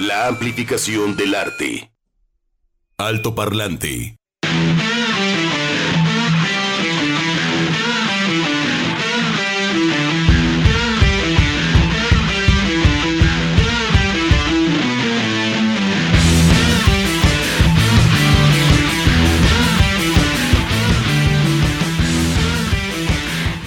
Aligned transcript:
La 0.00 0.26
amplificación 0.26 1.16
del 1.16 1.36
arte. 1.36 1.92
Alto 2.98 3.36
parlante. 3.36 4.16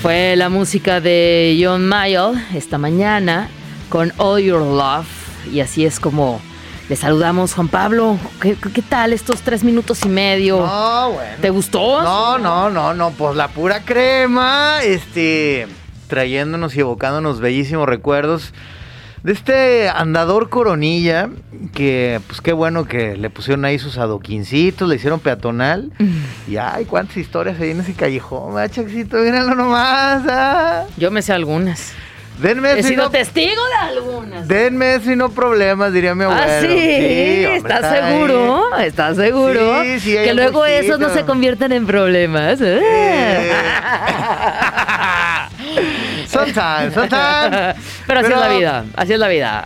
Fue 0.01 0.35
la 0.35 0.49
música 0.49 0.99
de 0.99 1.57
John 1.61 1.87
Mayall 1.87 2.35
esta 2.53 2.77
mañana 2.77 3.49
con 3.87 4.11
All 4.17 4.41
Your 4.43 4.59
Love. 4.59 5.16
Y 5.51 5.61
así 5.61 5.85
es 5.85 5.99
como 5.99 6.39
le 6.89 6.95
saludamos, 6.95 7.53
Juan 7.53 7.67
Pablo. 7.67 8.17
¿Qué, 8.41 8.55
qué 8.55 8.81
tal 8.81 9.11
estos 9.13 9.41
tres 9.41 9.63
minutos 9.63 10.05
y 10.05 10.09
medio? 10.09 10.65
No, 10.65 11.11
bueno. 11.11 11.31
¿Te 11.41 11.49
gustó? 11.49 12.01
No, 12.01 12.37
no, 12.37 12.69
no, 12.69 12.93
no, 12.93 13.11
pues 13.11 13.35
la 13.35 13.49
pura 13.49 13.81
crema, 13.83 14.79
este, 14.83 15.67
trayéndonos 16.07 16.75
y 16.75 16.79
evocándonos 16.79 17.41
bellísimos 17.41 17.87
recuerdos 17.87 18.53
de 19.23 19.33
este 19.33 19.89
andador 19.89 20.47
coronilla, 20.49 21.29
que 21.73 22.21
pues 22.27 22.39
qué 22.39 22.53
bueno 22.53 22.85
que 22.85 23.17
le 23.17 23.29
pusieron 23.29 23.65
ahí 23.65 23.77
sus 23.79 23.97
adoquincitos, 23.97 24.87
le 24.87 24.95
hicieron 24.95 25.19
peatonal. 25.19 25.91
y 26.47 26.55
ay, 26.55 26.85
cuántas 26.85 27.17
historias 27.17 27.59
hay 27.59 27.71
en 27.71 27.81
ese 27.81 27.93
callejón, 27.93 28.53
machacito, 28.53 29.17
míralo 29.17 29.55
nomás. 29.55 30.23
ah. 30.29 30.83
Yo 30.95 31.11
me 31.11 31.21
sé 31.21 31.33
algunas. 31.33 31.91
Denme 32.37 32.73
He 32.73 32.83
si 32.83 32.89
sido 32.89 33.05
no, 33.05 33.09
testigo 33.09 33.61
de 33.67 33.75
algunas. 33.97 34.47
denme 34.47 34.99
si 34.99 35.15
no 35.15 35.29
problemas, 35.29 35.91
diría 35.91 36.13
mi 36.13 36.25
abuelo. 36.25 36.41
Ah, 36.45 36.59
sí, 36.61 36.67
hombre, 36.67 37.55
¿estás 37.55 37.83
está 37.83 37.93
ahí. 37.93 38.13
seguro? 38.13 38.77
¿Estás 38.77 39.15
seguro? 39.17 39.81
Sí, 39.83 39.99
sí, 39.99 40.11
que 40.13 40.33
luego 40.35 40.63
esos 40.65 40.99
no 40.99 41.09
se 41.09 41.23
convierten 41.25 41.71
en 41.71 41.87
problemas. 41.87 42.61
¿eh? 42.61 42.79
Eh. 42.83 43.51
sometimes, 46.27 46.93
sometimes. 46.93 47.75
Pero 48.05 48.19
así 48.19 48.31
es 48.31 48.39
la 48.39 48.47
vida, 48.49 48.85
así 48.95 49.13
es 49.13 49.19
la 49.19 49.27
vida. 49.27 49.65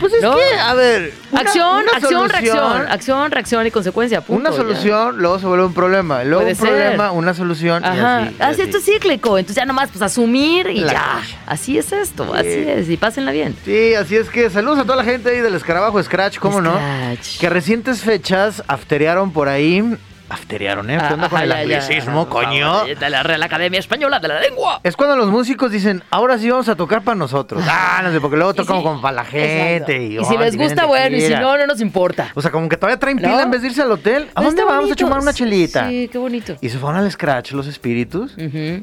Pues 0.00 0.12
es 0.12 0.22
¿No? 0.22 0.36
que, 0.36 0.42
a 0.60 0.74
ver. 0.74 1.12
una- 1.32 1.40
acción, 1.40 1.66
una 1.82 1.92
acción, 1.92 2.00
solución- 2.12 2.28
reacción, 2.30 2.86
acción, 2.88 3.30
reacción 3.30 3.66
y 3.66 3.70
consecuencia. 3.70 4.20
punto, 4.20 4.40
Una 4.40 4.50
ya. 4.50 4.56
solución, 4.56 5.18
luego 5.18 5.38
se 5.38 5.46
vuelve 5.46 5.64
un 5.66 5.74
problema. 5.74 6.22
Luego 6.24 6.42
Puede 6.42 6.52
un 6.52 6.58
ser. 6.58 6.68
problema, 6.68 7.10
una 7.12 7.34
solución. 7.34 7.82
y 7.82 7.86
Ajá, 7.86 8.18
así, 8.22 8.36
y 8.38 8.42
así, 8.42 8.62
esto 8.62 8.78
es 8.78 8.84
cíclico, 8.84 9.38
entonces 9.38 9.56
ya 9.56 9.64
nomás 9.66 9.90
pues 9.90 10.02
asumir 10.02 10.68
y 10.68 10.80
La 10.80 10.92
ya. 10.92 11.20
Así 11.46 11.78
es 11.78 11.90
esto, 11.92 12.32
así 12.32 12.48
es, 12.48 12.88
y 12.88 12.96
pásenla 12.96 13.32
bien. 13.32 13.56
Sí, 13.64 13.94
así 13.94 14.16
es 14.16 14.28
que 14.30 14.50
saludos 14.50 14.78
a 14.78 14.82
toda 14.84 14.96
la 14.96 15.04
gente 15.04 15.30
ahí 15.30 15.40
del 15.40 15.54
escarabajo 15.54 16.02
Scratch, 16.02 16.38
¿cómo 16.38 16.60
no? 16.60 16.74
Scratch. 16.74 17.38
Que 17.40 17.46
a 17.46 17.50
recientes 17.50 18.00
fechas 18.02 18.62
afterearon 18.68 19.32
por 19.32 19.48
ahí. 19.48 19.96
Afterearon, 20.30 20.90
¿eh? 20.90 20.98
¿Qué 21.08 21.14
onda 21.14 21.28
con 21.28 21.40
el 21.40 21.48
ya, 21.48 21.58
anglicismo, 21.60 22.28
coño? 22.28 22.72
favor, 22.72 22.98
De 22.98 23.10
la 23.10 23.22
Real 23.22 23.42
Academia 23.42 23.80
Española 23.80 24.20
de 24.20 24.28
la 24.28 24.40
Lengua. 24.40 24.80
Es 24.82 24.94
cuando 24.94 25.16
los 25.16 25.28
músicos 25.28 25.70
dicen, 25.72 26.02
ahora 26.10 26.36
sí 26.38 26.50
vamos 26.50 26.68
a 26.68 26.76
tocar 26.76 27.02
para 27.02 27.14
nosotros. 27.14 27.64
Ah, 27.66 28.00
no 28.02 28.12
sé, 28.12 28.20
porque 28.20 28.36
luego 28.36 28.52
tocamos 28.52 28.82
como 28.82 29.00
para 29.00 29.16
la 29.16 29.24
gente. 29.24 30.02
Y, 30.04 30.18
Y 30.18 30.24
si 30.24 30.36
les 30.36 30.56
gusta, 30.56 30.84
bueno, 30.84 31.16
y 31.16 31.20
si 31.22 31.32
no, 31.34 31.56
no 31.56 31.66
nos 31.66 31.80
importa. 31.80 32.30
O 32.34 32.42
sea, 32.42 32.50
como 32.50 32.68
que 32.68 32.76
todavía 32.76 32.98
traen 32.98 33.16
pila 33.16 33.28
¿No? 33.30 33.40
en 33.40 33.50
vez 33.50 33.62
de 33.62 33.68
irse 33.68 33.80
al 33.82 33.90
hotel. 33.92 34.28
¿A 34.34 34.42
dónde 34.42 34.62
vamos 34.64 34.80
bonito. 34.82 35.04
a 35.04 35.06
tomar 35.08 35.20
una 35.20 35.32
chelita? 35.32 35.88
Sí, 35.88 36.08
qué 36.12 36.18
bonito. 36.18 36.56
Y 36.60 36.68
se 36.68 36.78
fueron 36.78 37.00
al 37.00 37.10
Scratch 37.10 37.52
los 37.52 37.66
espíritus. 37.66 38.36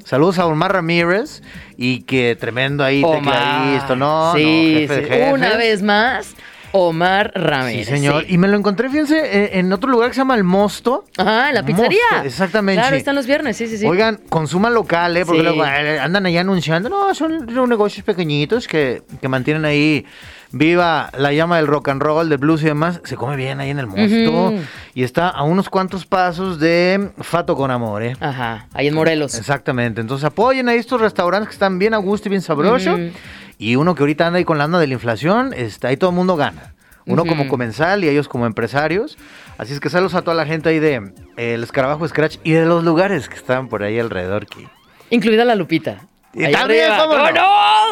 Saludos 0.04 0.40
a 0.40 0.46
Omar 0.48 0.74
Ramírez 0.74 1.42
y 1.78 2.02
que 2.04 2.36
tremendo 2.40 2.84
ahí 2.84 3.04
tecladista, 3.04 3.96
¿no? 3.96 4.34
sí, 4.36 4.44
no, 4.44 4.80
jefe 4.80 4.96
de 4.96 5.04
sí. 5.04 5.10
jefes. 5.10 5.34
Una 5.34 5.58
vez 5.58 5.82
más, 5.84 6.36
Omar 6.76 7.32
Sí, 7.36 7.42
Ramírez. 7.42 7.88
señor. 7.88 8.24
sí. 8.26 8.34
Y 8.34 8.38
me 8.38 8.48
lo 8.48 8.58
encontré, 8.58 8.90
fíjense, 8.90 9.18
eh, 9.20 9.60
en 9.60 9.72
otro 9.74 9.90
lugar 9.90 10.10
que 10.10 10.16
se 10.16 10.22
llama 10.22 10.36
El 10.36 10.44
Mosto. 10.44 11.06
Ajá, 11.18 11.50
en 11.50 11.56
la 11.56 11.64
pizzería. 11.66 12.00
Mosto, 12.12 12.28
exactamente. 12.28 12.82
Claro, 12.82 12.96
están 12.96 13.16
los 13.16 13.26
viernes, 13.28 13.58
sí, 13.58 13.68
sí, 13.68 13.78
sí. 13.78 13.86
Oigan, 13.86 14.20
consuman 14.30 14.74
local, 14.74 15.16
¿eh? 15.18 15.26
Porque 15.26 15.42
Sí. 15.42 15.46
luego 15.48 15.66
eh, 15.66 16.00
andan 16.00 16.26
ahí 16.26 16.38
anunciando, 16.38 16.90
no, 16.90 17.14
son, 17.16 17.46
negocios 17.70 18.06
pequeñitos 18.06 18.68
que, 18.68 19.04
que 19.22 19.28
mantienen 19.28 19.66
ahí 19.66 20.06
viva 20.52 21.10
la 21.18 21.34
llama 21.34 21.58
del 21.58 21.68
rock 21.68 21.90
and 21.90 22.02
roll, 22.02 22.30
del 22.30 22.38
blues 22.38 22.62
y 22.62 22.66
demás. 22.66 23.02
Se 23.04 23.16
come 23.18 23.36
bien 23.36 23.60
ahí 23.60 23.70
en 23.72 23.80
El 23.80 23.88
Mosto. 23.88 24.54
Y 24.94 25.04
está 25.04 25.30
a 25.30 25.44
unos 25.44 25.70
cuantos 25.70 26.06
pasos 26.06 26.60
de 26.60 27.10
Fato 27.20 27.56
con 27.56 27.72
Amor, 27.72 28.04
¿eh? 28.04 28.16
Ajá, 28.20 28.68
ahí 28.74 28.88
en 28.88 28.94
Morelos. 28.96 29.36
Exactamente. 29.36 30.00
Entonces 30.02 30.24
apoyen 30.26 30.70
a 30.70 30.74
estos 30.74 31.02
restaurantes 31.02 31.50
que 31.50 31.54
están 31.54 31.80
bien 31.80 31.94
a 31.94 31.98
gusto 31.98 32.28
y 32.28 32.32
bien 32.32 32.42
sabrosos. 32.42 32.94
Ujú. 33.00 33.10
Y 33.58 33.76
uno 33.78 33.96
que 33.96 34.04
ahorita 34.04 34.28
anda 34.28 34.38
ahí 34.38 34.46
con 34.46 34.58
la 34.58 34.66
anda 34.66 34.80
de 34.80 34.88
la 34.88 34.94
inflación, 34.94 35.54
está 35.54 35.88
ahí 35.90 35.98
todo 35.98 36.10
el 36.10 36.16
mundo 36.16 36.36
gana. 36.36 36.75
Uno 37.06 37.26
como 37.26 37.48
comensal 37.48 38.04
y 38.04 38.10
ellos 38.10 38.28
como 38.28 38.46
empresarios. 38.46 39.18
Así 39.58 39.74
es 39.74 39.80
que 39.80 39.90
saludos 39.90 40.16
a 40.16 40.24
toda 40.24 40.36
la 40.36 40.46
gente 40.46 40.70
ahí 40.70 40.80
de 40.80 41.14
eh, 41.38 41.54
El 41.54 41.64
Escarabajo 41.64 42.08
Scratch 42.08 42.38
y 42.44 42.52
de 42.52 42.66
los 42.66 42.84
lugares 42.84 43.30
que 43.30 43.36
están 43.36 43.68
por 43.68 43.84
ahí 43.84 44.00
alrededor. 44.00 44.48
Que... 44.48 44.68
Incluida 45.12 45.46
la 45.46 45.56
Lupita. 45.56 46.08
Y 46.38 46.44
Ahí 46.44 46.52
también, 46.54 46.92
arriba. 46.92 47.06
¿cómo 47.06 47.18
no? 47.18 47.32
no? 47.32 47.42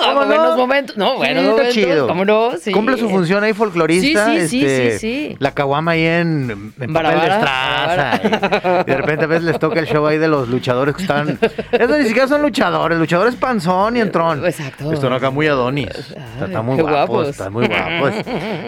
¿Cómo 0.04 0.22
no? 0.22 0.28
Buenos 0.28 0.58
momentos. 0.58 0.98
No, 0.98 1.12
Sí, 1.12 1.18
buenos 1.18 1.44
está 1.44 1.52
momentos. 1.52 1.74
chido. 1.74 2.08
¿Cómo 2.08 2.26
no? 2.26 2.52
Sí. 2.60 2.72
Cumple 2.72 2.98
su 2.98 3.10
función 3.10 3.44
ahí 3.44 3.54
folclorista. 3.54 4.26
Sí, 4.26 4.40
sí, 4.42 4.48
sí, 4.50 4.66
este, 4.66 4.92
sí, 4.92 5.00
sí. 5.30 5.36
La 5.40 5.52
caguama 5.52 5.92
ahí 5.92 6.06
en, 6.06 6.74
en 6.80 6.94
papel 6.94 7.20
de 7.22 7.28
estraza. 7.28 8.22
Y, 8.24 8.28
y 8.28 8.92
de 8.92 8.98
repente 8.98 9.24
a 9.24 9.28
veces 9.28 9.44
les 9.46 9.60
toca 9.60 9.80
el 9.80 9.88
show 9.88 10.06
ahí 10.06 10.18
de 10.18 10.28
los 10.28 10.50
luchadores 10.50 10.94
que 10.96 11.04
están... 11.04 11.40
Esos 11.72 11.98
ni 12.00 12.06
siquiera 12.06 12.28
son 12.28 12.42
luchadores. 12.42 12.98
Luchadores 13.00 13.36
panzón 13.36 13.96
y 13.96 14.02
entrón. 14.02 14.46
Exacto. 14.46 14.92
Están 14.92 15.14
acá 15.14 15.30
muy 15.30 15.48
adonis. 15.48 15.88
Está, 15.88 16.46
está 16.46 16.62
muy 16.62 16.76
guapos, 16.82 16.92
guapos. 16.92 17.28
Están 17.30 17.54
muy 17.54 17.68
guapos. 17.68 18.14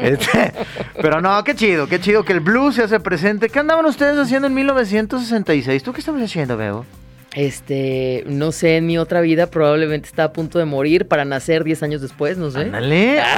Este, 0.05 0.53
pero 1.01 1.19
no, 1.21 1.43
qué 1.43 1.55
chido, 1.55 1.87
qué 1.87 1.99
chido 1.99 2.23
que 2.23 2.31
el 2.33 2.39
blues 2.39 2.75
se 2.75 2.83
hace 2.83 2.99
presente. 2.99 3.49
¿Qué 3.49 3.59
andaban 3.59 3.85
ustedes 3.85 4.17
haciendo 4.17 4.47
en 4.47 4.53
1966? 4.53 5.83
¿Tú 5.83 5.91
qué 5.93 5.99
estabas 5.99 6.21
haciendo, 6.21 6.55
Bebo? 6.57 6.85
Este, 7.35 8.23
no 8.27 8.53
sé, 8.53 8.77
en 8.77 8.85
mi 8.85 8.97
otra 8.97 9.19
vida 9.19 9.47
probablemente 9.47 10.07
estaba 10.07 10.27
a 10.27 10.33
punto 10.33 10.57
de 10.57 10.63
morir 10.63 11.05
para 11.07 11.25
nacer 11.25 11.65
10 11.65 11.83
años 11.83 12.01
después, 12.01 12.37
no 12.37 12.49
sé. 12.49 12.61
Ándale. 12.61 13.21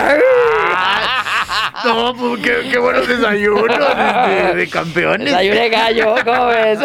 No, 1.86 2.14
pues 2.16 2.42
qué, 2.42 2.70
qué 2.72 2.80
buenos 2.80 3.08
desayunos 3.08 3.78
este, 3.78 4.56
de 4.56 4.68
campeones. 4.68 5.26
Desayuné 5.26 5.70
gallo, 5.70 6.16
¿cómo 6.26 6.48
ves? 6.48 6.80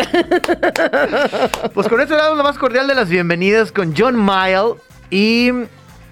Pues 1.72 1.89
con 1.89 2.01
esto 2.01 2.15
le 2.15 2.21
damos 2.21 2.37
la 2.37 2.43
más 2.43 2.59
cordial 2.59 2.87
de 2.87 2.95
las 2.95 3.09
bienvenidas 3.09 3.72
con 3.72 3.95
John 3.97 4.15
Mayall 4.17 4.75
y 5.11 5.51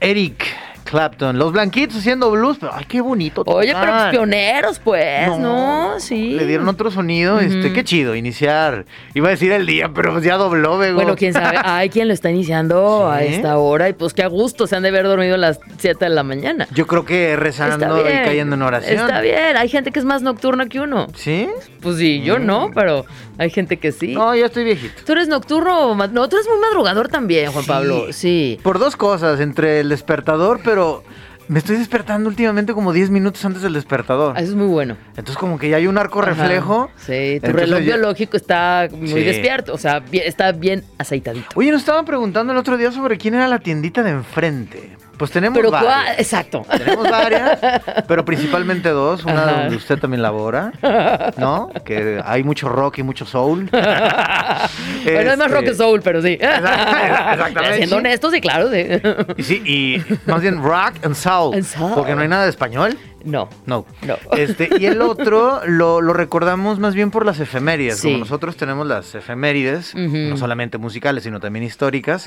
Eric 0.01 0.47
Clapton. 0.91 1.39
Los 1.39 1.53
blanquitos 1.53 1.99
haciendo 1.99 2.31
blues, 2.31 2.57
pero 2.59 2.73
ay, 2.75 2.85
qué 2.87 3.01
bonito. 3.01 3.43
Oye, 3.47 3.73
pero 3.79 3.93
pues, 3.93 4.11
pioneros, 4.11 4.79
pues, 4.81 5.39
¿no? 5.39 6.01
Sí. 6.01 6.31
Le 6.33 6.47
dieron 6.47 6.69
otro 6.69 6.91
sonido, 6.91 7.39
este, 7.41 7.73
qué 7.73 7.85
chido, 7.85 8.15
iniciar. 8.15 8.87
Iba 9.15 9.29
a 9.29 9.31
decir 9.31 9.53
el 9.53 9.67
día, 9.67 9.91
pero 9.95 10.13
pues 10.13 10.25
ya 10.25 10.37
dobló, 10.37 10.79
Bego. 10.79 10.97
Bueno, 10.97 11.17
quién 11.17 11.33
sabe. 11.33 11.59
Hay 11.65 11.91
quien 11.91 12.09
lo 12.09 12.15
está 12.15 12.31
iniciando 12.31 13.09
a 13.09 13.23
esta 13.23 13.57
hora 13.59 13.89
y 13.89 13.93
pues 13.93 14.15
qué 14.15 14.23
a 14.23 14.29
gusto 14.29 14.67
se 14.67 14.77
han 14.77 14.83
de 14.83 14.89
haber 14.89 15.07
dormido 15.07 15.37
a 15.37 15.39
las 15.39 15.61
7 15.79 16.05
de 16.05 16.11
la 16.11 16.23
mañana. 16.23 16.67
Yo 16.73 16.87
creo 16.87 17.05
que 17.05 17.37
rezando 17.37 18.01
y 18.01 18.13
cayendo 18.25 18.57
en 18.57 18.63
oración. 18.63 19.01
Está 19.01 19.21
bien. 19.21 19.57
Hay 19.57 19.69
gente 19.69 19.93
que 19.93 19.99
es 19.99 20.05
más 20.05 20.23
nocturna 20.23 20.67
que 20.67 20.81
uno. 20.81 21.07
¿Sí? 21.15 21.49
Pues 21.81 21.97
sí, 21.99 22.21
yo 22.23 22.39
no, 22.39 22.71
pero 22.75 23.05
hay 23.39 23.51
gente 23.51 23.79
que 23.79 23.93
sí. 23.93 24.09
Mm. 24.09 24.15
No, 24.15 24.35
ya 24.35 24.47
estoy 24.47 24.65
viejito. 24.65 25.03
¿Tú 25.05 25.13
eres 25.13 25.29
nocturno 25.29 25.95
No, 25.95 26.29
tú 26.29 26.37
eres 26.37 26.49
muy 26.49 26.59
madrugador 26.61 27.09
también, 27.09 27.53
Juan 27.53 27.65
Sí. 27.65 27.69
Pablo. 27.69 28.07
Sí. 28.13 28.59
Por 28.63 28.79
dos 28.79 28.97
cosas, 28.97 29.41
entre 29.41 29.81
el 29.81 29.89
despertador, 29.89 30.61
pero 30.65 30.80
me 31.49 31.59
estoy 31.59 31.77
despertando 31.79 32.29
últimamente 32.29 32.73
como 32.75 32.93
10 32.93 33.11
minutos 33.11 33.45
antes 33.45 33.63
del 33.63 33.73
despertador. 33.73 34.37
Eso 34.37 34.51
es 34.51 34.55
muy 34.55 34.69
bueno. 34.69 34.97
Entonces 35.11 35.37
como 35.37 35.59
que 35.59 35.69
ya 35.69 35.79
hay 35.79 35.87
un 35.89 35.99
arco 35.99 36.21
Ajá. 36.23 36.31
reflejo. 36.31 36.91
Sí, 36.97 37.07
tu 37.07 37.13
Entonces 37.47 37.55
reloj 37.57 37.79
ya- 37.81 37.85
biológico 37.97 38.37
está 38.37 38.89
muy 38.93 39.09
Sí. 39.09 39.15
despierto. 39.25 39.75
O 39.75 39.79
sea, 39.79 39.99
bien- 40.01 40.25
está 40.27 40.53
bien 40.53 40.85
aceitadito. 40.99 41.47
Oye, 41.57 41.73
nos 41.73 41.81
estaban 41.81 42.05
preguntando 42.05 42.53
el 42.53 42.59
otro 42.59 42.77
día 42.77 42.93
sobre 42.93 43.19
quién 43.19 43.35
era 43.35 43.49
la 43.49 43.59
tiendita 43.59 44.03
de 44.05 44.11
enfrente. 44.11 44.97
Pues 45.21 45.33
tenemos 45.33 45.59
Pero 45.59 45.71
varias. 45.71 46.19
Exacto. 46.19 46.65
Tenemos 46.79 47.11
varias, 47.11 47.59
pero 48.09 48.25
principalmente 48.25 48.89
dos. 48.89 49.23
Una 49.23 49.43
Ajá. 49.43 49.53
donde 49.65 49.77
usted 49.77 49.99
también 49.99 50.23
labora, 50.23 50.73
¿no? 51.37 51.69
Que 51.85 52.23
hay 52.25 52.43
mucho 52.43 52.71
rock 52.71 53.01
y 53.01 53.03
mucho 53.03 53.27
soul. 53.27 53.69
Bueno, 55.03 55.31
es 55.33 55.39
más 55.39 55.47
Este, 55.47 55.59
rock 55.59 55.65
que 55.65 55.75
soul, 55.75 56.01
pero 56.03 56.23
sí. 56.23 56.33
Exactamente, 56.41 57.77
Siendo 57.77 57.97
honestos, 57.97 58.33
sí, 58.33 58.41
claro, 58.41 58.71
sí. 58.71 58.87
Y 59.37 59.43
sí, 59.43 59.63
y 59.65 60.03
más 60.27 60.41
bien 60.41 60.63
rock 60.63 60.95
and 61.03 61.15
soul. 61.15 61.55
And 61.55 61.65
soul. 61.65 61.93
Porque 61.95 62.15
no 62.15 62.23
hay 62.23 62.29
nada 62.29 62.45
de 62.45 62.51
español. 62.51 62.97
No. 63.25 63.49
No. 63.67 63.85
No. 64.07 64.17
Este, 64.37 64.69
y 64.79 64.87
el 64.87 65.01
otro 65.03 65.61
lo, 65.67 66.01
lo 66.01 66.13
recordamos 66.13 66.79
más 66.79 66.95
bien 66.95 67.11
por 67.11 67.27
las 67.27 67.41
efemérides. 67.41 67.99
Sí. 67.99 68.09
Como 68.09 68.19
nosotros 68.19 68.57
tenemos 68.57 68.87
las 68.87 69.15
efemérides, 69.15 69.95
no 69.95 70.37
solamente 70.37 70.79
musicales, 70.79 71.25
sino 71.25 71.41
también 71.41 71.65
históricas. 71.65 72.27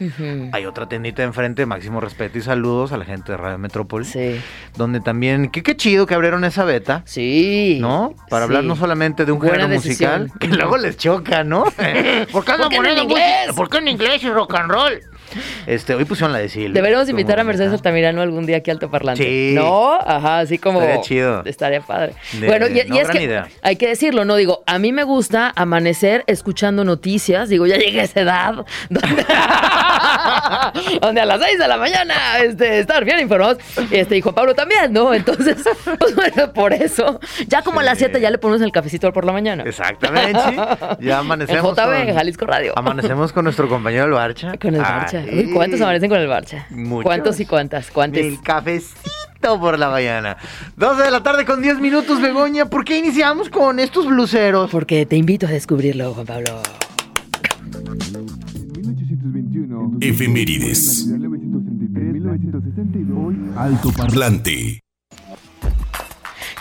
Hay 0.51 0.65
otra 0.65 0.87
tiendita 0.87 1.23
enfrente, 1.23 1.65
máximo 1.65 1.99
respeto 1.99 2.37
y 2.37 2.41
saludos 2.41 2.91
a 2.91 2.97
la 2.97 3.05
gente 3.05 3.31
de 3.31 3.37
Radio 3.37 3.57
Metrópoli. 3.57 4.05
Sí. 4.05 4.39
Donde 4.77 4.99
también, 4.99 5.49
qué, 5.49 5.63
qué 5.63 5.75
chido 5.75 6.05
que 6.05 6.13
abrieron 6.15 6.43
esa 6.43 6.63
beta. 6.63 7.01
Sí. 7.05 7.77
¿No? 7.81 8.13
Para 8.29 8.43
Sí. 8.45 8.47
hablar 8.49 8.63
no 8.65 8.75
solamente 8.75 9.25
de 9.25 9.31
un 9.31 9.39
Buena 9.39 9.53
género 9.63 9.75
musical, 9.75 10.31
que 10.39 10.47
luego 10.47 10.77
les 10.77 10.97
choca, 10.97 11.43
¿no? 11.43 11.63
¿Por 11.65 11.73
qué 11.75 12.27
¿Por 12.31 12.43
qué 12.45 12.51
en 12.53 12.69
poniendo 12.75 13.03
inglés? 13.03 13.53
¿Por 13.55 13.69
qué 13.69 13.77
en 13.77 13.87
inglés 13.87 14.23
y 14.23 14.29
rock 14.29 14.53
and 14.55 14.71
roll? 14.71 15.01
Este, 15.67 15.95
hoy 15.95 16.05
pusieron 16.05 16.31
la 16.33 16.39
de 16.39 16.49
Silvia. 16.49 16.73
Deberíamos 16.73 17.09
invitar 17.09 17.39
a 17.39 17.43
Mercedes. 17.43 17.71
Altamirano 17.73 18.21
algún 18.21 18.45
día 18.45 18.57
aquí 18.57 18.69
a 18.71 18.73
Alto 18.73 18.89
Parlante. 18.89 19.23
Sí. 19.23 19.53
¿No? 19.55 19.93
Ajá, 19.93 20.39
así 20.39 20.57
como. 20.57 20.81
Estaría 20.81 21.01
chido. 21.01 21.41
Estaría 21.45 21.81
padre. 21.81 22.13
De- 22.33 22.47
bueno, 22.47 22.67
y, 22.67 22.73
y 22.73 22.97
es 22.99 23.09
que 23.09 23.23
idea. 23.23 23.47
hay 23.61 23.75
que 23.77 23.87
decirlo, 23.87 24.25
¿no? 24.25 24.35
Digo, 24.35 24.63
a 24.65 24.79
mí 24.79 24.91
me 24.91 25.03
gusta 25.03 25.51
amanecer 25.55 26.23
escuchando 26.27 26.83
noticias. 26.83 27.49
Digo, 27.49 27.65
ya 27.67 27.77
llegué 27.77 28.01
a 28.01 28.03
esa 28.03 28.21
edad 28.21 28.53
donde, 28.89 29.25
donde 31.01 31.21
a 31.21 31.25
las 31.25 31.41
6 31.41 31.59
de 31.59 31.67
la 31.67 31.77
mañana 31.77 32.13
este, 32.43 32.79
estar 32.79 33.03
bien 33.05 33.19
informados. 33.19 33.57
Este, 33.91 34.17
y 34.17 34.21
Juan 34.21 34.35
Pablo 34.35 34.53
también, 34.55 34.91
¿no? 34.93 35.13
Entonces, 35.13 35.57
pues 35.99 36.15
bueno, 36.15 36.53
por 36.53 36.73
eso. 36.73 37.19
Ya 37.47 37.61
como 37.61 37.79
a 37.79 37.83
las 37.83 37.93
Sí. 37.97 38.05
7 38.05 38.19
ya 38.21 38.31
le 38.31 38.37
ponemos 38.39 38.61
el 38.63 38.71
cafecito 38.71 39.11
por 39.13 39.23
la 39.25 39.31
mañana. 39.33 39.63
Exactamente. 39.65 40.39
Ya 40.99 41.13
En 41.13 41.19
amanecemos. 41.19 41.75
JB, 41.75 42.05
con- 42.05 42.15
Jalisco 42.15 42.45
Radio. 42.45 42.73
Amanecemos 42.75 43.31
con 43.31 43.43
nuestro 43.45 43.69
compañero 43.69 44.05
el 44.05 44.11
Barcha. 44.11 44.53
Con 44.59 44.73
el 44.75 44.81
Barcha. 44.81 45.22
Uy, 45.31 45.51
¿Cuántos 45.53 45.81
amanecen 45.81 46.09
con 46.09 46.19
el 46.19 46.27
Barcha? 46.27 46.67
Muchos. 46.69 47.03
¿Cuántos 47.03 47.39
y 47.39 47.45
cuántas? 47.45 47.91
¿Cuántos? 47.91 48.21
El 48.21 48.41
cafecito 48.41 49.59
por 49.59 49.77
la 49.79 49.89
mañana. 49.89 50.37
12 50.77 51.03
de 51.03 51.11
la 51.11 51.23
tarde 51.23 51.45
con 51.45 51.61
10 51.61 51.79
minutos, 51.79 52.21
Begoña. 52.21 52.65
¿Por 52.65 52.85
qué 52.85 52.97
iniciamos 52.97 53.49
con 53.49 53.79
estos 53.79 54.07
bluseros? 54.07 54.69
Porque 54.71 55.05
te 55.05 55.15
invito 55.15 55.47
a 55.47 55.49
descubrirlo, 55.49 56.13
Juan 56.13 56.25
Pablo. 56.25 56.61
1821. 58.75 59.97
Efemérides. 60.01 61.07
1962. 61.07 63.57
Alto 63.57 63.91
Parlante. 63.91 64.82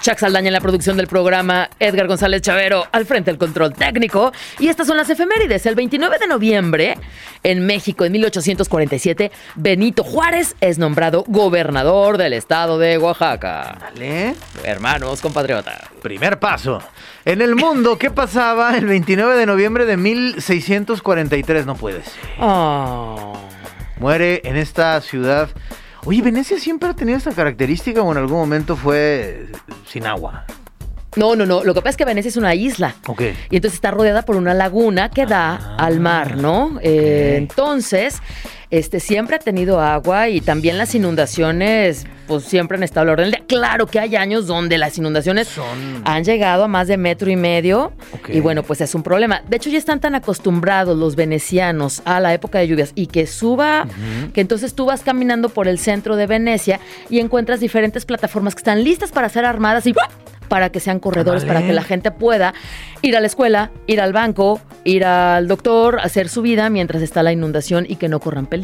Chuck 0.02 0.18
Saldaña 0.18 0.48
en 0.48 0.52
la 0.52 0.60
producción 0.60 0.96
del 0.96 1.06
programa, 1.06 1.70
Edgar 1.78 2.08
González 2.08 2.42
Chavero 2.42 2.88
al 2.90 3.06
frente 3.06 3.30
del 3.30 3.38
control 3.38 3.72
técnico. 3.72 4.32
Y 4.58 4.66
estas 4.66 4.88
son 4.88 4.96
las 4.96 5.08
efemérides. 5.08 5.64
El 5.64 5.76
29 5.76 6.18
de 6.18 6.26
noviembre, 6.26 6.98
en 7.44 7.64
México, 7.64 8.04
en 8.04 8.10
1847, 8.10 9.30
Benito 9.54 10.02
Juárez 10.02 10.56
es 10.60 10.78
nombrado 10.78 11.22
gobernador 11.28 12.18
del 12.18 12.32
estado 12.32 12.80
de 12.80 12.98
Oaxaca. 12.98 13.78
Vale. 13.80 14.34
Hermanos, 14.64 15.20
compatriota. 15.20 15.88
Primer 16.02 16.40
paso. 16.40 16.82
En 17.24 17.40
el 17.40 17.54
mundo, 17.54 17.96
¿qué 17.96 18.10
pasaba 18.10 18.76
el 18.76 18.86
29 18.86 19.36
de 19.36 19.46
noviembre 19.46 19.86
de 19.86 19.96
1643? 19.96 21.64
No 21.64 21.76
puedes. 21.76 22.06
Oh. 22.40 23.34
Muere 24.00 24.40
en 24.42 24.56
esta 24.56 25.00
ciudad. 25.00 25.48
Oye, 26.04 26.20
Venecia 26.22 26.58
siempre 26.58 26.88
ha 26.88 26.94
tenido 26.94 27.16
esta 27.18 27.32
característica 27.32 28.02
o 28.02 28.10
en 28.12 28.18
algún 28.18 28.38
momento 28.38 28.76
fue 28.76 29.46
sin 29.86 30.06
agua. 30.06 30.44
No, 31.14 31.36
no, 31.36 31.44
no. 31.46 31.62
Lo 31.62 31.74
que 31.74 31.80
pasa 31.80 31.90
es 31.90 31.96
que 31.98 32.04
Venecia 32.06 32.30
es 32.30 32.36
una 32.36 32.54
isla. 32.54 32.94
Ok. 33.06 33.20
Y 33.50 33.56
entonces 33.56 33.74
está 33.74 33.90
rodeada 33.90 34.22
por 34.22 34.36
una 34.36 34.54
laguna 34.54 35.10
que 35.10 35.26
da 35.26 35.56
Ah, 35.56 35.76
al 35.84 36.00
mar, 36.00 36.36
¿no? 36.38 36.78
Eh, 36.82 37.34
entonces, 37.36 38.20
este 38.72 39.00
siempre 39.00 39.36
ha 39.36 39.38
tenido 39.38 39.80
agua 39.80 40.30
y 40.30 40.40
también 40.40 40.78
las 40.78 40.94
inundaciones, 40.94 42.06
pues 42.26 42.44
siempre 42.44 42.78
han 42.78 42.82
estado 42.82 43.02
a 43.02 43.04
la 43.04 43.12
orden. 43.12 43.34
Claro 43.46 43.86
que 43.86 44.00
hay 44.00 44.16
años 44.16 44.46
donde 44.46 44.78
las 44.78 44.96
inundaciones 44.96 45.46
Son- 45.48 46.02
han 46.06 46.24
llegado 46.24 46.64
a 46.64 46.68
más 46.68 46.88
de 46.88 46.96
metro 46.96 47.30
y 47.30 47.36
medio 47.36 47.92
y 48.28 48.40
bueno, 48.40 48.62
pues 48.62 48.80
es 48.80 48.94
un 48.94 49.02
problema. 49.02 49.42
De 49.46 49.58
hecho, 49.58 49.68
ya 49.68 49.76
están 49.76 50.00
tan 50.00 50.14
acostumbrados 50.14 50.96
los 50.96 51.16
venecianos 51.16 52.00
a 52.06 52.18
la 52.18 52.32
época 52.32 52.60
de 52.60 52.68
lluvias 52.68 52.92
y 52.94 53.08
que 53.08 53.26
suba, 53.26 53.86
que 54.32 54.40
entonces 54.40 54.74
tú 54.74 54.86
vas 54.86 55.02
caminando 55.02 55.50
por 55.50 55.68
el 55.68 55.78
centro 55.78 56.16
de 56.16 56.26
Venecia 56.26 56.80
y 57.10 57.18
encuentras 57.20 57.60
diferentes 57.60 58.06
plataformas 58.06 58.54
que 58.54 58.60
están 58.60 58.82
listas 58.82 59.12
para 59.12 59.28
ser 59.28 59.44
armadas 59.44 59.86
y 59.86 59.94
para 60.48 60.68
que 60.70 60.80
sean 60.80 60.98
corredores, 61.00 61.44
para 61.46 61.60
que 61.66 61.72
la 61.72 61.82
gente 61.82 62.10
pueda 62.10 62.52
ir 63.00 63.16
a 63.16 63.20
la 63.20 63.26
escuela, 63.26 63.70
ir 63.86 64.02
al 64.02 64.12
banco, 64.12 64.60
ir 64.84 65.02
al 65.06 65.48
doctor, 65.48 65.98
hacer 66.00 66.28
su 66.28 66.42
vida 66.42 66.68
mientras 66.68 67.02
está 67.02 67.22
la 67.22 67.32
inundación 67.32 67.86
y 67.88 67.96
que 67.96 68.08
no 68.10 68.20
corran 68.20 68.44
peligro. 68.44 68.61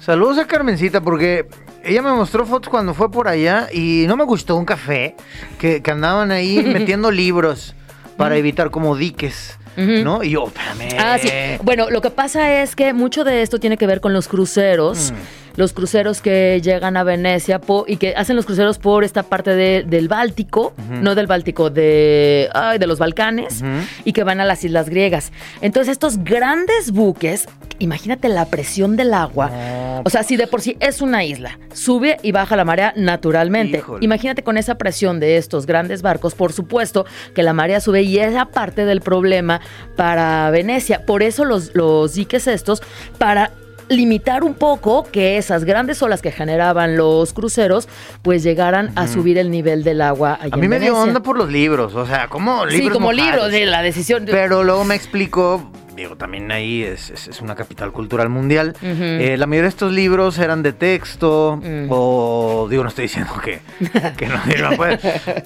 Saludos 0.00 0.38
a 0.38 0.46
Carmencita 0.46 1.00
porque 1.00 1.46
ella 1.84 2.02
me 2.02 2.12
mostró 2.12 2.44
fotos 2.46 2.70
cuando 2.70 2.94
fue 2.94 3.10
por 3.10 3.28
allá 3.28 3.68
y 3.72 4.04
no 4.08 4.16
me 4.16 4.24
gustó 4.24 4.56
un 4.56 4.64
café 4.64 5.14
que, 5.58 5.82
que 5.82 5.90
andaban 5.90 6.30
ahí 6.32 6.62
metiendo 6.72 7.10
libros 7.10 7.74
para 8.16 8.36
evitar 8.36 8.70
como 8.70 8.96
diques. 8.96 9.58
¿no? 9.76 10.22
Y 10.22 10.30
yo, 10.30 10.48
espérame. 10.48 10.98
Ah, 10.98 11.16
sí. 11.18 11.30
Bueno, 11.62 11.88
lo 11.88 12.02
que 12.02 12.10
pasa 12.10 12.62
es 12.62 12.76
que 12.76 12.92
mucho 12.92 13.24
de 13.24 13.42
esto 13.42 13.58
tiene 13.58 13.78
que 13.78 13.86
ver 13.86 14.00
con 14.00 14.12
los 14.12 14.28
cruceros. 14.28 15.12
Mm. 15.12 15.41
Los 15.56 15.72
cruceros 15.72 16.20
que 16.20 16.60
llegan 16.62 16.96
a 16.96 17.04
Venecia 17.04 17.60
po- 17.60 17.84
y 17.86 17.96
que 17.96 18.14
hacen 18.16 18.36
los 18.36 18.46
cruceros 18.46 18.78
por 18.78 19.04
esta 19.04 19.22
parte 19.22 19.50
de- 19.54 19.84
del 19.86 20.08
Báltico, 20.08 20.72
no 20.88 21.14
del 21.14 21.26
Báltico, 21.26 21.70
de, 21.70 22.48
ay, 22.54 22.78
de 22.78 22.86
los 22.86 22.98
Balcanes, 22.98 23.62
y 24.04 24.12
que 24.12 24.24
van 24.24 24.40
a 24.40 24.44
las 24.44 24.64
islas 24.64 24.88
griegas. 24.88 25.32
Entonces, 25.60 25.92
estos 25.92 26.18
grandes 26.24 26.90
buques, 26.92 27.48
imagínate 27.78 28.28
la 28.28 28.46
presión 28.46 28.96
del 28.96 29.12
agua. 29.14 29.50
No. 29.50 30.02
O 30.04 30.10
sea, 30.10 30.22
si 30.22 30.36
de 30.36 30.46
por 30.46 30.60
sí 30.60 30.76
es 30.80 31.00
una 31.02 31.24
isla, 31.24 31.58
sube 31.72 32.16
y 32.22 32.32
baja 32.32 32.56
la 32.56 32.64
marea 32.64 32.92
naturalmente. 32.96 33.78
Híjole. 33.78 34.04
Imagínate 34.04 34.42
con 34.42 34.56
esa 34.58 34.76
presión 34.76 35.20
de 35.20 35.36
estos 35.36 35.66
grandes 35.66 36.02
barcos, 36.02 36.34
por 36.34 36.52
supuesto 36.52 37.04
que 37.34 37.42
la 37.42 37.52
marea 37.52 37.80
sube 37.80 38.02
y 38.02 38.18
esa 38.18 38.46
parte 38.46 38.84
del 38.84 39.00
problema 39.00 39.60
para 39.96 40.50
Venecia. 40.50 41.04
Por 41.06 41.22
eso 41.22 41.44
los, 41.44 41.74
los 41.74 42.14
diques 42.14 42.46
estos, 42.46 42.82
para 43.18 43.50
limitar 43.96 44.44
un 44.44 44.54
poco 44.54 45.04
que 45.10 45.36
esas 45.38 45.64
grandes 45.64 46.02
olas 46.02 46.22
que 46.22 46.32
generaban 46.32 46.96
los 46.96 47.32
cruceros, 47.32 47.88
pues 48.22 48.42
llegaran 48.42 48.92
a 48.96 49.06
subir 49.08 49.38
el 49.38 49.50
nivel 49.50 49.84
del 49.84 50.00
agua 50.00 50.38
allá 50.40 50.54
A 50.54 50.56
mí 50.56 50.64
en 50.64 50.70
me 50.70 50.78
dio 50.80 50.92
Venecia. 50.94 51.08
onda 51.10 51.22
por 51.22 51.36
los 51.38 51.50
libros, 51.50 51.94
o 51.94 52.06
sea, 52.06 52.28
como 52.28 52.66
libros 52.66 52.86
Sí, 52.88 52.88
como 52.92 53.10
mojados? 53.12 53.26
libros 53.32 53.50
de 53.52 53.66
la 53.66 53.82
decisión. 53.82 54.24
Pero 54.26 54.64
luego 54.64 54.84
me 54.84 54.94
explicó, 54.94 55.70
digo, 55.96 56.16
también 56.16 56.50
ahí 56.50 56.82
es, 56.82 57.10
es- 57.10 57.28
es 57.28 57.40
una 57.40 57.54
capital 57.54 57.92
cultural 57.92 58.28
mundial. 58.28 58.74
Eh, 58.82 59.36
la 59.38 59.46
mayoría 59.46 59.64
de 59.64 59.68
estos 59.68 59.92
libros 59.92 60.38
eran 60.38 60.62
de 60.62 60.72
texto, 60.72 61.58
Mm. 61.62 61.86
o 61.90 62.66
digo, 62.70 62.82
no 62.82 62.88
estoy 62.88 63.02
diciendo 63.04 63.32
que, 63.44 63.60
que 64.16 64.26
no 64.26 64.42
sirvan, 64.44 64.76
pues, 64.76 65.00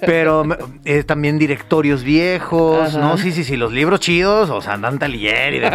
pero 0.07 0.45
eh, 0.85 1.03
también 1.05 1.39
directorios 1.39 2.03
viejos. 2.05 2.95
¿no? 2.97 3.17
Sí, 3.19 3.33
sí, 3.33 3.45
sí, 3.45 3.57
los 3.57 3.73
libros 3.73 4.01
chidos, 4.01 4.51
o 4.51 4.61
sea, 4.61 4.75
andan 4.75 4.99
Talier 4.99 5.55
y 5.55 5.59
de... 5.59 5.71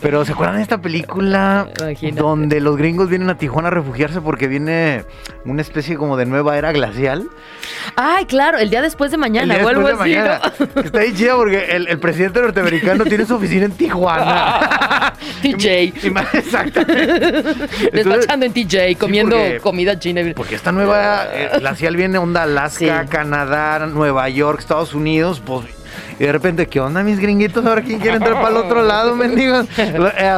Pero 0.00 0.24
¿se 0.24 0.32
acuerdan 0.32 0.56
de 0.56 0.62
esta 0.62 0.80
película 0.80 1.68
Imagínate. 1.80 2.20
donde 2.20 2.60
los 2.60 2.76
gringos 2.76 3.08
vienen 3.08 3.30
a 3.30 3.38
Tijuana 3.38 3.68
a 3.68 3.70
refugiarse 3.70 4.20
porque 4.20 4.46
viene 4.46 5.04
una 5.44 5.62
especie 5.62 5.96
como 5.96 6.16
de 6.16 6.26
nueva 6.26 6.58
era 6.58 6.70
glacial? 6.72 7.28
Ay, 7.96 8.26
claro, 8.26 8.58
el 8.58 8.70
día 8.70 8.82
después 8.82 9.10
de 9.10 9.16
mañana, 9.16 9.54
El 9.54 9.60
día 9.60 9.62
vuelvo 9.64 9.88
de 9.88 9.94
mañana. 9.94 10.40
Está 10.82 11.00
ahí 11.00 11.14
chido 11.14 11.36
porque 11.36 11.64
el, 11.76 11.88
el 11.88 11.98
presidente 11.98 12.40
norteamericano 12.40 13.04
tiene 13.04 13.24
su 13.26 13.34
oficina 13.36 13.64
en 13.66 13.72
Tijuana. 13.72 15.12
TJ. 15.42 15.92
Exactamente. 16.34 17.54
Despachando 17.92 18.46
en 18.46 18.52
TJ, 18.52 18.96
comiendo 18.98 19.36
porque- 19.36 19.60
comida 19.60 19.98
china. 19.98 20.22
porque 20.34 20.54
esta 20.54 20.72
nueva 20.72 21.26
eh, 21.32 21.50
glacial 21.58 21.96
viene 21.96 22.18
onda 22.18 22.42
Alaska, 22.44 23.02
Sí. 23.02 23.08
Canadá, 23.08 23.86
Nueva 23.86 24.28
York, 24.28 24.60
Estados 24.60 24.94
Unidos, 24.94 25.40
pues 25.44 25.66
y 26.18 26.24
de 26.24 26.32
repente, 26.32 26.66
¿qué 26.66 26.80
onda 26.80 27.02
mis 27.02 27.18
gringuitos? 27.18 27.64
Ahora 27.64 27.82
quién 27.82 27.98
quiere 28.00 28.16
entrar 28.16 28.34
para 28.34 28.48
el 28.50 28.56
otro 28.56 28.82
lado, 28.82 29.14
mendigos. 29.16 29.66
Eh, 29.76 30.34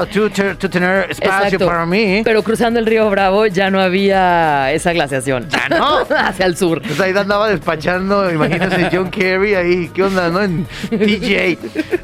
tú 0.58 0.68
tener 0.68 1.10
espacio 1.10 1.44
Exacto. 1.44 1.66
para 1.66 1.86
mí. 1.86 2.22
Pero 2.24 2.42
cruzando 2.42 2.78
el 2.78 2.86
río 2.86 3.08
Bravo 3.10 3.46
ya 3.46 3.70
no 3.70 3.80
había 3.80 4.72
esa 4.72 4.92
glaciación. 4.92 5.48
Ya 5.48 5.68
no. 5.68 5.98
Hacia 6.16 6.46
el 6.46 6.56
sur. 6.56 6.82
Ahí 7.02 7.12
andaba 7.16 7.48
despachando, 7.48 8.30
imagínense 8.30 8.88
John 8.92 9.10
Kerry 9.10 9.54
ahí, 9.54 9.90
¿qué 9.92 10.02
onda, 10.02 10.28
no? 10.28 10.42
En 10.42 10.66
TJ. 10.90 11.58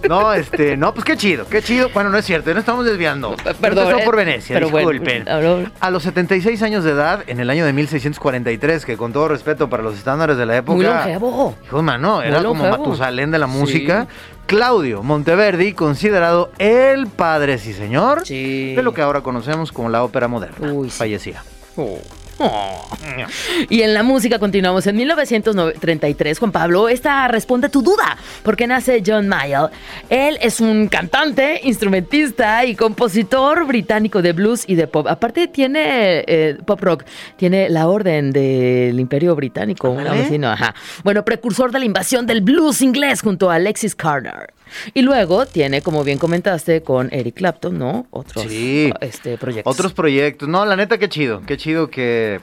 No, 0.08 0.32
este, 0.32 0.76
no, 0.76 0.92
pues 0.92 1.04
qué 1.04 1.16
chido, 1.16 1.46
qué 1.48 1.62
chido. 1.62 1.88
Bueno, 1.90 2.10
no 2.10 2.18
es 2.18 2.24
cierto, 2.24 2.52
no 2.52 2.60
estamos 2.60 2.84
desviando. 2.84 3.34
Perdón, 3.60 3.98
eh, 3.98 4.04
por 4.04 4.16
Venecia, 4.16 4.54
pero 4.54 4.68
disculpen. 4.68 5.24
A 5.80 5.90
los 5.90 6.02
76 6.02 6.62
años 6.62 6.84
de 6.84 6.92
edad, 6.92 7.24
en 7.26 7.40
el 7.40 7.50
año 7.50 7.64
de 7.64 7.72
1643, 7.72 8.84
que 8.84 8.96
con 8.96 9.12
todo 9.12 9.28
respeto 9.28 9.68
para 9.68 9.82
los 9.82 9.94
estándares 9.96 10.36
de 10.36 10.46
la 10.46 10.56
época. 10.56 10.76
Muy 10.76 10.84
longevo. 10.84 11.56
Hijo, 11.64 11.82
mano, 11.82 12.22
era 12.22 12.42
como. 12.42 12.68
Matusalén 12.68 13.30
de 13.30 13.38
la 13.38 13.43
Música. 13.46 14.06
Claudio 14.46 15.02
Monteverdi, 15.02 15.72
considerado 15.72 16.50
el 16.58 17.06
padre, 17.06 17.58
sí 17.58 17.72
señor, 17.72 18.26
Sí. 18.26 18.74
de 18.74 18.82
lo 18.82 18.92
que 18.92 19.00
ahora 19.02 19.22
conocemos 19.22 19.72
como 19.72 19.88
la 19.88 20.04
ópera 20.04 20.28
moderna. 20.28 20.72
Uy. 20.72 20.90
Fallecía. 20.90 21.42
Oh. 21.76 21.98
Y 23.70 23.82
en 23.82 23.94
la 23.94 24.02
música 24.02 24.38
continuamos. 24.38 24.86
En 24.86 24.96
1933, 24.96 26.38
Juan 26.38 26.52
Pablo, 26.52 26.88
esta 26.88 27.28
responde 27.28 27.68
a 27.68 27.70
tu 27.70 27.82
duda, 27.82 28.16
porque 28.42 28.66
nace 28.66 29.02
John 29.04 29.28
Mayall. 29.28 29.70
Él 30.08 30.38
es 30.40 30.60
un 30.60 30.88
cantante, 30.88 31.60
instrumentista 31.64 32.64
y 32.64 32.74
compositor 32.74 33.66
británico 33.66 34.22
de 34.22 34.32
blues 34.32 34.64
y 34.66 34.74
de 34.74 34.86
pop. 34.86 35.06
Aparte 35.08 35.48
tiene 35.48 36.24
eh, 36.26 36.58
pop 36.64 36.80
rock, 36.80 37.04
tiene 37.36 37.68
la 37.68 37.88
orden 37.88 38.32
del 38.32 38.98
Imperio 38.98 39.34
Británico, 39.36 39.88
Ándale. 39.96 40.22
vecino, 40.22 40.50
ajá. 40.50 40.74
Bueno, 41.02 41.24
precursor 41.24 41.70
de 41.72 41.78
la 41.78 41.84
invasión 41.84 42.26
del 42.26 42.40
blues 42.40 42.82
inglés 42.82 43.22
junto 43.22 43.50
a 43.50 43.54
Alexis 43.54 43.94
Carter. 43.94 44.52
Y 44.94 45.02
luego 45.02 45.46
tiene, 45.46 45.82
como 45.82 46.04
bien 46.04 46.18
comentaste, 46.18 46.82
con 46.82 47.08
Eric 47.12 47.34
Clapton, 47.36 47.78
¿no? 47.78 48.06
Otros 48.10 48.46
Sí. 48.48 48.92
este, 49.00 49.38
proyectos. 49.38 49.72
Otros 49.72 49.92
proyectos. 49.92 50.48
No, 50.48 50.64
la 50.64 50.76
neta, 50.76 50.98
qué 50.98 51.08
chido. 51.08 51.42
Qué 51.46 51.56
chido 51.56 51.88
que. 51.90 52.40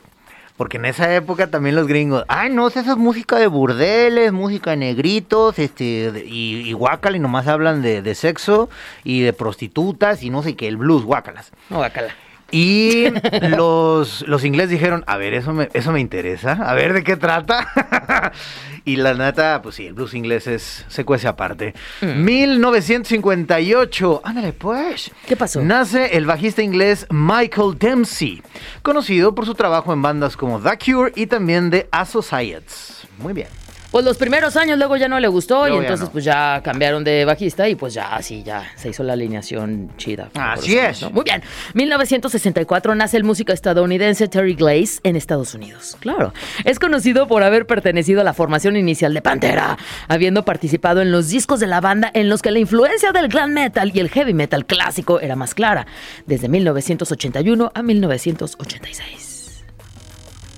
Porque 0.58 0.78
en 0.78 0.86
esa 0.86 1.16
época 1.16 1.48
también 1.50 1.76
los 1.76 1.88
gringos, 1.88 2.24
ay, 2.28 2.52
no, 2.52 2.68
esa 2.68 2.82
es 2.82 2.96
música 2.98 3.40
de 3.40 3.48
burdeles, 3.48 4.32
música 4.32 4.72
de 4.72 4.78
negritos, 4.78 5.58
este, 5.58 6.12
de- 6.12 6.26
y, 6.26 6.62
y 6.70 6.74
guácala, 6.74 7.18
y 7.18 7.20
nomás 7.20 7.48
hablan 7.48 7.82
de, 7.82 8.04
de 8.04 8.14
sexo 8.14 8.70
y 9.04 9.22
de 9.22 9.34
prostitutas 9.34 10.22
y 10.22 10.30
no 10.30 10.44
sé 10.44 10.56
qué, 10.56 10.68
el 10.68 10.78
blues, 10.78 11.04
guácalas. 11.04 11.52
No, 11.72 11.78
guácala. 11.78 12.14
Y 12.52 13.10
los, 13.50 14.28
los 14.28 14.44
ingleses 14.44 14.72
dijeron, 14.72 15.04
a 15.08 15.18
ver, 15.18 15.34
eso 15.34 15.54
me, 15.54 15.70
eso 15.74 15.92
me 15.92 16.00
interesa, 16.00 16.54
a 16.54 16.74
ver 16.74 16.94
de 16.94 17.04
qué 17.04 17.18
trata. 17.18 18.32
y 18.86 18.98
la 18.98 19.14
neta, 19.14 19.62
pues 19.62 19.76
sí, 19.76 19.88
el 19.88 19.94
blues 19.94 20.14
inglés 20.14 20.48
es, 20.48 20.86
se 20.88 21.06
cuece 21.06 21.28
aparte. 21.28 21.74
1958, 22.02 24.22
ándale 24.24 24.54
pues. 24.54 25.12
¿Qué 25.28 25.36
pasó? 25.36 25.62
Nace 25.62 26.18
el 26.18 26.26
bajista 26.26 26.62
inglés 26.62 27.08
Michael 27.10 27.78
Dempsey, 27.78 28.42
conocido 28.82 29.34
por 29.34 29.46
su 29.46 29.56
trabajo 29.56 29.94
en 29.94 30.02
bandas 30.02 30.36
como 30.36 30.60
The 30.60 30.78
Cure 30.78 31.14
y 31.16 31.28
también 31.28 31.70
The 31.70 31.88
Associates. 31.92 33.08
Muy 33.18 33.34
bien. 33.34 33.61
Pues 33.92 34.06
los 34.06 34.16
primeros 34.16 34.56
años 34.56 34.78
luego 34.78 34.96
ya 34.96 35.10
no 35.10 35.20
le 35.20 35.28
gustó 35.28 35.68
Luego 35.68 35.76
y 35.76 35.80
entonces 35.86 36.06
no. 36.08 36.12
pues 36.14 36.24
ya 36.24 36.62
cambiaron 36.64 37.04
de 37.04 37.26
bajista 37.26 37.68
y 37.68 37.76
pues 37.76 37.94
ya 37.94 38.16
así 38.16 38.42
ya 38.42 38.72
se 38.78 38.88
hizo 38.90 39.04
la 39.04 39.14
alineación 39.14 39.92
chida. 39.98 40.30
Así 40.34 40.78
es. 40.78 41.02
Muy 41.12 41.24
bien. 41.26 41.44
1964 41.74 42.96
nace 42.96 43.18
el 43.18 43.26
músico 43.26 43.52
estadounidense 43.52 44.30
Terry 44.30 44.54
Glaze 44.56 45.02
en 45.04 45.18
Estados 45.18 45.54
Unidos. 45.56 45.98
Claro. 46.00 46.34
Es 46.64 46.80
conocido 46.80 47.28
por 47.28 47.44
haber 47.44 47.68
pertenecido 47.68 48.22
a 48.22 48.24
la 48.24 48.34
formación 48.34 48.78
inicial 48.78 49.14
de 49.14 49.22
Pantera, 49.22 49.78
habiendo 50.08 50.46
participado 50.46 51.02
en 51.02 51.12
los 51.12 51.28
discos 51.28 51.60
de 51.60 51.68
la 51.68 51.82
banda 51.82 52.10
en 52.14 52.30
los 52.30 52.42
que 52.42 52.52
la 52.52 52.60
influencia 52.60 53.12
del 53.12 53.28
glam 53.28 53.52
metal 53.52 53.92
y 53.94 54.00
el 54.00 54.10
heavy 54.10 54.34
metal 54.34 54.66
clásico 54.66 55.20
era 55.20 55.36
más 55.36 55.54
clara, 55.54 55.86
desde 56.26 56.48
1981 56.48 57.72
a 57.76 57.84
1986. 57.84 59.64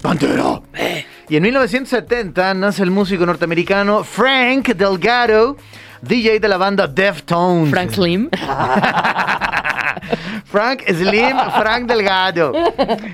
¡Pantera! 0.03 0.61
Y 1.29 1.37
en 1.37 1.43
1970 1.43 2.53
nace 2.53 2.83
el 2.83 2.91
músico 2.91 3.25
norteamericano 3.25 4.03
Frank 4.03 4.67
Delgado, 4.75 5.55
DJ 6.01 6.39
de 6.39 6.47
la 6.47 6.57
banda 6.57 6.87
Deftones. 6.87 7.71
Frank 7.71 7.91
Slim. 7.91 8.29
Frank 10.45 10.83
Slim, 10.87 11.37
Frank 11.57 11.87
Delgado. 11.87 12.51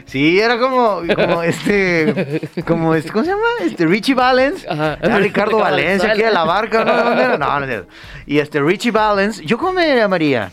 Sí, 0.06 0.40
era 0.40 0.58
como, 0.58 1.04
como 1.16 1.44
este, 1.44 2.42
como 2.66 2.96
este, 2.96 3.12
¿cómo 3.12 3.24
se 3.24 3.32
llama? 3.32 3.48
Este 3.62 3.86
Richie 3.86 4.16
Valens. 4.16 4.66
Ajá. 4.68 4.98
Era 5.02 5.20
Ricardo 5.20 5.60
Valencia, 5.60 6.12
aquí 6.12 6.24
de 6.24 6.32
la 6.32 6.44
barca, 6.44 6.84
¿no? 6.84 6.96
¿Dónde 7.04 7.24
era? 7.24 7.38
No, 7.38 7.60
no. 7.60 7.86
Y 8.26 8.40
este 8.40 8.60
Richie 8.60 8.92
Valens, 8.92 9.40
¿yo 9.42 9.58
cómo 9.58 9.74
me 9.74 9.96
llamaría? 9.96 10.52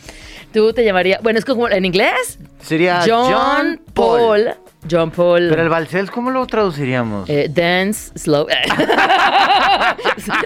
Tú 0.53 0.73
te 0.73 0.85
llamarías, 0.85 1.23
bueno, 1.23 1.39
es 1.39 1.45
como 1.45 1.69
en 1.69 1.85
inglés. 1.85 2.39
Sería 2.63 3.03
John, 3.07 3.81
Paul. 3.95 4.55
John 4.91 5.11
Paul. 5.11 5.49
Pero 5.51 5.63
el 5.63 5.69
Valsels, 5.69 6.11
¿cómo 6.11 6.31
lo 6.31 6.47
traduciríamos? 6.47 7.29
Eh, 7.29 7.49
dance, 7.51 8.11
slow. 8.19 8.47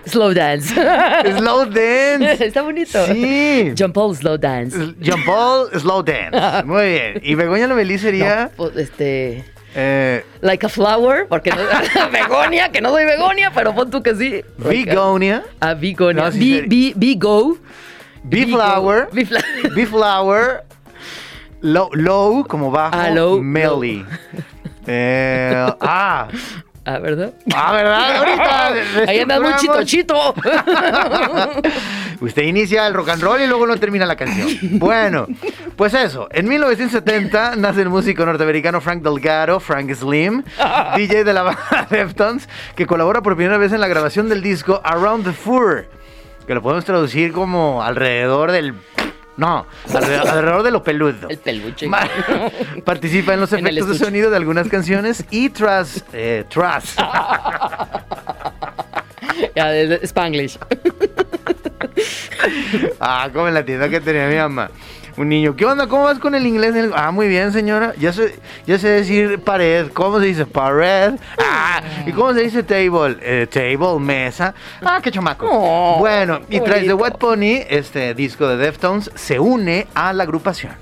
slow 0.06 0.32
dance. 0.34 0.74
Slow 0.74 1.64
Dance. 1.66 2.44
Está 2.46 2.62
bonito. 2.62 3.06
Sí. 3.06 3.72
John 3.78 3.92
Paul 3.92 4.16
Slow 4.16 4.38
Dance. 4.38 4.94
John 5.04 5.22
Paul 5.24 5.68
Slow 5.78 6.02
Dance. 6.02 6.64
Muy 6.64 6.84
bien. 6.90 7.20
Y 7.22 7.34
Begoña 7.34 7.66
Lomelí 7.66 7.98
sería. 7.98 8.44
No, 8.44 8.50
pues, 8.56 8.76
este. 8.76 9.44
eh, 9.74 10.24
Like 10.40 10.66
a 10.66 10.68
flower, 10.68 11.26
porque 11.28 11.50
no. 11.50 11.56
Begonia, 12.12 12.70
que 12.70 12.80
no 12.80 12.90
soy 12.90 13.04
Begonia, 13.04 13.50
pero 13.54 13.74
pon 13.74 13.90
tú 13.90 14.02
que 14.02 14.14
sí. 14.14 14.42
Begonia. 14.58 15.44
Ah, 15.60 15.74
Begonia. 15.74 16.24
No, 16.24 16.32
sí 16.32 16.62
Be, 16.62 16.66
be, 16.68 16.92
be 16.96 17.14
go. 17.18 17.58
Be 18.22 18.44
go. 18.44 18.56
Flower. 18.56 19.08
Be 19.12 19.26
fla- 19.26 19.74
Bee 19.74 19.86
Flower. 19.86 20.64
Low, 21.60 21.90
low 21.92 22.44
como 22.46 22.70
bajo. 22.70 22.96
Ah, 22.96 23.10
low, 23.10 23.40
Melly. 23.42 24.04
Eh, 24.86 25.72
ah. 25.80 26.28
Ah, 26.84 26.98
¿verdad? 26.98 27.34
Ah, 27.54 27.72
¿verdad? 27.72 28.16
Ahorita. 28.16 28.72
Ahí 29.10 29.20
anda 29.20 29.38
un 29.38 29.56
chito 29.56 29.84
chito. 29.84 30.34
Usted 32.20 32.42
inicia 32.42 32.86
el 32.86 32.94
rock 32.94 33.10
and 33.10 33.22
roll 33.22 33.40
y 33.40 33.46
luego 33.46 33.66
no 33.66 33.76
termina 33.76 34.06
la 34.06 34.16
canción. 34.16 34.78
Bueno, 34.78 35.26
pues 35.76 35.94
eso. 35.94 36.28
En 36.32 36.48
1970 36.48 37.56
nace 37.56 37.82
el 37.82 37.90
músico 37.90 38.24
norteamericano 38.26 38.80
Frank 38.80 39.02
Delgado, 39.02 39.60
Frank 39.60 39.92
Slim, 39.92 40.42
DJ 40.96 41.24
de 41.24 41.32
la 41.32 41.42
banda 41.42 41.86
Deftones, 41.90 42.48
que 42.74 42.86
colabora 42.86 43.22
por 43.22 43.36
primera 43.36 43.58
vez 43.58 43.72
en 43.72 43.80
la 43.80 43.88
grabación 43.88 44.28
del 44.28 44.42
disco 44.42 44.80
Around 44.82 45.24
the 45.24 45.32
Fur, 45.32 45.86
que 46.46 46.54
lo 46.54 46.62
podemos 46.62 46.84
traducir 46.84 47.32
como 47.32 47.82
alrededor 47.82 48.52
del... 48.52 48.74
No, 49.36 49.66
alrededor, 49.94 50.28
alrededor 50.28 50.62
de 50.62 50.70
lo 50.70 50.82
peludo. 50.82 51.28
El 51.28 51.38
peluche. 51.38 51.86
Ma- 51.88 52.08
Participa 52.84 53.34
en 53.34 53.40
los 53.40 53.52
En 53.52 53.66
efectos 53.66 53.88
de 53.88 54.04
sonido 54.04 54.30
de 54.30 54.36
algunas 54.36 54.68
canciones 54.68 55.24
y 55.30 55.50
tras... 55.50 56.04
Eh, 56.12 56.44
tras. 56.48 56.94
Ya, 59.56 59.72
Spanglish. 60.02 60.58
Ah, 63.00 63.28
como 63.32 63.48
en 63.48 63.54
la 63.54 63.64
tienda 63.64 63.88
que 63.88 64.00
tenía 64.00 64.28
mi 64.28 64.36
mamá. 64.36 64.70
Un 65.20 65.28
niño, 65.28 65.54
¿qué 65.54 65.66
onda? 65.66 65.86
¿Cómo 65.86 66.04
vas 66.04 66.18
con 66.18 66.34
el 66.34 66.46
inglés? 66.46 66.74
Ah, 66.96 67.10
muy 67.10 67.28
bien, 67.28 67.52
señora. 67.52 67.92
Ya 68.00 68.10
sé, 68.10 68.40
ya 68.66 68.78
sé 68.78 68.88
decir 68.88 69.38
pared. 69.40 69.88
¿Cómo 69.92 70.18
se 70.18 70.24
dice 70.24 70.46
pared? 70.46 71.12
Ah, 71.36 71.82
¿y 72.06 72.12
cómo 72.12 72.32
se 72.32 72.40
dice 72.40 72.62
table? 72.62 73.18
Eh, 73.20 73.46
table, 73.46 74.00
mesa. 74.00 74.54
Ah, 74.80 74.98
qué 75.02 75.12
chamaco. 75.12 75.46
Oh, 75.46 75.98
bueno, 75.98 76.40
y 76.48 76.58
tras 76.60 76.80
The. 76.80 76.94
Wet 76.94 77.18
Pony, 77.18 77.60
este 77.68 78.14
disco 78.14 78.48
de 78.48 78.56
Deftones 78.56 79.10
se 79.14 79.38
une 79.38 79.88
a 79.92 80.14
la 80.14 80.22
agrupación. 80.22 80.72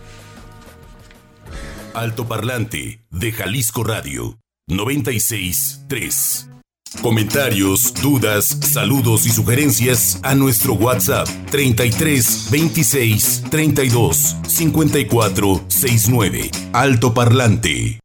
Altoparlante 1.94 3.02
de 3.10 3.32
Jalisco 3.32 3.82
Radio 3.82 4.38
963. 4.68 6.48
Comentarios, 7.02 7.94
dudas, 7.94 8.44
saludos 8.46 9.24
y 9.26 9.30
sugerencias 9.30 10.18
a 10.24 10.34
nuestro 10.34 10.74
WhatsApp 10.74 11.28
33 11.50 12.48
26 12.50 13.44
32 13.50 14.36
54 14.46 15.60
69. 15.68 16.50
Altoparlante. 16.72 18.00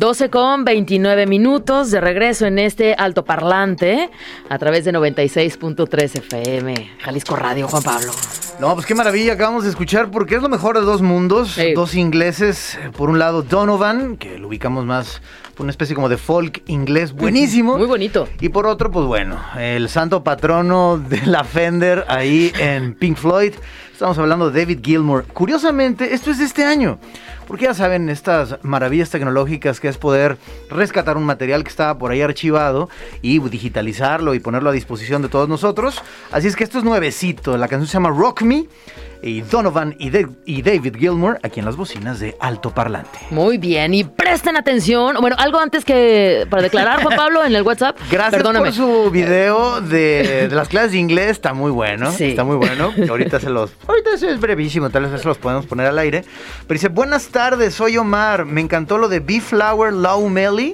12 0.00 0.30
con 0.30 0.64
29 0.64 1.26
minutos 1.26 1.90
de 1.90 2.00
regreso 2.00 2.46
en 2.46 2.58
este 2.58 2.94
altoparlante 2.94 4.08
a 4.48 4.58
través 4.58 4.86
de 4.86 4.94
96.3 4.94 6.16
FM. 6.20 6.90
Jalisco 7.00 7.36
Radio, 7.36 7.68
Juan 7.68 7.82
Pablo. 7.82 8.12
No, 8.58 8.74
pues 8.74 8.86
qué 8.86 8.94
maravilla 8.94 9.34
acabamos 9.34 9.64
de 9.64 9.70
escuchar 9.70 10.10
porque 10.10 10.34
es 10.34 10.42
lo 10.42 10.48
mejor 10.48 10.78
de 10.78 10.84
dos 10.84 11.00
mundos. 11.00 11.52
Sí. 11.52 11.72
Dos 11.72 11.94
ingleses. 11.94 12.78
Por 12.96 13.08
un 13.08 13.18
lado, 13.18 13.42
Donovan, 13.42 14.16
que 14.16 14.38
lo 14.38 14.48
ubicamos 14.48 14.84
más 14.84 15.22
por 15.54 15.64
una 15.64 15.70
especie 15.70 15.94
como 15.94 16.08
de 16.08 16.16
folk 16.16 16.62
inglés 16.66 17.12
buenísimo. 17.12 17.76
Muy 17.76 17.86
bonito. 17.86 18.28
Y 18.40 18.48
por 18.48 18.66
otro, 18.66 18.90
pues 18.90 19.06
bueno, 19.06 19.38
el 19.58 19.88
santo 19.88 20.24
patrono 20.24 20.98
de 20.98 21.24
la 21.26 21.44
Fender 21.44 22.04
ahí 22.08 22.52
en 22.58 22.94
Pink 22.94 23.16
Floyd. 23.16 23.52
Estamos 23.92 24.16
hablando 24.16 24.50
de 24.50 24.60
David 24.60 24.80
Gilmour. 24.82 25.26
Curiosamente, 25.26 26.14
esto 26.14 26.30
es 26.30 26.38
de 26.38 26.46
este 26.46 26.64
año. 26.64 26.98
Porque 27.46 27.64
ya 27.64 27.74
saben, 27.74 28.08
estas 28.08 28.56
maravillas 28.62 29.10
tecnológicas 29.10 29.80
que 29.80 29.88
es 29.88 29.98
poder 29.98 30.38
rescatar 30.70 31.18
un 31.18 31.24
material 31.24 31.64
que 31.64 31.68
estaba 31.68 31.98
por 31.98 32.10
ahí 32.10 32.22
archivado 32.22 32.88
y 33.20 33.40
digitalizarlo 33.40 34.32
y 34.34 34.40
ponerlo 34.40 34.70
a 34.70 34.72
disposición 34.72 35.20
de 35.20 35.28
todos 35.28 35.48
nosotros. 35.50 36.00
Así 36.32 36.46
es 36.46 36.56
que 36.56 36.64
esto 36.64 36.78
es 36.78 36.84
nuevecito. 36.84 37.58
La 37.58 37.68
canción 37.68 37.88
se 37.88 37.92
llama 37.92 38.08
Rock 38.08 38.40
Me. 38.42 38.49
Parmi 38.50 38.66
Y 39.22 39.42
Donovan 39.42 39.94
y, 39.98 40.10
De- 40.10 40.26
y 40.46 40.62
David 40.62 40.96
Gilmour 40.96 41.38
aquí 41.42 41.60
en 41.60 41.66
las 41.66 41.76
bocinas 41.76 42.20
de 42.20 42.36
Alto 42.40 42.70
Parlante. 42.70 43.18
Muy 43.30 43.58
bien, 43.58 43.92
y 43.94 44.04
presten 44.04 44.56
atención. 44.56 45.16
Bueno, 45.20 45.36
algo 45.38 45.58
antes 45.60 45.84
que 45.84 46.46
para 46.48 46.62
declarar, 46.62 47.02
Juan 47.02 47.16
Pablo, 47.16 47.44
en 47.44 47.54
el 47.54 47.62
WhatsApp. 47.62 47.98
Gracias 48.10 48.36
Perdóname. 48.36 48.66
por 48.66 48.74
su 48.74 49.10
video 49.10 49.80
de, 49.80 50.46
de 50.48 50.54
las 50.54 50.68
clases 50.68 50.92
de 50.92 50.98
inglés, 50.98 51.30
está 51.32 51.52
muy 51.52 51.70
bueno, 51.70 52.10
Sí. 52.12 52.24
está 52.30 52.44
muy 52.44 52.56
bueno. 52.56 52.92
Ahorita 53.08 53.40
se 53.40 53.50
los, 53.50 53.72
ahorita 53.86 54.14
eso 54.14 54.28
es 54.28 54.40
brevísimo, 54.40 54.88
tal 54.90 55.06
vez 55.06 55.20
se 55.20 55.28
los 55.28 55.38
podemos 55.38 55.66
poner 55.66 55.86
al 55.86 55.98
aire. 55.98 56.24
Pero 56.66 56.76
dice, 56.78 56.88
buenas 56.88 57.28
tardes, 57.28 57.74
soy 57.74 57.96
Omar, 57.98 58.44
me 58.46 58.60
encantó 58.60 58.96
lo 58.98 59.08
de 59.08 59.20
B 59.20 59.40
Flower 59.40 59.92
Low 59.92 60.28
Melly 60.28 60.72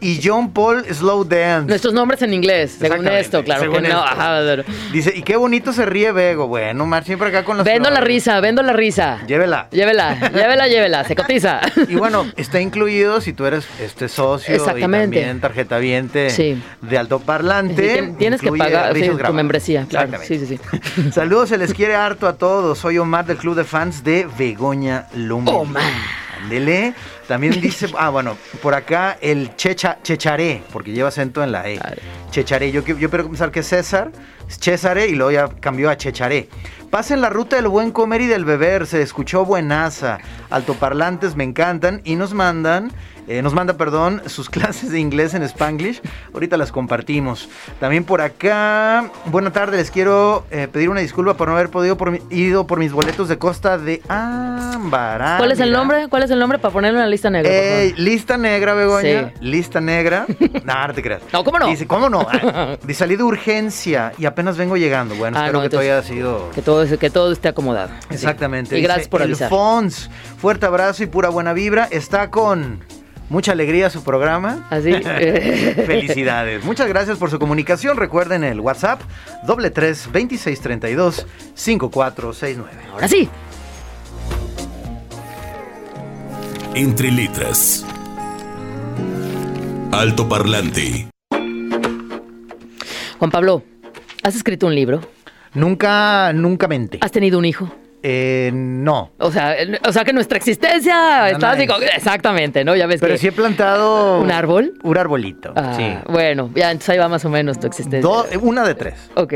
y 0.00 0.20
John 0.22 0.52
Paul 0.52 0.84
Slow 0.84 1.24
Dance. 1.24 1.68
Nuestros 1.68 1.94
nombres 1.94 2.22
en 2.22 2.32
inglés, 2.34 2.76
según 2.78 3.08
esto, 3.08 3.42
claro 3.42 3.62
según 3.62 3.76
que 3.82 3.88
no. 3.88 3.88
esto. 3.88 4.00
Ajá, 4.04 4.38
pero- 4.44 4.64
Dice, 4.92 5.12
y 5.16 5.22
qué 5.22 5.36
bonito 5.36 5.72
se 5.72 5.84
ríe 5.86 6.12
Bego, 6.12 6.46
bueno, 6.46 6.84
Omar, 6.84 7.04
siempre 7.04 7.28
acá 7.28 7.44
con 7.44 7.56
las 7.56 7.64
Vendo 7.72 7.90
la 7.90 8.00
risa, 8.00 8.40
vendo 8.40 8.62
la 8.62 8.72
risa. 8.72 9.18
Llévela. 9.26 9.68
Llévela, 9.70 10.30
llévela, 10.34 10.68
llévela, 10.68 11.04
se 11.04 11.14
cotiza. 11.16 11.60
Y 11.88 11.96
bueno, 11.96 12.26
está 12.36 12.60
incluido 12.60 13.20
si 13.20 13.32
tú 13.32 13.44
eres 13.46 13.66
este 13.80 14.08
socio 14.08 14.54
Exactamente. 14.54 15.18
y 15.18 15.20
también 15.20 15.40
tarjeta 15.40 15.78
viente 15.78 16.30
Sí. 16.30 16.62
de 16.80 16.98
altoparlante. 16.98 18.14
Tienes 18.18 18.40
que 18.40 18.52
pagar 18.52 18.94
sí, 18.94 19.08
tu 19.08 19.32
membresía, 19.32 19.86
claro. 19.88 20.12
Exactamente. 20.12 20.46
Sí, 20.46 20.58
sí, 20.58 20.80
sí. 20.92 21.10
Saludos, 21.12 21.48
se 21.48 21.58
les 21.58 21.74
quiere 21.74 21.94
harto 21.94 22.26
a 22.26 22.34
todos. 22.34 22.78
Soy 22.78 22.98
Omar 22.98 23.26
del 23.26 23.36
Club 23.36 23.54
de 23.56 23.64
Fans 23.64 24.04
de 24.04 24.28
Begoña 24.38 25.06
Lumbre. 25.14 25.54
Omar. 25.54 25.82
Ándele. 26.42 26.94
También 27.28 27.60
dice, 27.60 27.86
ah, 27.98 28.10
bueno, 28.10 28.36
por 28.62 28.74
acá 28.74 29.16
el 29.20 29.54
checha, 29.56 29.98
checharé, 30.02 30.62
porque 30.72 30.92
lleva 30.92 31.08
acento 31.08 31.42
en 31.42 31.52
la 31.52 31.68
E. 31.68 31.78
Checharé. 32.30 32.72
Yo, 32.72 32.84
que- 32.84 32.96
yo 32.98 33.08
quiero 33.10 33.26
pensar 33.28 33.50
que 33.50 33.60
es 33.60 33.68
César, 33.68 34.10
Es 34.48 34.58
Césare 34.58 35.06
y 35.06 35.14
luego 35.14 35.30
ya 35.30 35.48
cambió 35.60 35.88
a 35.90 35.96
Checharé. 35.96 36.48
Pasen 36.90 37.20
la 37.22 37.30
ruta 37.30 37.56
del 37.56 37.68
buen 37.68 37.90
comer 37.90 38.20
y 38.20 38.26
del 38.26 38.44
beber, 38.44 38.86
se 38.86 39.00
escuchó 39.00 39.44
buenaza. 39.46 40.18
Altoparlantes 40.50 41.36
me 41.36 41.44
encantan 41.44 42.02
y 42.04 42.16
nos 42.16 42.34
mandan, 42.34 42.92
eh, 43.28 43.42
nos 43.42 43.54
manda, 43.54 43.74
perdón, 43.76 44.22
sus 44.26 44.48
clases 44.50 44.90
de 44.90 44.98
inglés 45.00 45.34
en 45.34 45.42
Spanglish. 45.42 46.00
Ahorita 46.34 46.56
las 46.56 46.72
compartimos. 46.72 47.48
También 47.80 48.04
por 48.04 48.20
acá, 48.20 49.10
buena 49.26 49.52
tarde, 49.52 49.76
les 49.76 49.90
quiero 49.90 50.44
eh, 50.50 50.68
pedir 50.70 50.88
una 50.90 51.00
disculpa 51.00 51.34
por 51.34 51.48
no 51.48 51.54
haber 51.54 51.70
podido 51.70 51.96
por 51.96 52.10
mi- 52.10 52.20
ido 52.30 52.66
por 52.66 52.78
mis 52.78 52.92
boletos 52.92 53.28
de 53.28 53.38
Costa 53.38 53.78
de 53.78 54.02
Ámbar. 54.08 55.38
¿Cuál 55.38 55.52
es 55.52 55.60
el 55.60 55.72
nombre? 55.72 56.08
¿Cuál 56.08 56.22
es 56.24 56.30
el 56.30 56.38
nombre 56.38 56.58
para 56.58 56.72
ponerlo 56.72 56.98
en 56.98 57.04
la 57.04 57.10
lista 57.10 57.30
negra? 57.30 57.50
Eh, 57.52 57.94
lista 57.96 58.36
negra, 58.36 58.74
Begoña. 58.74 59.28
Sí. 59.30 59.34
Lista 59.40 59.80
negra. 59.80 60.26
no, 60.64 60.86
no 60.88 60.94
te 60.94 61.02
creas. 61.02 61.22
No, 61.32 61.44
¿cómo 61.44 61.58
no? 61.58 61.66
Dice, 61.68 61.86
¿cómo 61.86 62.08
no? 62.08 62.26
Ah, 62.54 62.76
De 62.82 62.92
salí 62.94 63.16
de 63.16 63.22
urgencia 63.22 64.12
y 64.18 64.26
apenas 64.26 64.56
vengo 64.56 64.76
llegando. 64.76 65.14
Bueno, 65.14 65.38
Ah, 65.38 65.42
espero 65.46 65.58
no, 65.58 65.62
que 65.64 65.70
todo 65.70 65.80
haya 65.80 66.02
sido. 66.02 66.50
Que 66.50 66.60
todo, 66.62 66.84
que 66.98 67.10
todo 67.10 67.32
esté 67.32 67.48
acomodado. 67.48 67.90
Sí. 68.08 68.14
Exactamente. 68.14 68.78
Y 68.78 68.82
gracias 68.82 69.08
por 69.08 69.22
avisar. 69.22 69.48
Fons, 69.48 70.10
fuerte 70.38 70.66
abrazo 70.66 71.02
y 71.02 71.06
pura 71.06 71.28
buena 71.28 71.52
vibra. 71.52 71.88
Está 71.90 72.30
con 72.30 72.80
mucha 73.32 73.52
alegría 73.52 73.88
su 73.90 74.04
programa. 74.04 74.66
Así. 74.70 74.90
eh, 74.92 75.82
Felicidades. 75.86 76.62
Muchas 76.64 76.86
gracias 76.86 77.16
por 77.18 77.30
su 77.30 77.38
comunicación. 77.38 77.96
Recuerden 77.96 78.44
el 78.44 78.60
WhatsApp 78.60 79.00
doble 79.44 79.70
tres 79.70 80.08
veintiséis 80.12 80.60
treinta 80.60 80.88
y 80.90 80.94
dos 80.94 81.26
cinco 81.54 81.90
cuatro 81.90 82.32
seis 82.34 82.56
nueve. 82.58 82.76
Ahora 82.92 83.08
sí. 83.08 83.28
Entre 86.74 87.10
letras. 87.10 87.84
Alto 89.90 90.28
parlante. 90.28 91.08
Juan 93.18 93.30
Pablo, 93.30 93.62
¿has 94.22 94.34
escrito 94.36 94.66
un 94.66 94.74
libro? 94.74 95.00
Nunca, 95.54 96.32
nunca 96.32 96.68
mente. 96.68 96.98
¿Has 97.02 97.12
tenido 97.12 97.38
un 97.38 97.44
hijo? 97.44 97.70
Eh, 98.04 98.50
no. 98.52 99.12
O 99.18 99.30
sea, 99.30 99.54
o 99.86 99.92
sea 99.92 100.04
que 100.04 100.12
nuestra 100.12 100.36
existencia 100.36 101.30
está 101.30 101.52
así 101.52 101.66
como- 101.68 101.80
Exactamente, 101.82 102.64
¿no? 102.64 102.74
Ya 102.74 102.86
ves 102.86 103.00
Pero 103.00 103.14
que... 103.14 103.18
sí 103.18 103.28
he 103.28 103.32
plantado. 103.32 104.20
¿Un 104.20 104.30
árbol? 104.32 104.74
Un 104.82 104.98
arbolito. 104.98 105.52
Ah, 105.54 105.74
sí. 105.76 105.86
Bueno, 106.12 106.50
ya 106.54 106.70
entonces 106.72 106.90
ahí 106.90 106.98
va 106.98 107.08
más 107.08 107.24
o 107.24 107.28
menos 107.30 107.60
tu 107.60 107.66
existencia. 107.68 108.00
Do- 108.00 108.26
una 108.40 108.64
de 108.64 108.74
tres. 108.74 108.94
Ok. 109.14 109.34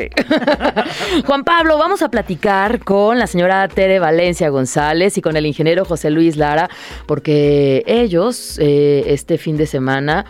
Juan 1.26 1.44
Pablo, 1.44 1.78
vamos 1.78 2.02
a 2.02 2.08
platicar 2.10 2.80
con 2.80 3.18
la 3.18 3.26
señora 3.26 3.68
Tere 3.68 3.98
Valencia 3.98 4.48
González 4.48 5.16
y 5.16 5.22
con 5.22 5.36
el 5.36 5.46
ingeniero 5.46 5.84
José 5.84 6.10
Luis 6.10 6.36
Lara, 6.36 6.68
porque 7.06 7.84
ellos 7.86 8.58
eh, 8.60 9.04
este 9.06 9.38
fin 9.38 9.56
de 9.56 9.66
semana 9.66 10.24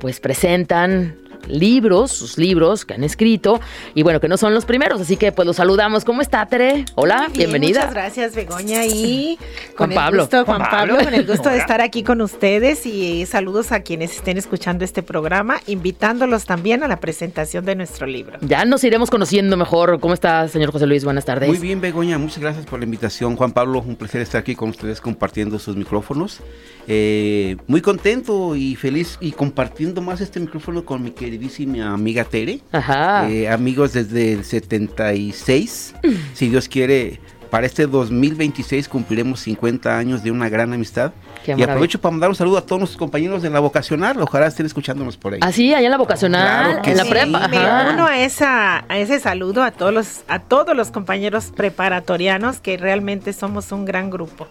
pues 0.00 0.20
presentan 0.20 1.16
libros, 1.48 2.12
sus 2.12 2.38
libros 2.38 2.84
que 2.84 2.94
han 2.94 3.04
escrito 3.04 3.60
y 3.94 4.02
bueno, 4.02 4.20
que 4.20 4.28
no 4.28 4.36
son 4.36 4.54
los 4.54 4.64
primeros, 4.64 5.00
así 5.00 5.16
que 5.16 5.32
pues 5.32 5.46
los 5.46 5.56
saludamos. 5.56 6.04
¿Cómo 6.04 6.22
está 6.22 6.44
Tere? 6.46 6.84
Hola, 6.94 7.28
Bien, 7.28 7.50
bienvenida. 7.50 7.80
Muchas 7.80 7.94
gracias, 7.94 8.34
Begoña. 8.34 8.84
Y 8.86 9.38
Juan 9.76 9.90
con 9.90 9.94
Pablo. 9.94 10.22
el 10.22 10.26
gusto, 10.26 10.44
Juan, 10.44 10.58
Juan 10.58 10.70
Pablo, 10.70 10.94
Pablo. 10.94 11.04
con 11.10 11.14
el 11.14 11.26
gusto 11.26 11.48
de 11.48 11.58
estar 11.58 11.80
aquí 11.80 12.02
con 12.02 12.20
ustedes 12.20 12.86
y 12.86 13.26
saludos 13.26 13.72
a 13.72 13.80
quienes 13.80 14.16
estén 14.16 14.38
escuchando 14.38 14.84
este 14.84 15.02
programa, 15.02 15.60
invitándolos 15.66 16.44
también 16.44 16.82
a 16.82 16.88
la 16.88 17.00
presentación 17.00 17.64
de 17.64 17.74
nuestro 17.74 18.06
libro. 18.06 18.38
Ya 18.42 18.64
nos 18.64 18.84
iremos 18.84 19.10
conociendo 19.10 19.56
mejor. 19.56 20.00
¿Cómo 20.00 20.14
está, 20.14 20.46
señor 20.48 20.72
José 20.72 20.86
Luis? 20.86 21.04
Buenas 21.04 21.24
tardes. 21.24 21.48
Muy 21.48 21.58
bien, 21.58 21.80
Begoña, 21.80 22.18
muchas 22.18 22.38
gracias 22.38 22.66
por 22.66 22.78
la 22.78 22.84
invitación. 22.84 23.36
Juan 23.36 23.52
Pablo, 23.52 23.80
un 23.86 23.96
placer 23.96 24.20
estar 24.20 24.40
aquí 24.40 24.54
con 24.54 24.70
ustedes 24.70 25.00
compartiendo 25.00 25.58
sus 25.58 25.76
micrófonos. 25.76 26.40
Eh, 26.86 27.56
muy 27.66 27.82
contento 27.82 28.56
y 28.56 28.74
feliz 28.76 29.18
y 29.20 29.32
compartiendo 29.32 30.00
más 30.00 30.20
este 30.20 30.40
micrófono 30.40 30.84
con 30.84 31.02
mi 31.02 31.10
queridísima 31.38 31.92
amiga 31.94 32.24
Tere. 32.24 32.60
Ajá. 32.72 33.28
Eh, 33.30 33.48
amigos 33.48 33.92
desde 33.92 34.32
el 34.32 34.44
76. 34.44 35.94
si 36.34 36.48
Dios 36.48 36.68
quiere, 36.68 37.20
para 37.50 37.66
este 37.66 37.86
2026 37.86 38.88
cumpliremos 38.88 39.40
50 39.40 39.96
años 39.96 40.22
de 40.22 40.30
una 40.30 40.48
gran 40.48 40.72
amistad. 40.72 41.12
Qué 41.44 41.52
y 41.52 41.54
maravilla. 41.54 41.72
aprovecho 41.72 42.00
para 42.00 42.10
mandar 42.10 42.28
un 42.30 42.34
saludo 42.36 42.58
a 42.58 42.66
todos 42.66 42.80
nuestros 42.80 42.98
compañeros 42.98 43.42
de 43.42 43.50
la 43.50 43.60
vocacional. 43.60 44.20
Ojalá 44.20 44.48
estén 44.48 44.66
escuchándonos 44.66 45.16
por 45.16 45.34
ahí. 45.34 45.40
Ah, 45.42 45.52
sí, 45.52 45.72
allá 45.72 45.86
en 45.86 45.90
la 45.92 45.96
vocacional, 45.98 46.64
Claro 46.66 46.82
que 46.82 46.90
en 46.90 46.96
la 46.96 47.04
sí. 47.04 47.10
prepa. 47.10 47.48
Me 47.48 47.58
uno 47.94 48.06
a, 48.06 48.18
esa, 48.18 48.84
a 48.88 48.98
ese 48.98 49.20
saludo 49.20 49.62
a 49.62 49.70
todos, 49.70 49.94
los, 49.94 50.20
a 50.28 50.40
todos 50.40 50.76
los 50.76 50.90
compañeros 50.90 51.52
preparatorianos 51.56 52.60
que 52.60 52.76
realmente 52.76 53.32
somos 53.32 53.70
un 53.72 53.84
gran 53.84 54.10
grupo. 54.10 54.48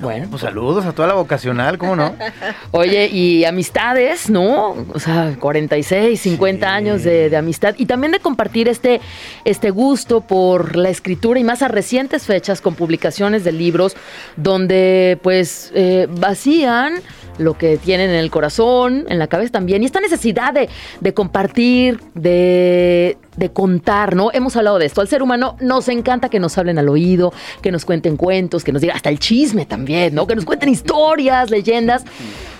Bueno, 0.00 0.26
Pues 0.30 0.42
saludos 0.42 0.86
a 0.86 0.92
toda 0.92 1.08
la 1.08 1.14
vocacional, 1.14 1.76
¿cómo 1.76 1.96
no? 1.96 2.14
Oye, 2.70 3.08
y 3.08 3.44
amistades, 3.44 4.30
¿no? 4.30 4.76
O 4.94 4.98
sea, 5.00 5.34
46, 5.40 6.20
50 6.20 6.66
Sí. 6.66 6.72
años 6.72 7.02
de, 7.02 7.28
de 7.30 7.36
amistad 7.36 7.74
y 7.76 7.86
también 7.86 8.12
de 8.12 8.20
compartir 8.20 8.68
este, 8.68 9.00
este 9.44 9.70
gusto 9.70 10.20
por 10.20 10.76
la 10.76 10.88
escritura 10.90 11.40
y 11.40 11.44
más 11.44 11.62
a 11.62 11.68
recientes 11.68 12.26
fechas 12.26 12.60
con 12.60 12.74
publicaciones 12.76 13.42
de 13.42 13.52
libros 13.52 13.96
donde 14.36 15.18
pues 15.22 15.72
eh, 15.74 16.06
vacían 16.10 16.94
lo 17.38 17.56
que 17.56 17.78
tienen 17.78 18.10
en 18.10 18.16
el 18.16 18.30
corazón, 18.30 19.06
en 19.08 19.18
la 19.18 19.26
cabeza 19.26 19.52
también, 19.52 19.82
y 19.82 19.86
esta 19.86 20.00
necesidad 20.00 20.52
de, 20.52 21.14
compartir, 21.14 22.00
de, 22.14 23.16
de 23.36 23.52
contar, 23.52 24.14
¿no? 24.14 24.30
Hemos 24.32 24.56
hablado 24.56 24.78
de 24.78 24.86
esto. 24.86 25.00
Al 25.00 25.08
ser 25.08 25.22
humano 25.22 25.56
nos 25.60 25.88
encanta 25.88 26.28
que 26.28 26.40
nos 26.40 26.58
hablen 26.58 26.78
al 26.78 26.88
oído, 26.88 27.32
que 27.62 27.72
nos 27.72 27.84
cuenten 27.84 28.16
cuentos, 28.16 28.64
que 28.64 28.72
nos 28.72 28.82
digan 28.82 28.96
hasta 28.96 29.08
el 29.08 29.18
chisme 29.18 29.66
también, 29.66 30.14
¿no? 30.14 30.26
Que 30.26 30.34
nos 30.34 30.44
cuenten 30.44 30.68
historias, 30.68 31.50
leyendas. 31.50 32.04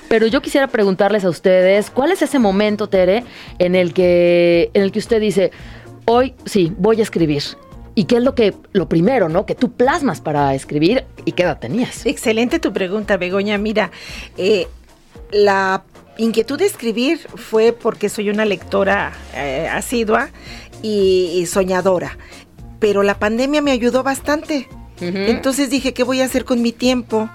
Pero 0.09 0.27
yo 0.27 0.41
quisiera 0.41 0.69
preguntarles 0.69 1.25
a 1.25 1.29
ustedes, 1.29 1.91
¿cuál 1.91 2.13
es 2.13 2.23
ese 2.23 2.39
momento, 2.39 2.89
Tere, 2.89 3.25
en 3.59 3.75
el 3.75 3.93
que, 3.93 4.71
en 4.73 4.83
el 4.83 4.91
que 4.91 4.99
usted 4.99 5.21
dice, 5.21 5.51
hoy 6.07 6.35
sí, 6.47 6.73
voy 6.79 7.01
a 7.01 7.03
escribir? 7.03 7.43
¿Y 7.99 8.05
qué 8.05 8.19
es 8.19 8.23
lo 8.23 8.37
que, 8.37 8.55
lo 8.71 8.89
primero, 8.89 9.29
¿no? 9.29 9.45
Que 9.45 9.57
tú 9.57 9.73
plasmas 9.73 10.21
para 10.21 10.55
escribir 10.55 11.05
y 11.25 11.33
qué 11.33 11.43
edad 11.43 11.59
tenías? 11.59 12.07
Excelente 12.07 12.61
tu 12.61 12.73
pregunta, 12.73 13.17
Begoña. 13.17 13.59
Mira, 13.59 13.91
eh, 14.37 14.69
la 15.33 15.83
inquietud 16.17 16.61
de 16.61 16.67
escribir 16.67 17.19
fue 17.19 17.73
porque 17.73 18.09
soy 18.09 18.31
una 18.31 18.45
lectora 18.45 19.15
eh, 19.35 19.67
asidua 19.69 20.29
y, 20.81 21.41
y 21.41 21.47
soñadora, 21.47 22.17
pero 22.79 23.03
la 23.03 23.19
pandemia 23.19 23.63
me 23.63 23.73
ayudó 23.73 24.05
bastante. 24.05 24.69
Entonces 25.01 25.69
dije, 25.69 25.93
¿qué 25.93 26.05
voy 26.05 26.21
a 26.21 26.25
hacer 26.25 26.45
con 26.45 26.63
mi 26.63 26.71
tiempo? 26.71 27.29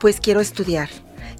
Pues 0.00 0.20
quiero 0.20 0.40
estudiar 0.42 0.90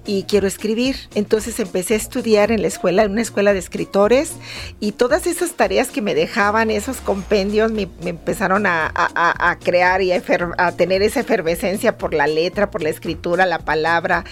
y 0.05 0.23
quiero 0.23 0.47
escribir. 0.47 0.95
Entonces 1.15 1.59
empecé 1.59 1.93
a 1.93 1.97
estudiar 1.97 2.51
en 2.51 2.61
la 2.61 2.67
escuela, 2.67 3.03
en 3.03 3.11
una 3.11 3.21
escuela 3.21 3.53
de 3.53 3.59
escritores, 3.59 4.33
y 4.79 4.93
todas 4.93 5.27
esas 5.27 5.51
tareas 5.53 5.89
que 5.89 6.01
me 6.01 6.15
dejaban, 6.15 6.71
esos 6.71 6.97
compendios, 6.97 7.71
me, 7.71 7.87
empezaron 8.03 8.65
a, 8.65 9.57
crear 9.63 10.01
y 10.01 10.11
a 10.11 10.71
tener 10.71 11.01
esa 11.01 11.21
efervescencia 11.21 11.97
por 11.97 12.13
la 12.13 12.27
letra, 12.27 12.71
por 12.71 12.81
la 12.81 12.89
escritura, 12.89 13.45
la 13.45 13.59
palabra, 13.59 14.25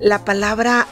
la 0.00 0.24
palabra 0.24 0.86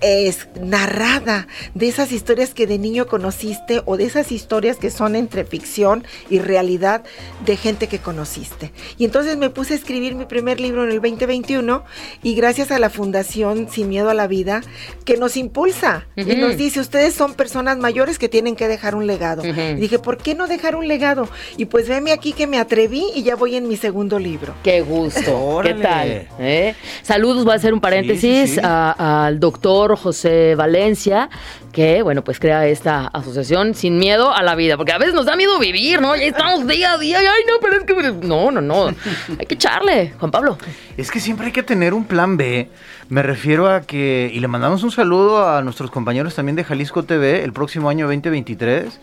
es 0.00 0.48
narrada 0.60 1.48
de 1.74 1.88
esas 1.88 2.12
historias 2.12 2.54
que 2.54 2.66
de 2.66 2.78
niño 2.78 3.06
conociste 3.06 3.82
o 3.84 3.96
de 3.96 4.04
esas 4.04 4.30
historias 4.32 4.76
que 4.76 4.90
son 4.90 5.16
entre 5.16 5.44
ficción 5.44 6.04
y 6.30 6.38
realidad 6.38 7.02
de 7.44 7.56
gente 7.56 7.88
que 7.88 7.98
conociste. 7.98 8.72
Y 8.96 9.04
entonces 9.04 9.36
me 9.36 9.50
puse 9.50 9.74
a 9.74 9.76
escribir 9.76 10.14
mi 10.14 10.24
primer 10.24 10.60
libro 10.60 10.84
en 10.84 10.90
el 10.90 11.00
2021 11.00 11.84
y 12.22 12.34
gracias 12.34 12.70
a 12.70 12.78
la 12.78 12.90
Fundación 12.90 13.68
Sin 13.70 13.88
Miedo 13.88 14.10
a 14.10 14.14
la 14.14 14.26
Vida 14.26 14.62
que 15.04 15.16
nos 15.16 15.36
impulsa 15.36 16.06
y 16.16 16.22
Ujú. 16.22 16.36
nos 16.40 16.56
dice, 16.56 16.80
ustedes 16.80 17.14
son 17.14 17.34
personas 17.34 17.78
mayores 17.78 18.18
que 18.18 18.28
tienen 18.28 18.56
que 18.56 18.68
dejar 18.68 18.94
un 18.94 19.06
legado. 19.06 19.42
Y 19.44 19.74
dije, 19.74 19.98
¿por 19.98 20.18
qué 20.18 20.34
no 20.34 20.46
dejar 20.46 20.76
un 20.76 20.86
legado? 20.86 21.28
Y 21.56 21.64
pues 21.66 21.88
veme 21.88 22.12
aquí 22.12 22.32
que 22.32 22.46
me 22.46 22.58
atreví 22.58 23.04
y 23.14 23.22
ya 23.22 23.36
voy 23.36 23.56
en 23.56 23.66
mi 23.68 23.76
segundo 23.76 24.18
libro. 24.18 24.54
Qué 24.62 24.80
gusto. 24.82 25.60
¿Qué 25.62 25.74
tal? 25.74 26.28
¿Eh? 26.38 26.74
Saludos, 27.02 27.44
voy 27.44 27.54
a 27.54 27.56
hacer 27.56 27.72
un 27.74 27.80
paréntesis 27.80 28.18
Sí, 28.18 28.46
sí, 28.48 28.54
sí. 28.54 28.60
a- 28.62 29.26
al 29.26 29.38
doctor 29.40 29.87
José 29.96 30.54
Valencia, 30.54 31.28
que, 31.72 32.02
bueno, 32.02 32.22
pues 32.22 32.38
crea 32.38 32.66
esta 32.66 33.06
asociación 33.08 33.74
sin 33.74 33.98
miedo 33.98 34.34
a 34.34 34.42
la 34.42 34.54
vida, 34.54 34.76
porque 34.76 34.92
a 34.92 34.98
veces 34.98 35.14
nos 35.14 35.26
da 35.26 35.36
miedo 35.36 35.58
vivir, 35.58 36.00
¿no? 36.00 36.16
Ya 36.16 36.24
estamos 36.24 36.66
día 36.66 36.92
a 36.92 36.98
día, 36.98 37.22
y, 37.22 37.26
ay, 37.26 37.42
no, 37.46 37.54
pero 37.60 37.78
es 37.78 37.84
que... 37.84 38.26
No, 38.26 38.50
no, 38.50 38.60
no. 38.60 38.94
Hay 39.38 39.46
que 39.46 39.54
echarle, 39.54 40.14
Juan 40.18 40.30
Pablo. 40.30 40.58
Es 40.96 41.10
que 41.10 41.20
siempre 41.20 41.46
hay 41.46 41.52
que 41.52 41.62
tener 41.62 41.94
un 41.94 42.04
plan 42.04 42.36
B. 42.36 42.68
Me 43.08 43.22
refiero 43.22 43.68
a 43.68 43.82
que, 43.82 44.30
y 44.32 44.40
le 44.40 44.48
mandamos 44.48 44.82
un 44.82 44.90
saludo 44.90 45.48
a 45.48 45.62
nuestros 45.62 45.90
compañeros 45.90 46.34
también 46.34 46.56
de 46.56 46.64
Jalisco 46.64 47.04
TV 47.04 47.42
el 47.42 47.52
próximo 47.52 47.88
año 47.88 48.06
2023. 48.06 49.00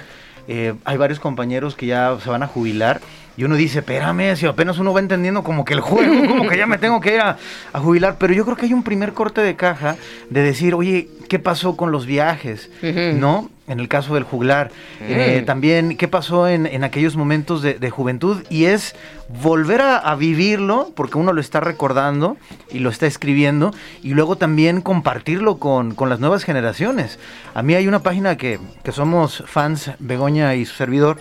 Eh, 0.48 0.76
hay 0.86 0.98
varios 0.98 1.20
compañeros 1.20 1.76
que 1.76 1.88
ya 1.88 2.18
se 2.24 2.30
van 2.30 2.44
a 2.44 2.48
jubilar. 2.48 3.02
Y 3.38 3.44
uno 3.44 3.56
dice, 3.56 3.80
espérame, 3.80 4.36
si 4.36 4.46
apenas 4.46 4.78
uno 4.78 4.94
va 4.94 5.00
entendiendo 5.02 5.44
como 5.44 5.66
que 5.66 5.74
el 5.74 5.82
juego, 5.82 6.28
como 6.28 6.50
que 6.50 6.58
ya 6.58 6.68
me 6.68 6.78
tengo 6.78 7.02
que 7.02 7.16
ir 7.16 7.20
a, 7.20 7.38
a 7.74 7.80
jubilar. 7.80 8.16
Pero 8.18 8.34
yo 8.34 8.46
creo 8.46 8.56
que 8.56 8.66
hay 8.66 8.74
un 8.74 8.84
primer 8.84 9.14
corte 9.14 9.42
de 9.42 9.56
caja 9.56 9.98
de 10.30 10.42
decir, 10.42 10.74
oye, 10.74 11.10
¿qué 11.28 11.38
pasó 11.38 11.76
con 11.76 11.92
los 11.92 12.06
viajes? 12.06 12.70
¿No? 12.82 13.50
En 13.68 13.80
el 13.80 13.88
caso 13.88 14.14
del 14.14 14.24
juglar. 14.24 14.72
Eh, 15.02 15.44
también, 15.46 15.98
¿qué 15.98 16.08
pasó 16.08 16.48
en, 16.48 16.66
en 16.66 16.84
aquellos 16.84 17.18
momentos 17.18 17.62
de, 17.62 17.74
de 17.74 17.90
juventud? 17.90 18.44
Y 18.50 18.66
es 18.66 18.96
volver 19.42 19.82
a, 19.82 19.98
a 19.98 20.16
vivirlo, 20.16 20.94
porque 20.96 21.18
uno 21.18 21.34
lo 21.34 21.42
está 21.42 21.60
recordando 21.60 22.38
y 22.72 22.80
lo 22.80 22.90
está 22.90 23.08
escribiendo, 23.08 23.74
y 24.04 24.14
luego 24.14 24.38
también 24.38 24.82
compartirlo 24.82 25.58
con, 25.58 25.96
con 25.96 26.10
las 26.10 26.20
nuevas 26.20 26.44
generaciones. 26.44 27.20
A 27.54 27.64
mí 27.64 27.74
hay 27.74 27.88
una 27.88 28.04
página 28.04 28.38
que, 28.38 28.60
que 28.84 28.92
somos 28.92 29.44
fans, 29.48 29.92
Begoña 30.00 30.54
y 30.54 30.66
su 30.66 30.76
servidor, 30.76 31.18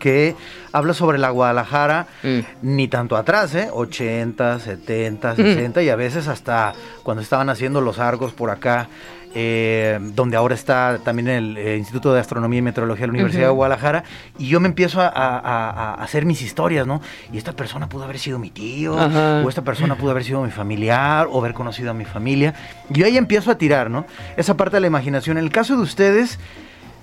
que 0.00 0.34
habla 0.72 0.92
sobre 0.94 1.18
la 1.18 1.30
Guadalajara, 1.30 2.06
Mm. 2.24 2.38
ni 2.62 2.88
tanto 2.88 3.16
atrás, 3.16 3.54
¿eh? 3.54 3.68
80, 3.72 4.58
70, 4.58 5.36
60 5.36 5.82
y 5.82 5.88
a 5.90 5.94
veces 5.96 6.26
hasta 6.26 6.72
cuando 7.04 7.22
estaban 7.22 7.48
haciendo 7.50 7.80
los 7.80 8.00
argos 8.00 8.32
por 8.32 8.50
acá, 8.50 8.88
eh, 9.32 9.98
donde 10.14 10.36
ahora 10.36 10.56
está 10.56 10.98
también 11.04 11.28
el 11.28 11.56
eh, 11.56 11.76
Instituto 11.76 12.12
de 12.12 12.18
Astronomía 12.18 12.58
y 12.58 12.62
Meteorología 12.62 13.02
de 13.02 13.06
la 13.08 13.12
Universidad 13.12 13.46
de 13.46 13.52
Guadalajara, 13.52 14.02
y 14.38 14.48
yo 14.48 14.58
me 14.58 14.66
empiezo 14.66 15.00
a, 15.00 15.06
a- 15.06 15.38
a- 15.38 15.70
a 15.70 15.94
hacer 16.02 16.24
mis 16.26 16.42
historias, 16.42 16.84
¿no? 16.84 17.00
Y 17.32 17.38
esta 17.38 17.52
persona 17.52 17.88
pudo 17.88 18.02
haber 18.04 18.18
sido 18.18 18.40
mi 18.40 18.50
tío, 18.50 18.96
o 18.96 19.48
esta 19.48 19.62
persona 19.62 19.94
pudo 19.94 20.10
haber 20.10 20.24
sido 20.24 20.42
mi 20.42 20.50
familiar, 20.50 21.28
o 21.30 21.38
haber 21.38 21.54
conocido 21.54 21.92
a 21.92 21.94
mi 21.94 22.04
familia. 22.04 22.54
Y 22.92 22.98
yo 22.98 23.06
ahí 23.06 23.16
empiezo 23.16 23.52
a 23.52 23.54
tirar, 23.54 23.88
¿no? 23.88 24.04
Esa 24.36 24.56
parte 24.56 24.78
de 24.78 24.80
la 24.80 24.88
imaginación. 24.88 25.38
En 25.38 25.44
el 25.44 25.50
caso 25.52 25.76
de 25.76 25.82
ustedes, 25.82 26.40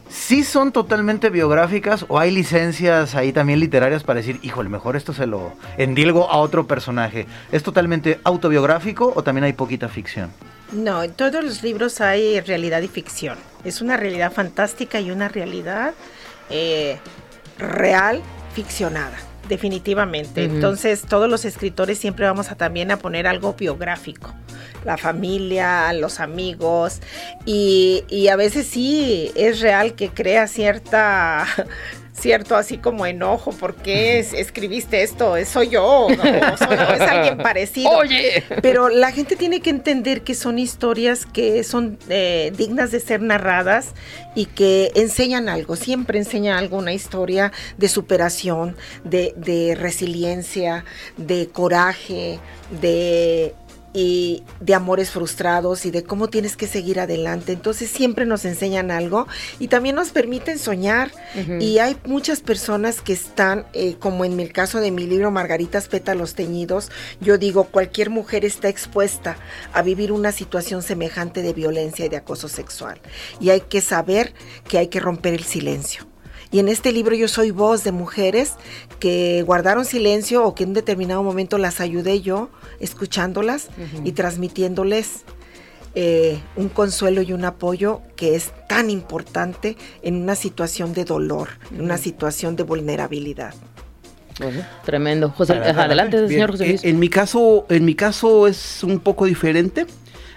¿sí 0.09 0.43
son 0.43 0.71
totalmente 0.71 1.29
biográficas 1.29 2.05
o 2.07 2.19
hay 2.19 2.31
licencias 2.31 3.15
ahí 3.15 3.31
también 3.33 3.59
literarias 3.59 4.03
para 4.03 4.19
decir, 4.19 4.39
híjole, 4.43 4.69
mejor 4.69 4.95
esto 4.95 5.13
se 5.13 5.27
lo 5.27 5.53
endilgo 5.77 6.29
a 6.29 6.37
otro 6.37 6.67
personaje? 6.67 7.25
¿Es 7.51 7.63
totalmente 7.63 8.19
autobiográfico 8.23 9.13
o 9.15 9.23
también 9.23 9.45
hay 9.45 9.53
poquita 9.53 9.89
ficción? 9.89 10.31
No, 10.71 11.03
en 11.03 11.13
todos 11.13 11.43
los 11.43 11.63
libros 11.63 12.01
hay 12.01 12.41
realidad 12.41 12.81
y 12.81 12.87
ficción. 12.87 13.37
Es 13.63 13.81
una 13.81 13.95
realidad 13.95 14.31
fantástica 14.33 14.99
y 14.99 15.11
una 15.11 15.29
realidad 15.29 15.93
eh, 16.49 16.97
real 17.57 18.21
ficcionada, 18.53 19.17
definitivamente. 19.47 20.43
Entonces, 20.43 21.01
todos 21.01 21.29
los 21.29 21.45
escritores 21.45 21.97
siempre 21.97 22.25
vamos 22.25 22.51
a 22.51 22.55
también 22.55 22.91
a 22.91 22.97
poner 22.97 23.27
algo 23.27 23.53
biográfico. 23.53 24.33
La 24.85 24.97
familia, 24.97 25.91
los 25.93 26.19
amigos. 26.19 27.01
Y, 27.45 28.03
y 28.09 28.27
a 28.27 28.35
veces 28.35 28.67
sí 28.67 29.31
es 29.35 29.61
real 29.61 29.95
que 29.95 30.09
crea 30.09 30.47
cierta 30.47 31.45
cierto 32.19 32.55
así 32.55 32.77
como 32.77 33.05
enojo, 33.05 33.51
¿por 33.51 33.75
qué 33.75 34.19
es- 34.19 34.33
escribiste 34.33 35.03
esto? 35.03 35.35
¿Soy 35.45 35.69
yo? 35.69 36.07
¿No? 36.09 36.23
¿Soy- 36.57 36.75
¿Es 36.95 37.01
alguien 37.01 37.37
parecido? 37.37 37.91
Oye. 37.91 38.43
Pero 38.61 38.89
la 38.89 39.11
gente 39.11 39.35
tiene 39.35 39.59
que 39.61 39.69
entender 39.69 40.21
que 40.21 40.33
son 40.33 40.57
historias 40.59 41.25
que 41.25 41.63
son 41.63 41.99
eh, 42.09 42.51
dignas 42.57 42.91
de 42.91 42.99
ser 42.99 43.21
narradas 43.21 43.93
y 44.35 44.45
que 44.45 44.91
enseñan 44.95 45.47
algo, 45.49 45.75
siempre 45.75 46.17
enseñan 46.17 46.57
algo, 46.57 46.77
una 46.77 46.93
historia 46.93 47.51
de 47.77 47.87
superación, 47.87 48.75
de, 49.03 49.33
de 49.37 49.75
resiliencia, 49.75 50.85
de 51.17 51.47
coraje, 51.49 52.39
de 52.81 53.53
y 53.93 54.43
de 54.59 54.73
amores 54.73 55.11
frustrados 55.11 55.85
y 55.85 55.91
de 55.91 56.03
cómo 56.03 56.27
tienes 56.27 56.55
que 56.55 56.67
seguir 56.67 56.99
adelante. 56.99 57.53
Entonces 57.53 57.89
siempre 57.89 58.25
nos 58.25 58.45
enseñan 58.45 58.91
algo 58.91 59.27
y 59.59 59.67
también 59.67 59.95
nos 59.95 60.09
permiten 60.09 60.59
soñar. 60.59 61.11
Y 61.59 61.79
hay 61.79 61.97
muchas 62.05 62.41
personas 62.41 63.01
que 63.01 63.13
están, 63.13 63.65
eh, 63.73 63.95
como 63.99 64.25
en 64.25 64.39
el 64.39 64.51
caso 64.51 64.79
de 64.79 64.91
mi 64.91 65.05
libro 65.05 65.31
Margaritas 65.31 65.87
Pétalos 65.87 66.33
Teñidos, 66.35 66.91
yo 67.21 67.37
digo, 67.37 67.65
cualquier 67.65 68.09
mujer 68.09 68.45
está 68.45 68.69
expuesta 68.69 69.37
a 69.73 69.81
vivir 69.81 70.11
una 70.11 70.31
situación 70.31 70.81
semejante 70.81 71.41
de 71.41 71.53
violencia 71.53 72.05
y 72.05 72.09
de 72.09 72.17
acoso 72.17 72.47
sexual. 72.47 72.99
Y 73.39 73.49
hay 73.49 73.61
que 73.61 73.81
saber 73.81 74.33
que 74.67 74.77
hay 74.77 74.87
que 74.87 74.99
romper 74.99 75.33
el 75.33 75.43
silencio. 75.43 76.05
Y 76.51 76.59
en 76.59 76.69
este 76.69 76.91
libro 76.91 77.15
yo 77.15 77.27
soy 77.27 77.51
voz 77.51 77.83
de 77.83 77.91
mujeres 77.91 78.53
que 78.99 79.43
guardaron 79.45 79.85
silencio 79.85 80.43
o 80.45 80.55
que 80.55 80.63
en 80.63 80.69
un 80.69 80.75
determinado 80.75 81.23
momento 81.23 81.57
las 81.57 81.81
ayudé 81.81 82.21
yo 82.21 82.49
escuchándolas 82.79 83.67
y 84.03 84.13
transmitiéndoles 84.13 85.23
eh, 85.95 86.39
un 86.55 86.69
consuelo 86.69 87.21
y 87.21 87.33
un 87.33 87.43
apoyo 87.43 88.01
que 88.15 88.35
es 88.35 88.51
tan 88.69 88.89
importante 88.89 89.77
en 90.03 90.15
una 90.15 90.35
situación 90.35 90.93
de 90.93 91.05
dolor, 91.05 91.49
en 91.71 91.81
una 91.81 91.97
situación 91.97 92.55
de 92.55 92.63
vulnerabilidad. 92.63 93.53
Bueno, 94.39 94.63
tremendo. 94.85 95.31
José, 95.31 95.53
Adelante, 95.53 95.71
ajá, 95.71 95.83
adelante, 95.85 96.17
Bien, 96.17 96.29
señor 96.29 96.51
José 96.51 96.67
Luis. 96.67 96.83
En 96.83 96.99
mi 96.99 97.09
caso, 97.09 97.65
en 97.69 97.85
mi 97.85 97.95
caso 97.95 98.47
es 98.47 98.83
un 98.83 98.99
poco 98.99 99.25
diferente. 99.25 99.87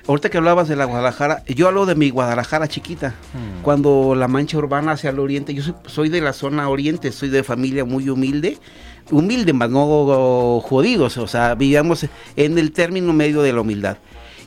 Ahorita 0.06 0.30
que 0.30 0.38
hablabas 0.38 0.68
de 0.68 0.76
la 0.76 0.86
Guadalajara, 0.86 1.44
yo 1.46 1.68
hablo 1.68 1.86
de 1.86 1.94
mi 1.94 2.10
Guadalajara 2.10 2.68
chiquita. 2.68 3.14
Cuando 3.62 4.14
la 4.14 4.28
mancha 4.28 4.58
urbana 4.58 4.92
hacia 4.92 5.10
el 5.10 5.18
oriente, 5.18 5.54
yo 5.54 5.62
soy, 5.62 5.74
soy 5.86 6.08
de 6.08 6.20
la 6.20 6.32
zona 6.32 6.68
oriente, 6.68 7.12
soy 7.12 7.28
de 7.28 7.44
familia 7.44 7.84
muy 7.84 8.08
humilde, 8.08 8.58
humilde, 9.10 9.52
más 9.52 9.70
no 9.70 10.60
jodidos, 10.60 11.16
o 11.18 11.26
sea, 11.26 11.54
vivíamos 11.54 12.06
en 12.36 12.58
el 12.58 12.72
término 12.72 13.12
medio 13.12 13.42
de 13.42 13.52
la 13.52 13.60
humildad. 13.60 13.98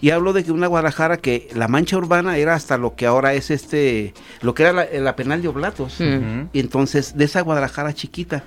Y 0.04 0.10
hablo 0.10 0.34
de 0.34 0.44
que 0.44 0.52
una 0.52 0.68
Guadalajara 0.68 1.16
que 1.16 1.48
la 1.56 1.70
mancha 1.70 1.96
urbana 1.96 2.36
era 2.36 2.56
hasta 2.56 2.78
lo 2.78 2.94
que 2.94 3.06
ahora 3.06 3.36
es 3.36 3.50
este, 3.50 4.14
lo 4.42 4.54
que 4.54 4.64
era 4.64 4.74
la, 4.74 4.86
la 5.00 5.16
penal 5.16 5.42
de 5.42 5.48
Oblatos. 5.48 5.96
Mm. 6.02 6.48
Y 6.52 6.60
entonces, 6.60 7.16
de 7.16 7.24
esa 7.24 7.40
Guadalajara 7.40 7.94
chiquita, 7.94 8.44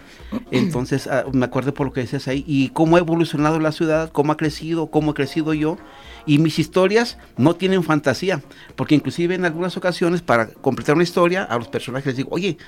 entonces 0.50 1.06
ah, 1.06 1.24
me 1.32 1.46
acuerdo 1.46 1.72
por 1.72 1.86
lo 1.86 1.94
que 1.94 2.02
decías 2.02 2.28
ahí, 2.28 2.44
y 2.46 2.68
cómo 2.68 2.96
ha 2.96 2.98
evolucionado 2.98 3.58
la 3.58 3.72
ciudad, 3.72 4.10
cómo 4.12 4.32
ha 4.32 4.36
crecido, 4.36 4.88
cómo 4.88 5.12
he 5.12 5.14
crecido 5.14 5.54
yo. 5.54 5.78
Y 6.26 6.36
mis 6.38 6.58
historias 6.58 7.16
no 7.38 7.56
tienen 7.56 7.82
fantasía, 7.82 8.42
porque 8.74 8.94
inclusive 8.94 9.34
en 9.34 9.46
algunas 9.46 9.78
ocasiones, 9.78 10.20
para 10.20 10.48
completar 10.48 10.94
una 10.94 11.04
historia, 11.04 11.42
a 11.42 11.56
los 11.56 11.68
personajes 11.68 12.08
les 12.08 12.16
digo, 12.16 12.28
oye, 12.32 12.58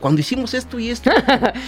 cuando 0.00 0.20
hicimos 0.20 0.54
esto 0.54 0.78
y 0.78 0.90
esto, 0.90 1.10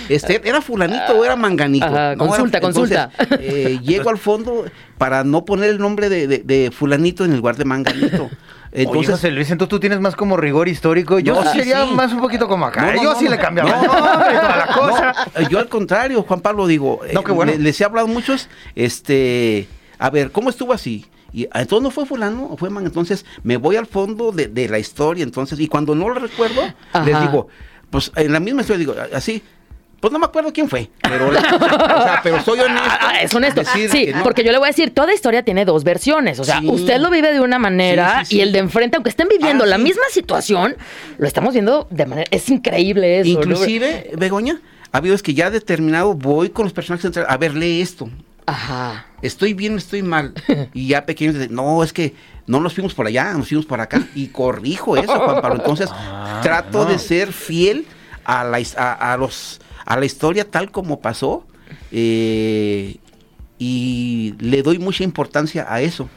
este, 0.08 0.40
era 0.48 0.60
fulanito 0.60 1.12
o 1.18 1.24
era 1.24 1.36
manganito. 1.36 1.86
Ajá, 1.86 1.94
No, 1.94 2.00
era- 2.04 2.16
consulta, 2.16 2.60
consulta. 2.60 3.10
eh, 3.40 3.78
llego 3.82 4.10
al 4.10 4.18
fondo 4.18 4.64
para 4.98 5.24
no 5.24 5.44
poner 5.44 5.70
el 5.70 5.78
nombre 5.78 6.08
de, 6.08 6.26
de- 6.26 6.38
de 6.44 6.70
fulanito 6.70 7.24
en 7.24 7.30
el 7.32 7.38
lugar 7.38 7.56
de 7.56 7.64
manganito. 7.64 8.24
Oye, 8.70 8.82
Entonces, 8.82 9.12
José 9.14 9.30
Luis, 9.30 9.50
entonces 9.50 9.70
tú 9.70 9.80
tienes 9.80 9.98
más 9.98 10.14
como 10.14 10.36
rigor 10.36 10.68
histórico. 10.68 11.18
Yo 11.20 11.34
No, 11.42 11.50
sería 11.52 11.86
sí. 11.86 11.94
más 11.94 12.12
un 12.12 12.20
poquito 12.20 12.46
como 12.46 12.66
acá. 12.66 12.92
No, 12.94 13.02
yo 13.02 13.14
sí 13.14 13.26
le 13.26 13.38
cambiaba 13.38 13.70
No. 13.70 13.82
toda 13.84 14.56
la 14.56 14.74
cosa. 14.74 15.14
No, 15.34 15.40
eh, 15.42 15.46
yo 15.50 15.58
al 15.58 15.68
contrario, 15.70 16.22
Juan 16.22 16.40
Pablo, 16.40 16.66
digo, 16.66 17.00
eh, 17.06 17.14
qué 17.24 17.32
bueno. 17.32 17.52
le- 17.52 17.58
les 17.58 17.80
he 17.80 17.84
hablado 17.84 18.06
muchos, 18.08 18.48
este, 19.02 19.68
a 19.98 20.10
ver, 20.10 20.30
¿cómo 20.32 20.50
estuvo 20.50 20.72
así? 20.74 21.06
Y 21.32 21.46
ah, 21.52 21.60
entonces 21.62 21.82
no 21.82 21.90
fue 21.90 22.04
fulano, 22.06 22.56
fue 22.58 22.70
man, 22.70 22.84
entonces 22.86 23.24
me 23.42 23.56
voy 23.58 23.76
al 23.76 23.86
fondo 23.86 24.32
de, 24.32 24.48
de 24.48 24.68
la 24.68 24.78
historia, 24.78 25.24
entonces, 25.24 25.60
y 25.60 25.68
cuando 25.68 25.94
no 25.94 26.08
lo 26.08 26.14
recuerdo, 26.20 26.62
les 27.04 27.20
digo, 27.20 27.48
pues 27.90 28.12
en 28.16 28.32
la 28.32 28.40
misma 28.40 28.62
historia 28.62 28.78
digo, 28.78 28.94
así, 29.14 29.42
pues 30.00 30.12
no 30.12 30.18
me 30.20 30.26
acuerdo 30.26 30.52
quién 30.52 30.68
fue, 30.68 30.90
pero, 31.02 31.32
la- 31.32 31.40
o 31.98 32.02
sea, 32.02 32.20
pero 32.22 32.40
soy 32.42 32.60
honesto. 32.60 32.88
Ah, 33.00 33.20
es 33.20 33.34
honesto. 33.34 33.62
Sí, 33.90 34.10
no. 34.14 34.22
porque 34.22 34.44
yo 34.44 34.52
le 34.52 34.58
voy 34.58 34.66
a 34.66 34.70
decir, 34.70 34.90
toda 34.94 35.12
historia 35.12 35.42
tiene 35.42 35.64
dos 35.64 35.82
versiones. 35.82 36.38
O 36.38 36.44
sea, 36.44 36.60
Sí. 36.60 36.68
usted 36.68 37.00
lo 37.00 37.10
vive 37.10 37.32
de 37.32 37.40
una 37.40 37.58
manera 37.58 38.20
Sí, 38.20 38.24
sí, 38.26 38.30
sí. 38.30 38.36
y 38.36 38.40
el 38.42 38.52
de 38.52 38.60
enfrente, 38.60 38.96
aunque 38.96 39.10
estén 39.10 39.26
viviendo 39.28 39.64
Ah, 39.64 39.66
la 39.66 39.78
misma 39.78 40.04
situación, 40.12 40.76
lo 41.18 41.26
estamos 41.26 41.52
viendo 41.52 41.88
de 41.90 42.06
manera. 42.06 42.28
Es 42.30 42.48
increíble 42.48 43.20
eso. 43.20 43.32
¿no? 43.32 43.40
Inclusive, 43.40 44.10
Begoña, 44.16 44.60
ha 44.92 44.98
habido 44.98 45.14
es 45.16 45.22
que 45.22 45.34
ya 45.34 45.50
determinado, 45.50 46.14
voy 46.14 46.50
con 46.50 46.64
los 46.64 46.72
personajes 46.72 47.02
centrales, 47.02 47.30
a 47.32 47.36
ver, 47.36 47.54
lee 47.54 47.80
esto, 47.80 48.08
Ajá. 48.48 49.06
estoy 49.22 49.54
bien, 49.54 49.76
estoy 49.76 50.02
mal. 50.02 50.32
Y 50.74 50.88
ya 50.88 51.04
pequeños 51.06 51.34
dicen, 51.34 51.54
no, 51.54 51.82
es 51.84 51.92
que 51.92 52.14
no 52.46 52.60
nos 52.60 52.74
fuimos 52.74 52.94
por 52.94 53.06
allá, 53.06 53.32
nos 53.34 53.48
fuimos 53.48 53.66
por 53.66 53.80
acá. 53.80 54.02
Y 54.14 54.28
corrijo 54.28 54.96
eso, 54.96 55.18
Juan 55.18 55.40
Pablo. 55.42 55.56
Entonces, 55.60 55.90
Ah, 55.94 56.40
trato 56.42 56.84
no. 56.84 56.90
de 56.90 56.98
ser 56.98 57.32
fiel 57.32 57.86
a 58.24 58.44
la, 58.44 58.60
his- 58.60 58.76
a, 58.76 59.12
a 59.12 59.16
los, 59.16 59.60
a 59.84 59.96
la 59.98 60.04
historia 60.06 60.48
tal 60.50 60.70
como 60.70 61.00
pasó. 61.00 61.46
eh, 61.92 62.96
y 63.58 64.34
le 64.38 64.62
doy 64.62 64.78
mucha 64.78 65.02
importancia 65.02 65.66
a 65.68 65.80
eso. 65.80 66.08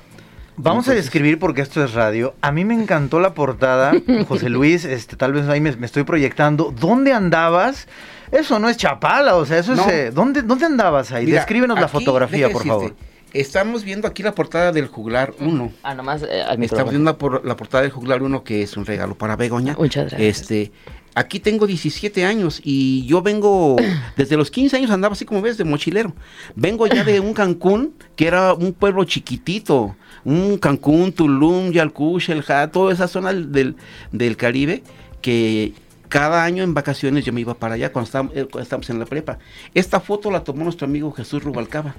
Vamos 0.57 0.87
a 0.89 0.93
describir 0.93 1.39
porque 1.39 1.61
esto 1.61 1.83
es 1.83 1.93
radio. 1.93 2.35
A 2.41 2.51
mí 2.51 2.65
me 2.65 2.75
encantó 2.75 3.19
la 3.19 3.33
portada, 3.33 3.93
José 4.27 4.49
Luis, 4.49 4.85
este, 4.85 5.15
tal 5.15 5.33
vez 5.33 5.47
ahí 5.47 5.59
me, 5.59 5.75
me 5.75 5.87
estoy 5.87 6.03
proyectando. 6.03 6.71
¿Dónde 6.77 7.13
andabas? 7.13 7.87
Eso 8.31 8.59
no 8.59 8.69
es 8.69 8.77
Chapala, 8.77 9.35
o 9.35 9.45
sea, 9.45 9.59
eso 9.59 9.75
No. 9.75 9.83
es... 9.83 9.93
eh, 9.93 10.11
¿dónde, 10.11 10.41
¿Dónde 10.41 10.65
andabas 10.65 11.11
ahí? 11.11 11.25
Mira, 11.25 11.39
Descríbenos 11.39 11.79
la 11.79 11.87
fotografía, 11.87 12.47
por 12.49 12.63
decirte, 12.63 12.69
favor. 12.69 12.95
Estamos 13.33 13.83
viendo 13.83 14.07
aquí 14.07 14.23
la 14.23 14.33
portada 14.35 14.71
del 14.71 14.87
Juglar 14.87 15.33
1. 15.39 15.71
Ah, 15.83 15.93
nomás 15.93 16.23
eh, 16.23 16.41
al 16.41 16.61
Estamos 16.63 16.91
viendo 16.91 17.11
la, 17.11 17.17
por- 17.17 17.45
la 17.45 17.55
portada 17.55 17.83
del 17.83 17.91
Juglar 17.91 18.21
1, 18.23 18.43
que 18.43 18.61
es 18.63 18.75
un 18.77 18.85
regalo 18.85 19.15
para 19.17 19.35
Begoña. 19.37 19.75
Muchas 19.77 20.09
gracias. 20.09 20.41
Este, 20.41 20.71
aquí 21.15 21.39
tengo 21.39 21.65
17 21.65 22.25
años 22.25 22.59
y 22.63 23.05
yo 23.05 23.21
vengo, 23.21 23.77
desde 24.17 24.35
los 24.35 24.51
15 24.51 24.75
años 24.77 24.91
andaba 24.91 25.13
así 25.13 25.23
como 25.25 25.41
ves, 25.41 25.57
de 25.57 25.63
mochilero. 25.63 26.13
Vengo 26.55 26.87
ya 26.87 27.03
de 27.05 27.19
un 27.21 27.33
Cancún, 27.33 27.93
que 28.17 28.27
era 28.27 28.53
un 28.53 28.73
pueblo 28.73 29.03
chiquitito. 29.05 29.95
Un 30.25 30.57
Cancún, 30.57 31.13
Tulum, 31.13 31.71
Yalcush, 31.71 32.29
El 32.31 32.43
Ja, 32.43 32.67
toda 32.69 32.93
esa 32.93 33.07
zona 33.07 33.31
del, 33.33 33.75
del 34.11 34.35
Caribe, 34.37 34.83
que 35.21 35.73
cada 36.11 36.43
año 36.43 36.61
en 36.61 36.73
vacaciones 36.73 37.23
yo 37.23 37.31
me 37.31 37.39
iba 37.39 37.53
para 37.53 37.75
allá 37.75 37.91
cuando 37.93 38.05
estábamos, 38.07 38.33
eh, 38.35 38.41
cuando 38.43 38.59
estábamos 38.63 38.89
en 38.89 38.99
la 38.99 39.05
prepa. 39.05 39.39
Esta 39.73 40.01
foto 40.01 40.29
la 40.29 40.43
tomó 40.43 40.65
nuestro 40.65 40.85
amigo 40.85 41.11
Jesús 41.13 41.41
Rubalcaba. 41.41 41.95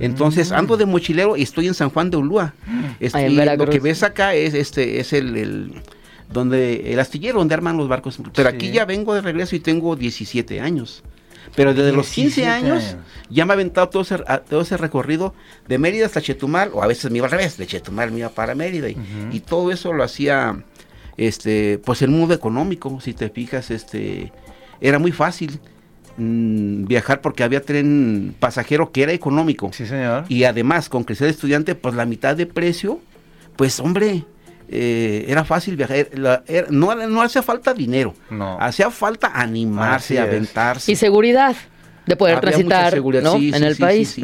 Entonces 0.00 0.50
ando 0.50 0.76
de 0.76 0.84
mochilero 0.84 1.36
y 1.36 1.42
estoy 1.42 1.68
en 1.68 1.74
San 1.74 1.90
Juan 1.90 2.10
de 2.10 2.16
Ulúa. 2.16 2.54
Este, 2.98 3.24
en 3.24 3.32
y 3.32 3.56
lo 3.56 3.66
que 3.70 3.78
ves 3.78 4.02
acá 4.02 4.34
es 4.34 4.52
este 4.54 4.98
es 5.00 5.12
el, 5.12 5.36
el- 5.36 5.82
donde 6.28 6.92
el 6.92 6.98
astillero 6.98 7.38
donde 7.38 7.54
arman 7.54 7.76
los 7.76 7.88
barcos. 7.88 8.18
Pero 8.34 8.50
Sí. 8.50 8.56
aquí 8.56 8.70
ya 8.72 8.84
vengo 8.84 9.14
de 9.14 9.20
regreso 9.20 9.54
y 9.54 9.60
tengo 9.60 9.94
17 9.96 10.60
años. 10.60 11.02
Pero 11.54 11.74
desde 11.74 11.92
los 11.92 12.08
15 12.08 12.40
17 12.42 12.48
años 12.48 12.82
años. 12.84 12.96
ya 13.28 13.44
me 13.44 13.52
he 13.52 13.54
aventado 13.54 13.88
todo 13.90 14.02
ese, 14.02 14.16
todo 14.48 14.62
ese 14.62 14.76
recorrido 14.78 15.34
de 15.68 15.76
Mérida 15.78 16.06
hasta 16.06 16.22
Chetumal, 16.22 16.70
o 16.72 16.82
a 16.82 16.86
veces 16.86 17.10
me 17.10 17.18
iba 17.18 17.26
al 17.26 17.32
revés, 17.32 17.58
de 17.58 17.66
Chetumal 17.66 18.10
me 18.10 18.20
iba 18.20 18.30
para 18.30 18.54
Mérida. 18.54 18.88
Y, 18.88 18.96
y 19.30 19.40
todo 19.40 19.70
eso 19.70 19.92
lo 19.92 20.02
hacía, 20.02 20.64
este, 21.16 21.78
pues 21.84 22.02
el 22.02 22.10
mundo 22.10 22.34
económico, 22.34 23.00
si 23.00 23.12
te 23.14 23.28
fijas, 23.30 23.70
este, 23.70 24.32
era 24.80 24.98
muy 24.98 25.12
fácil. 25.12 25.60
mm, 26.18 26.84
viajar 26.84 27.22
porque 27.22 27.42
había 27.42 27.62
tren 27.62 28.34
pasajero 28.38 28.92
que 28.92 29.02
era 29.02 29.12
económico. 29.12 29.70
Sí, 29.72 29.86
señor. 29.86 30.24
Y 30.28 30.44
además, 30.44 30.90
con 30.90 31.04
crecer 31.04 31.28
estudiante, 31.28 31.74
pues 31.74 31.94
la 31.94 32.04
mitad 32.04 32.36
de 32.36 32.44
precio, 32.44 33.00
pues 33.56 33.80
hombre, 33.80 34.24
eh, 34.68 35.24
era 35.28 35.44
fácil 35.44 35.76
viajar. 35.76 36.08
La- 36.12 36.42
era- 36.46 36.66
no, 36.70 36.94
no 36.94 37.22
hacía 37.22 37.42
falta 37.42 37.72
dinero, 37.72 38.12
No. 38.28 38.58
hacía 38.60 38.90
falta 38.90 39.28
animarse, 39.34 40.18
Así 40.18 40.22
es. 40.28 40.34
aventarse. 40.34 40.92
Y 40.92 40.96
seguridad 40.96 41.56
de 42.06 42.16
poder 42.16 42.36
Había 42.36 42.50
transitar 42.50 42.96
¿no? 43.22 43.32
sí, 43.36 43.48
en 43.50 43.54
sí, 43.58 43.64
el 43.64 43.74
sí, 43.76 43.80
país. 43.82 44.18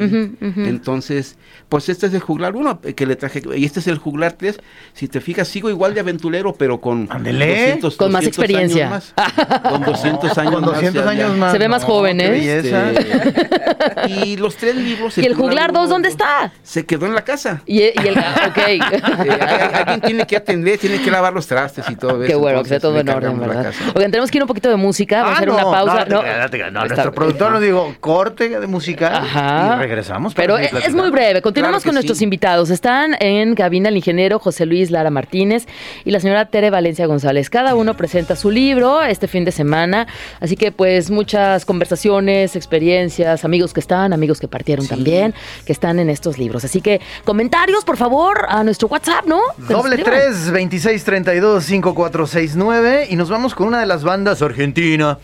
Entonces, 0.57 1.37
pues 1.69 1.89
este 1.89 2.07
es 2.07 2.15
el 2.15 2.21
juglar 2.21 2.57
1 2.57 2.81
que 2.97 3.07
le 3.07 3.17
traje, 3.17 3.43
y 3.57 3.65
este 3.65 3.81
es 3.81 3.87
el 3.87 3.99
juglar 3.99 4.33
3. 4.33 4.59
Si 4.95 5.09
te 5.09 5.21
fijas, 5.21 5.49
sigo 5.49 5.71
igual 5.71 5.95
de 5.95 6.01
aventurero, 6.01 6.53
pero 6.55 6.81
con 6.81 7.07
Ándele. 7.11 7.79
Con 7.97 8.13
más 8.13 8.27
experiencia. 8.27 8.87
años 8.89 9.13
más. 9.17 9.63
con 9.63 9.83
200 9.85 10.39
años 10.39 10.55
Con 10.55 10.65
200 10.65 11.05
más. 11.05 11.13
años 11.15 11.37
más. 11.37 11.53
Se 11.53 11.59
ve 11.59 11.69
más 11.69 11.85
joven, 11.85 12.19
qué 12.19 12.27
¿eh? 12.27 12.31
belleza. 12.31 12.91
Este, 12.91 14.11
y 14.11 14.37
los 14.37 14.57
tres 14.57 14.75
libros. 14.77 15.17
¿Y 15.19 15.25
el 15.27 15.35
juglar 15.35 15.71
uno, 15.71 15.81
2 15.81 15.89
dónde 15.91 16.09
está? 16.09 16.53
Se 16.63 16.85
quedó 16.87 17.07
en 17.07 17.15
la 17.15 17.23
casa. 17.23 17.63
Y, 17.67 17.81
y 17.83 17.93
el. 18.07 18.19
Ok. 18.49 18.59
Eh, 18.59 18.81
al- 18.83 19.75
alguien 19.75 20.01
tiene 20.01 20.27
que 20.27 20.37
atender, 20.37 20.79
tiene 20.79 21.01
que 21.03 21.11
lavar 21.11 21.33
los 21.33 21.47
trastes 21.47 21.85
y 21.91 21.97
todo 21.97 22.23
eso. 22.23 22.27
Qué 22.27 22.35
bueno, 22.35 22.63
que 22.63 22.69
sea 22.69 22.81
todo 22.81 22.99
en 22.99 23.09
orden, 23.09 23.39
¿verdad? 23.39 23.73
Oigan, 23.95 24.11
tenemos 24.11 24.31
que 24.31 24.39
ir 24.39 24.43
un 24.43 24.49
poquito 24.49 24.69
de 24.69 24.77
música. 24.77 25.23
Vamos 25.23 25.31
a 25.31 25.33
Ah, 25.33 25.37
hacer 25.37 25.49
no, 25.49 25.55
una 25.55 25.65
pausa. 25.65 26.05
No, 26.07 26.23
no, 26.23 26.23
no. 26.23 26.71
No, 26.71 26.87
nuestro 26.87 27.13
productor 27.13 27.53
nos 27.53 27.61
dijo 27.69 27.95
corte 28.01 28.49
de 28.49 28.67
música 28.67 29.19
Ajá. 29.19 29.75
y 29.77 29.79
regresamos. 29.79 30.35
Pero 30.35 30.59
es, 30.59 30.95
muy 30.95 31.11
breve. 31.11 31.43
Continuamos 31.43 31.83
Claro 31.83 31.89
con 31.91 31.95
nuestros 31.95 32.19
sí. 32.19 32.25
invitados. 32.25 32.71
Están 32.71 33.17
en 33.21 33.55
cabina 33.55 33.89
el 33.89 33.97
ingeniero 33.97 34.39
José 34.39 34.67
Luis 34.67 34.91
Lara 34.91 35.11
Martínez 35.11 35.67
y 36.05 36.11
la 36.11 36.21
señora 36.21 36.47
Tere 36.47 36.71
Valencia 36.71 37.07
González. 37.07 37.51
Cada 37.51 37.75
uno 37.75 37.97
presenta 37.97 38.37
su 38.37 38.51
libro 38.51 39.03
este 39.03 39.29
fin 39.29 39.45
de 39.45 39.53
semana. 39.53 40.07
Así 40.41 40.57
que, 40.57 40.73
pues, 40.73 41.11
muchas 41.11 41.65
conversaciones, 41.65 42.57
experiencias, 42.57 43.45
amigos 43.45 43.73
que 43.73 43.81
están, 43.81 44.13
amigos 44.13 44.41
que 44.41 44.49
partieron 44.49 44.87
también, 44.87 45.35
que 45.65 45.73
están 45.73 45.99
en 45.99 46.11
estos 46.11 46.39
libros. 46.39 46.65
Así 46.65 46.81
que, 46.81 47.01
comentarios, 47.25 47.85
por 47.85 47.97
favor, 47.97 48.47
a 48.49 48.65
nuestro 48.65 48.89
WhatsApp, 48.89 49.27
¿no? 49.27 49.41
Doble. 49.69 49.99
3 49.99 50.51
26 50.51 51.05
32 51.05 51.65
5469 51.65 53.09
y 53.11 53.17
nos 53.17 53.29
vamos 53.29 53.55
con 53.55 53.69
una 53.69 53.81
de 53.81 53.87
las 53.87 54.05
bandas 54.05 54.43
argentina 54.43 55.19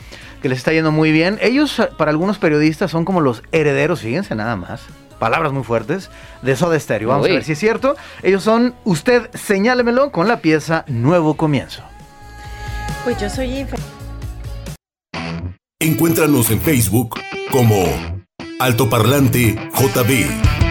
que 0.45 0.51
les 0.51 0.59
está 0.59 0.75
yendo 0.75 0.93
muy 0.93 1.11
bien. 1.11 1.39
Ellos 1.41 1.81
para 1.97 2.11
algunos 2.11 2.37
periodistas 2.37 2.91
son 2.91 3.07
como 3.07 3.23
los 3.23 3.43
herederos, 3.51 4.01
fíjense 4.03 4.35
nada 4.35 4.57
más. 4.57 4.83
Palabras 5.19 5.53
muy 5.53 5.63
fuertes 5.65 6.11
de 6.43 6.55
Soda 6.55 6.79
Stereo. 6.79 7.09
Vamos 7.09 7.25
Uy. 7.25 7.31
a 7.31 7.35
ver 7.37 7.45
si 7.45 7.53
es 7.53 7.59
cierto. 7.59 7.97
Ellos 8.23 8.43
son 8.43 8.75
Usted 8.85 9.31
señálemelo 9.33 10.13
con 10.13 10.29
la 10.29 10.41
pieza 10.41 10.85
Nuevo 10.87 11.39
Comienzo. 11.39 11.83
Pues 13.05 13.19
yo 13.19 13.31
soy 13.31 13.47
infe- 13.63 13.79
Encuéntranos 15.81 16.51
en 16.51 16.61
Facebook 16.61 17.19
como 17.51 17.87
Altoparlante 18.61 19.55
JB. 19.73 20.64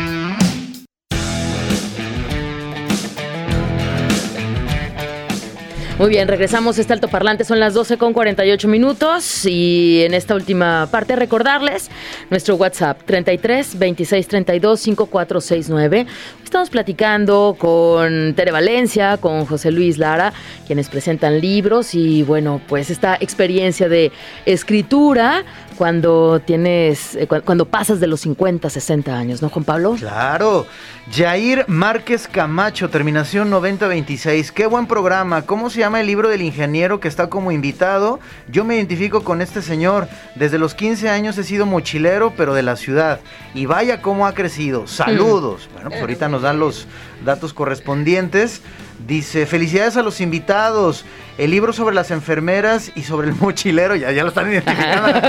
Muy 5.99 6.09
bien, 6.09 6.27
regresamos 6.27 6.79
a 6.79 6.81
este 6.81 6.91
altoparlante, 6.91 7.43
son 7.43 7.59
las 7.59 7.75
12 7.75 7.99
con 7.99 8.13
48 8.13 8.67
minutos 8.67 9.45
y 9.45 10.01
en 10.03 10.15
esta 10.15 10.33
última 10.33 10.87
parte 10.89 11.15
recordarles 11.15 11.91
nuestro 12.31 12.55
WhatsApp 12.55 13.03
33 13.05 13.77
26 13.77 14.27
32 14.27 14.79
5469. 14.79 16.07
Estamos 16.53 16.69
platicando 16.69 17.55
con 17.57 18.35
Tere 18.35 18.51
Valencia, 18.51 19.17
con 19.17 19.47
José 19.47 19.71
Luis 19.71 19.97
Lara, 19.97 20.33
quienes 20.67 20.87
presentan 20.87 21.41
libros 21.41 21.95
y 21.95 22.21
bueno, 22.21 22.61
pues 22.67 22.91
esta 22.91 23.15
experiencia 23.19 23.89
de 23.89 24.11
escritura 24.45 25.43
cuando 25.79 26.39
tienes, 26.45 27.15
eh, 27.15 27.25
cu- 27.25 27.41
cuando 27.43 27.65
pasas 27.65 27.99
de 27.99 28.05
los 28.05 28.21
50, 28.21 28.69
60 28.69 29.17
años, 29.17 29.41
¿no, 29.41 29.49
Juan 29.49 29.65
Pablo? 29.65 29.95
Claro. 29.97 30.67
Jair 31.11 31.65
Márquez 31.67 32.27
Camacho, 32.27 32.89
terminación 32.91 33.49
9026. 33.49 34.51
Qué 34.51 34.67
buen 34.67 34.85
programa. 34.85 35.41
¿Cómo 35.41 35.71
se 35.71 35.79
llama 35.79 35.99
el 36.01 36.05
libro 36.07 36.29
del 36.29 36.43
ingeniero 36.43 36.99
que 36.99 37.07
está 37.07 37.27
como 37.29 37.51
invitado? 37.51 38.19
Yo 38.47 38.63
me 38.63 38.75
identifico 38.75 39.23
con 39.23 39.41
este 39.41 39.63
señor. 39.63 40.07
Desde 40.35 40.59
los 40.59 40.75
15 40.75 41.09
años 41.09 41.35
he 41.39 41.43
sido 41.43 41.65
mochilero, 41.65 42.31
pero 42.37 42.53
de 42.53 42.61
la 42.61 42.75
ciudad. 42.75 43.19
Y 43.55 43.65
vaya 43.65 44.01
cómo 44.03 44.27
ha 44.27 44.33
crecido. 44.35 44.85
Saludos. 44.85 45.67
Bueno, 45.73 45.89
pues 45.89 45.99
ahorita 46.01 46.29
nos 46.29 46.42
dan 46.43 46.59
los 46.59 46.85
datos 47.25 47.53
correspondientes. 47.53 48.61
Dice, 49.07 49.47
felicidades 49.47 49.97
a 49.97 50.03
los 50.03 50.21
invitados. 50.21 51.03
El 51.37 51.49
libro 51.49 51.73
sobre 51.73 51.95
las 51.95 52.11
enfermeras 52.11 52.91
y 52.95 53.01
sobre 53.01 53.29
el 53.29 53.35
mochilero, 53.39 53.95
ya, 53.95 54.11
ya 54.11 54.21
lo 54.21 54.29
están 54.29 54.51
identificando. 54.51 55.19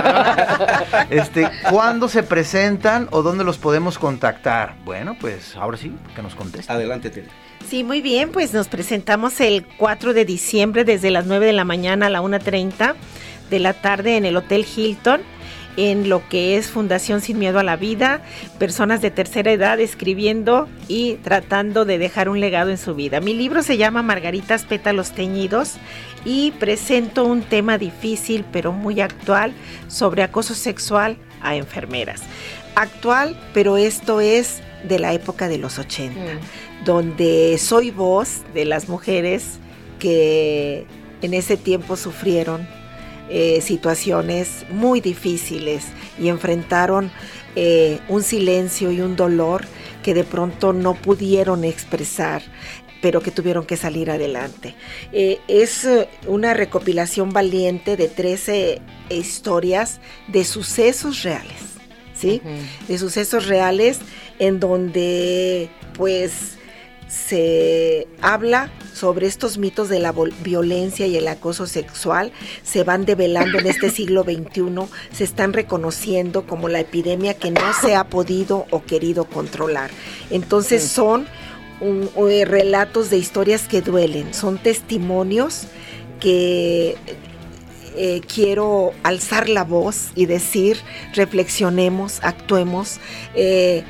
este, 1.11 1.50
¿Cuándo 1.70 2.09
se 2.09 2.22
presentan 2.22 3.09
o 3.11 3.22
dónde 3.22 3.42
los 3.42 3.57
podemos 3.57 3.98
contactar? 3.98 4.74
Bueno, 4.85 5.16
pues 5.18 5.57
ahora 5.57 5.79
sí, 5.79 5.92
que 6.14 6.22
nos 6.22 6.35
contesten. 6.35 6.77
Adelante, 6.77 7.09
Tere. 7.09 7.29
Sí, 7.68 7.83
muy 7.83 8.03
bien, 8.03 8.31
pues 8.31 8.53
nos 8.53 8.68
presentamos 8.68 9.40
el 9.40 9.64
4 9.79 10.12
de 10.12 10.27
diciembre 10.27 10.85
desde 10.85 11.11
las 11.11 11.24
9 11.24 11.46
de 11.46 11.53
la 11.55 11.64
mañana 11.64 12.07
a 12.07 12.11
la 12.11 12.20
1.30 12.20 12.94
de 13.48 13.59
la 13.59 13.72
tarde 13.72 14.16
en 14.16 14.27
el 14.27 14.37
Hotel 14.37 14.66
Hilton, 14.66 15.22
en 15.76 16.08
lo 16.08 16.28
que 16.28 16.56
es 16.56 16.68
Fundación 16.68 17.20
Sin 17.20 17.38
Miedo 17.38 17.58
a 17.58 17.62
la 17.62 17.76
Vida, 17.76 18.22
personas 18.58 19.00
de 19.00 19.10
tercera 19.10 19.52
edad 19.52 19.80
escribiendo 19.80 20.68
y 20.88 21.14
tratando 21.16 21.84
de 21.84 21.98
dejar 21.98 22.28
un 22.28 22.40
legado 22.40 22.70
en 22.70 22.78
su 22.78 22.94
vida. 22.94 23.20
Mi 23.20 23.34
libro 23.34 23.62
se 23.62 23.76
llama 23.76 24.02
Margaritas 24.02 24.64
Pétalos 24.64 25.12
Teñidos 25.12 25.74
y 26.24 26.52
presento 26.52 27.24
un 27.24 27.42
tema 27.42 27.78
difícil 27.78 28.44
pero 28.52 28.72
muy 28.72 29.00
actual 29.00 29.52
sobre 29.88 30.22
acoso 30.22 30.54
sexual 30.54 31.16
a 31.42 31.56
enfermeras. 31.56 32.22
Actual, 32.74 33.37
pero 33.52 33.76
esto 33.76 34.20
es 34.20 34.62
de 34.88 34.98
la 34.98 35.12
época 35.12 35.48
de 35.48 35.58
los 35.58 35.78
80 35.78 36.20
donde 36.84 37.56
soy 37.58 37.90
voz 37.90 38.42
de 38.52 38.64
las 38.64 38.88
mujeres 38.88 39.58
que 39.98 40.87
en 41.22 41.34
ese 41.34 41.56
tiempo 41.56 41.96
sufrieron 41.96 42.66
eh, 43.30 43.60
situaciones 43.60 44.66
muy 44.70 45.00
difíciles 45.00 45.84
y 46.18 46.28
enfrentaron 46.28 47.10
eh, 47.56 48.00
un 48.08 48.22
silencio 48.22 48.90
y 48.90 49.00
un 49.00 49.16
dolor 49.16 49.64
que 50.02 50.12
de 50.12 50.24
pronto 50.24 50.72
no 50.72 50.94
pudieron 50.94 51.64
expresar 51.64 52.42
pero 53.00 53.20
que 53.20 53.30
tuvieron 53.30 53.66
que 53.66 53.76
salir 53.76 54.10
adelante. 54.10 54.74
Eh, 55.12 55.38
es 55.46 55.87
una 56.26 56.54
recopilación 56.54 57.34
valiente 57.34 57.98
de 57.98 58.08
13 58.08 58.80
historias 59.10 60.00
de 60.28 60.42
sucesos 60.42 61.22
reales, 61.22 61.76
¿sí? 62.14 62.40
de 62.88 62.96
sucesos 62.96 63.46
reales 63.46 63.98
en 64.38 64.58
donde 64.58 65.68
pues 65.98 66.54
se 67.09 68.07
habla 68.21 68.71
sobre 68.93 69.27
estos 69.27 69.59
mitos 69.59 69.88
de 69.88 69.99
la 69.99 70.12
violencia 70.43 71.07
y 71.07 71.17
el 71.17 71.29
acoso 71.29 71.67
sexual, 71.67 72.33
se 72.62 72.85
van 72.85 73.05
develando 73.05 73.59
en 73.59 73.67
este 73.67 73.90
siglo 73.90 74.23
XXI, 74.25 74.88
se 75.12 75.25
están 75.25 75.53
reconociendo 75.53 76.47
como 76.47 76.69
la 76.69 76.81
epidemia 76.81 77.35
que 77.35 77.51
no 77.51 77.73
se 77.81 77.95
ha 77.95 78.05
podido 78.05 78.67
o 78.71 78.83
querido 78.85 79.25
controlar. 79.25 79.90
Entonces 80.31 80.83
son 80.85 81.27
un- 81.81 82.11
eh, 82.31 82.45
relatos 82.45 83.11
de 83.11 83.19
historias 83.19 83.69
que 83.69 83.81
duelen, 83.83 84.33
son 84.33 84.59
testimonios 84.59 85.62
que 86.21 86.97
eh, 87.97 88.23
quiero 88.33 88.93
alzar 89.05 89.49
la 89.49 89.62
voz 89.62 90.09
y 90.17 90.27
decir, 90.27 90.79
reflexionemos, 91.14 92.19
actuemos, 92.23 92.99
eh, 93.37 93.85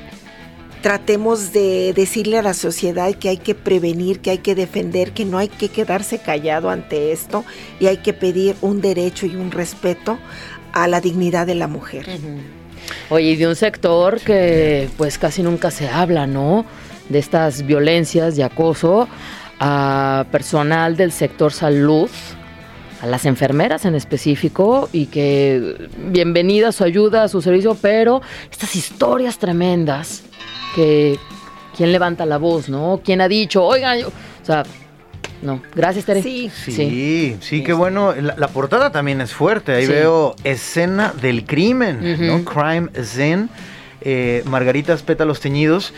tratemos 0.85 1.55
de 1.55 1.95
decirle 1.95 2.37
a 2.37 2.43
la 2.43 2.53
sociedad 2.53 3.11
que 3.15 3.31
hay 3.31 3.39
que 3.39 3.55
prevenir, 3.55 4.21
que 4.21 4.29
hay 4.29 4.39
que 4.39 4.55
defender, 4.55 5.13
que 5.13 5.25
no 5.25 5.39
hay 5.39 5.49
que 5.49 5.71
quedarse 5.71 6.19
callado 6.19 6.69
ante 6.69 7.11
esto 7.11 7.43
y 7.81 7.87
hay 7.87 7.97
que 7.97 8.13
pedir 8.13 8.55
un 8.61 8.83
derecho 8.83 9.25
y 9.25 9.35
un 9.35 9.51
respeto 9.51 10.19
a 10.75 10.87
la 10.87 11.01
dignidad 11.01 11.47
de 11.47 11.55
la 11.55 11.69
mujer. 11.69 12.05
Oye, 13.09 13.31
y 13.31 13.37
de 13.37 13.49
un 13.49 13.57
sector 13.57 14.21
que 14.21 14.91
pues 14.99 15.17
casi 15.17 15.43
nunca 15.43 15.71
se 15.71 15.89
habla, 15.89 16.27
¿no? 16.27 16.67
De 17.09 17.19
estas 17.19 17.65
violencias 17.65 18.37
y 18.37 18.43
acoso 18.43 19.09
a 19.61 20.27
personal 20.31 20.99
del 20.99 21.13
sector 21.13 21.55
salud, 21.55 22.11
a 23.01 23.07
las 23.07 23.25
enfermeras 23.25 23.87
en 23.87 23.95
específico, 23.95 24.91
y 24.93 25.07
que 25.07 25.89
bienvenida 25.97 26.73
su 26.73 26.85
ayuda, 26.85 27.27
su 27.29 27.41
servicio, 27.41 27.75
pero 27.75 28.21
estas 28.51 28.77
historias 28.77 29.39
tremendas 29.39 30.25
que 30.75 31.19
quién 31.77 31.93
levanta 31.93 32.27
la 32.27 32.39
voz, 32.39 32.69
¿no? 32.69 33.01
¿Quién 33.05 33.21
ha 33.21 33.29
dicho, 33.29 33.65
oigan, 33.65 33.99
yo-", 34.01 34.09
o 34.09 34.45
sea, 34.45 34.63
no, 35.43 35.61
gracias 35.75 36.05
Tere. 36.07 36.23
Sí. 36.23 36.51
Sí, 36.55 37.37
sí, 37.41 37.63
qué 37.63 37.73
bueno. 37.73 38.15
La, 38.15 38.35
la 38.39 38.49
portada 38.49 38.91
también 38.93 39.21
es 39.21 39.33
fuerte. 39.33 39.73
Ahí 39.73 39.87
Sí. 39.87 39.93
veo 39.93 40.35
escena 40.45 41.13
del 41.21 41.45
crimen. 41.45 42.01
¿no? 42.27 42.45
Crime 42.45 42.89
Scene, 43.03 43.49
eh, 44.01 44.43
Margaritas 44.47 45.03
Pétalos 45.03 45.41
Teñidos. 45.41 45.93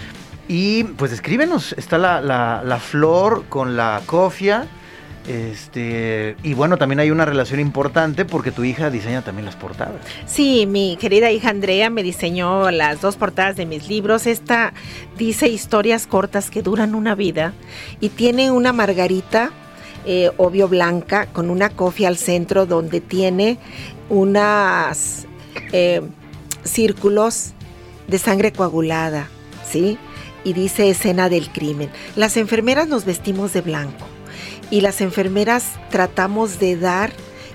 Y 0.49 0.85
pues 0.85 1.13
escríbenos, 1.13 1.73
está 1.75 1.99
la, 1.99 2.21
la- 2.21 2.63
la 2.65 2.79
flor 2.79 3.45
con 3.49 3.77
la 3.77 4.01
cofia 4.07 4.67
Este, 5.27 6.37
y 6.45 6.55
bueno, 6.55 6.77
también 6.77 7.01
hay 7.01 7.11
una 7.11 7.25
relación 7.25 7.59
importante 7.59 8.25
porque 8.25 8.53
tu 8.53 8.63
hija 8.63 8.91
diseña 8.91 9.23
también 9.23 9.45
las 9.45 9.57
portadas. 9.57 9.97
Sí, 10.27 10.67
mi 10.67 10.97
querida 11.01 11.33
hija 11.33 11.51
Andrea 11.51 11.91
me 11.91 12.03
diseñó 12.03 12.71
las 12.71 13.01
dos 13.01 13.17
portadas 13.17 13.57
de 13.57 13.67
mis 13.67 13.89
libros. 13.89 14.27
Esta 14.27 14.73
dice 15.19 15.49
historias 15.49 16.07
cortas 16.07 16.51
que 16.51 16.63
duran 16.63 16.95
una 16.95 17.15
vida 17.17 17.55
y 18.01 18.11
tiene 18.11 18.53
una 18.53 18.73
margarita, 18.73 19.51
eh, 20.05 20.31
obvio 20.37 20.69
blanca, 20.69 21.27
con 21.27 21.51
una 21.51 21.71
cofia 21.71 22.07
al 22.07 22.17
centro 22.17 22.65
donde 22.65 23.01
tiene 23.01 23.59
unas 24.09 25.27
eh, 25.73 26.03
círculos 26.63 27.53
de 28.07 28.19
sangre 28.19 28.53
coagulada, 28.53 29.29
¿sí? 29.69 29.99
Y 30.45 30.53
dice 30.53 30.89
escena 30.89 31.29
del 31.29 31.51
crimen. 31.51 31.91
Las 32.15 32.37
enfermeras 32.37 32.87
nos 32.87 33.05
vestimos 33.05 33.53
de 33.53 33.63
blanco 33.63 34.07
y 34.71 34.81
las 34.81 35.01
enfermeras 35.01 35.73
tratamos 35.91 36.59
de 36.59 36.77
dar 36.77 37.13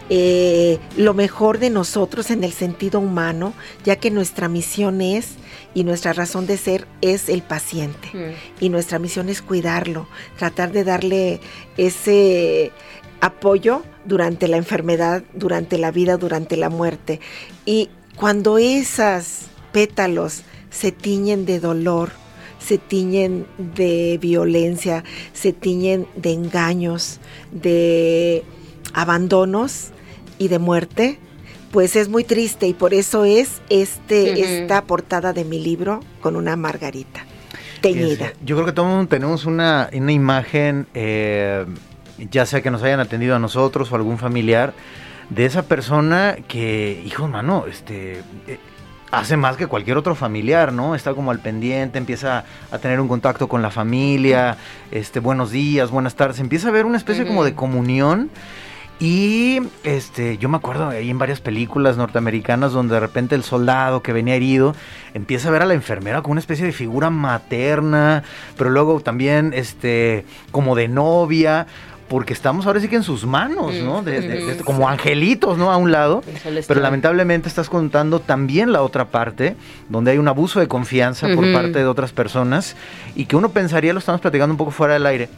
eh, 0.10 0.80
lo 0.98 1.14
mejor 1.14 1.58
de 1.60 1.70
nosotros 1.70 2.32
en 2.32 2.44
el 2.44 2.52
sentido 2.52 3.00
humano, 3.00 3.54
ya 3.86 3.96
que 3.96 4.12
nuestra 4.12 4.50
misión 4.50 5.02
es 5.02 5.36
y 5.74 5.86
nuestra 5.86 6.12
razón 6.12 6.48
de 6.48 6.58
ser 6.58 6.88
es 7.00 7.30
el 7.30 7.42
paciente. 7.42 8.10
Mm. 8.14 8.64
Y 8.64 8.70
nuestra 8.70 9.00
misión 9.00 9.30
es 9.30 9.42
cuidarlo, 9.42 10.08
tratar 10.38 10.72
de 10.74 10.84
darle 10.84 11.40
ese 11.78 12.72
apoyo 13.22 13.84
durante 14.04 14.48
la 14.50 14.58
enfermedad, 14.58 15.24
durante 15.34 15.78
la 15.78 15.92
vida, 15.92 16.18
durante 16.18 16.58
la 16.58 16.70
muerte. 16.70 17.22
Y 17.66 17.90
cuando 18.18 18.58
esas 18.58 19.44
pétalos 19.72 20.42
se 20.70 20.92
tiñen 20.92 21.46
de 21.46 21.60
dolor, 21.60 22.12
se 22.66 22.78
tiñen 22.78 23.46
de 23.58 24.18
violencia, 24.22 25.04
se 25.34 25.54
tiñen 25.54 26.08
de 26.16 26.34
engaños, 26.34 27.20
de 27.52 28.44
abandonos 28.94 29.90
y 30.38 30.48
de 30.48 30.60
muerte, 30.60 31.20
pues 31.72 31.96
es 31.96 32.10
muy 32.10 32.24
triste 32.24 32.68
y 32.68 32.74
por 32.74 32.94
eso 32.94 33.26
es 33.26 33.62
este, 33.70 34.62
esta 34.62 34.84
portada 34.84 35.34
de 35.34 35.46
mi 35.46 35.60
libro 35.60 36.02
con 36.20 36.36
una 36.36 36.56
margarita 36.56 37.26
teñida. 37.82 38.34
Yo 38.46 38.56
creo 38.56 38.66
que 38.68 38.74
todos 38.74 39.10
tenemos 39.10 39.46
una, 39.46 39.90
una 39.94 40.12
imagen, 40.12 40.88
eh, 40.94 41.66
ya 42.30 42.46
sea 42.46 42.62
que 42.62 42.70
nos 42.72 42.84
hayan 42.84 43.00
atendido 43.00 43.36
a 43.36 43.40
nosotros 43.40 43.92
o 43.92 43.96
algún 43.96 44.18
familiar, 44.18 44.74
de 45.30 45.46
esa 45.46 45.64
persona 45.64 46.38
que, 46.48 47.02
hijo 47.06 47.28
mano, 47.28 47.66
este, 47.68 48.20
eh, 48.48 48.60
hace 49.12 49.38
más 49.38 49.58
que 49.58 49.68
cualquier 49.68 49.98
otro 49.98 50.16
familiar, 50.16 50.74
¿no? 50.74 50.96
Está 50.96 51.14
como 51.14 51.32
al 51.32 51.40
pendiente, 51.40 51.98
empieza 51.98 52.46
a 52.72 52.78
tener 52.80 53.00
un 53.00 53.08
contacto 53.08 53.48
con 53.48 53.62
la 53.62 53.70
familia, 53.70 54.58
este, 54.90 55.20
buenos 55.20 55.52
días, 55.52 55.92
buenas 55.92 56.16
tardes, 56.16 56.40
empieza 56.40 56.68
a 56.68 56.70
haber 56.72 56.86
una 56.86 56.98
especie 56.98 57.28
como 57.28 57.44
de 57.44 57.54
comunión. 57.54 58.30
Y 59.02 59.60
este, 59.84 60.38
yo 60.38 60.48
me 60.48 60.58
acuerdo 60.58 60.90
ahí 60.90 61.10
en 61.10 61.18
varias 61.18 61.42
películas 61.42 61.98
norteamericanas 61.98 62.72
donde 62.72 62.94
de 62.94 63.00
repente 63.00 63.34
el 63.34 63.44
soldado 63.44 64.04
que 64.04 64.14
venía 64.14 64.36
herido 64.36 64.76
empieza 65.16 65.48
a 65.48 65.52
ver 65.52 65.64
a 65.64 65.66
la 65.66 65.74
enfermera 65.74 66.22
como 66.22 66.34
una 66.34 66.40
especie 66.40 66.68
de 66.68 66.72
figura 66.72 67.10
materna, 67.10 68.22
pero 68.60 68.70
luego 68.70 69.00
también 69.00 69.54
este, 69.56 70.24
como 70.52 70.76
de 70.76 70.88
novia, 70.88 71.66
porque 72.12 72.34
estamos 72.34 72.66
ahora 72.66 72.82
sí 72.82 72.90
que 72.90 72.98
en 72.98 73.04
sus 73.04 73.26
manos, 73.26 73.74
¿no? 73.76 74.04
De- 74.04 74.20
de- 74.20 74.28
de- 74.28 74.54
Ujú. 74.56 74.66
como 74.66 74.90
angelitos, 74.90 75.58
¿no? 75.58 75.72
A 75.72 75.78
un 75.78 75.94
lado. 75.94 76.22
Pero 76.68 76.82
lamentablemente 76.82 77.48
estás 77.48 77.70
contando 77.70 78.20
también 78.20 78.74
la 78.74 78.82
otra 78.82 79.06
parte, 79.06 79.56
donde 79.88 80.12
hay 80.12 80.18
un 80.18 80.28
abuso 80.28 80.60
de 80.60 80.68
confianza 80.68 81.30
por 81.34 81.54
parte 81.54 81.80
de 81.80 81.86
otras 81.86 82.12
personas 82.12 82.76
y 83.16 83.28
que 83.28 83.38
uno 83.38 83.48
pensaría, 83.54 83.94
lo 83.94 84.00
estamos 84.00 84.20
platicando 84.20 84.52
un 84.54 84.58
poco 84.58 84.72
fuera 84.72 84.96
del 84.96 85.06
aire, 85.06 85.30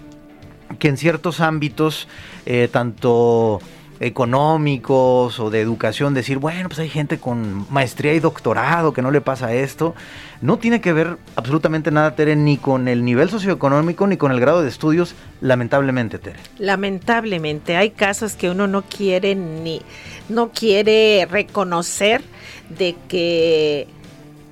que 0.79 0.87
en 0.87 0.97
ciertos 0.97 1.41
ámbitos, 1.41 2.07
eh, 2.47 2.67
tanto 2.71 3.61
económicos 3.99 5.39
o 5.39 5.49
de 5.49 5.61
educación, 5.61 6.13
decir, 6.13 6.37
bueno, 6.37 6.69
pues 6.69 6.79
hay 6.79 6.89
gente 6.89 7.19
con 7.19 7.65
maestría 7.71 8.13
y 8.13 8.19
doctorado 8.19 8.93
que 8.93 9.01
no 9.01 9.11
le 9.11 9.21
pasa 9.21 9.53
esto, 9.53 9.95
no 10.41 10.57
tiene 10.57 10.81
que 10.81 10.93
ver 10.93 11.17
absolutamente 11.35 11.91
nada, 11.91 12.15
Tere, 12.15 12.35
ni 12.35 12.57
con 12.57 12.87
el 12.87 13.05
nivel 13.05 13.29
socioeconómico 13.29 14.07
ni 14.07 14.17
con 14.17 14.31
el 14.31 14.39
grado 14.39 14.61
de 14.61 14.69
estudios, 14.69 15.15
lamentablemente, 15.41 16.19
Tere. 16.19 16.39
Lamentablemente 16.57 17.77
hay 17.77 17.91
casos 17.91 18.33
que 18.33 18.49
uno 18.49 18.67
no 18.67 18.81
quiere 18.83 19.35
ni 19.35 19.81
no 20.29 20.51
quiere 20.51 21.27
reconocer 21.29 22.21
de 22.69 22.95
que 23.07 23.87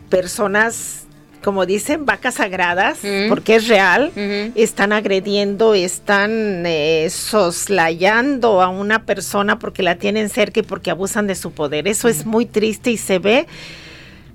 personas 0.10 1.06
como 1.43 1.65
dicen 1.65 2.06
vacas 2.06 2.36
sagradas 2.36 2.99
Mm. 3.04 3.30
porque 3.30 3.56
es 3.56 3.67
real 3.67 4.12
están 4.56 4.91
agrediendo, 4.93 5.73
están 5.73 6.63
eh, 6.65 7.08
soslayando 7.10 8.62
a 8.62 8.69
una 8.69 9.06
persona 9.06 9.60
porque 9.60 9.84
la 9.84 9.95
tienen 9.95 10.30
cerca 10.30 10.60
y 10.60 10.63
porque 10.63 10.91
abusan 10.91 11.27
de 11.27 11.36
su 11.36 11.51
poder. 11.51 11.88
Eso 11.88 12.08
es 12.08 12.25
muy 12.25 12.45
triste 12.45 12.91
y 12.91 12.97
se 12.97 13.19
ve 13.19 13.47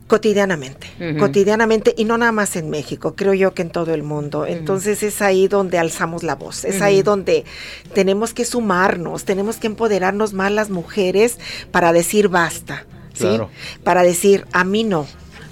cotidianamente, 0.07 0.87
cotidianamente 1.19 1.93
y 1.97 2.05
no 2.05 2.17
nada 2.17 2.31
más 2.31 2.55
en 2.55 2.71
México, 2.71 3.15
creo 3.17 3.35
yo 3.35 3.55
que 3.55 3.63
en 3.63 3.71
todo 3.71 3.93
el 3.93 4.05
mundo. 4.05 4.47
Entonces 4.47 5.03
es 5.03 5.21
ahí 5.21 5.49
donde 5.49 5.79
alzamos 5.79 6.23
la 6.23 6.37
voz, 6.37 6.65
es 6.65 6.81
ahí 6.81 7.03
donde 7.03 7.45
tenemos 7.93 8.33
que 8.33 8.45
sumarnos, 8.45 9.25
tenemos 9.25 9.57
que 9.57 9.67
empoderarnos 9.67 10.33
más 10.33 10.53
las 10.53 10.71
mujeres 10.71 11.39
para 11.73 11.93
decir 11.93 12.29
basta, 12.29 12.87
¿sí? 13.15 13.25
Claro. 13.25 13.51
Para 13.83 14.03
decir 14.05 14.47
a 14.53 14.63
mí 14.63 14.85
no. 14.85 15.07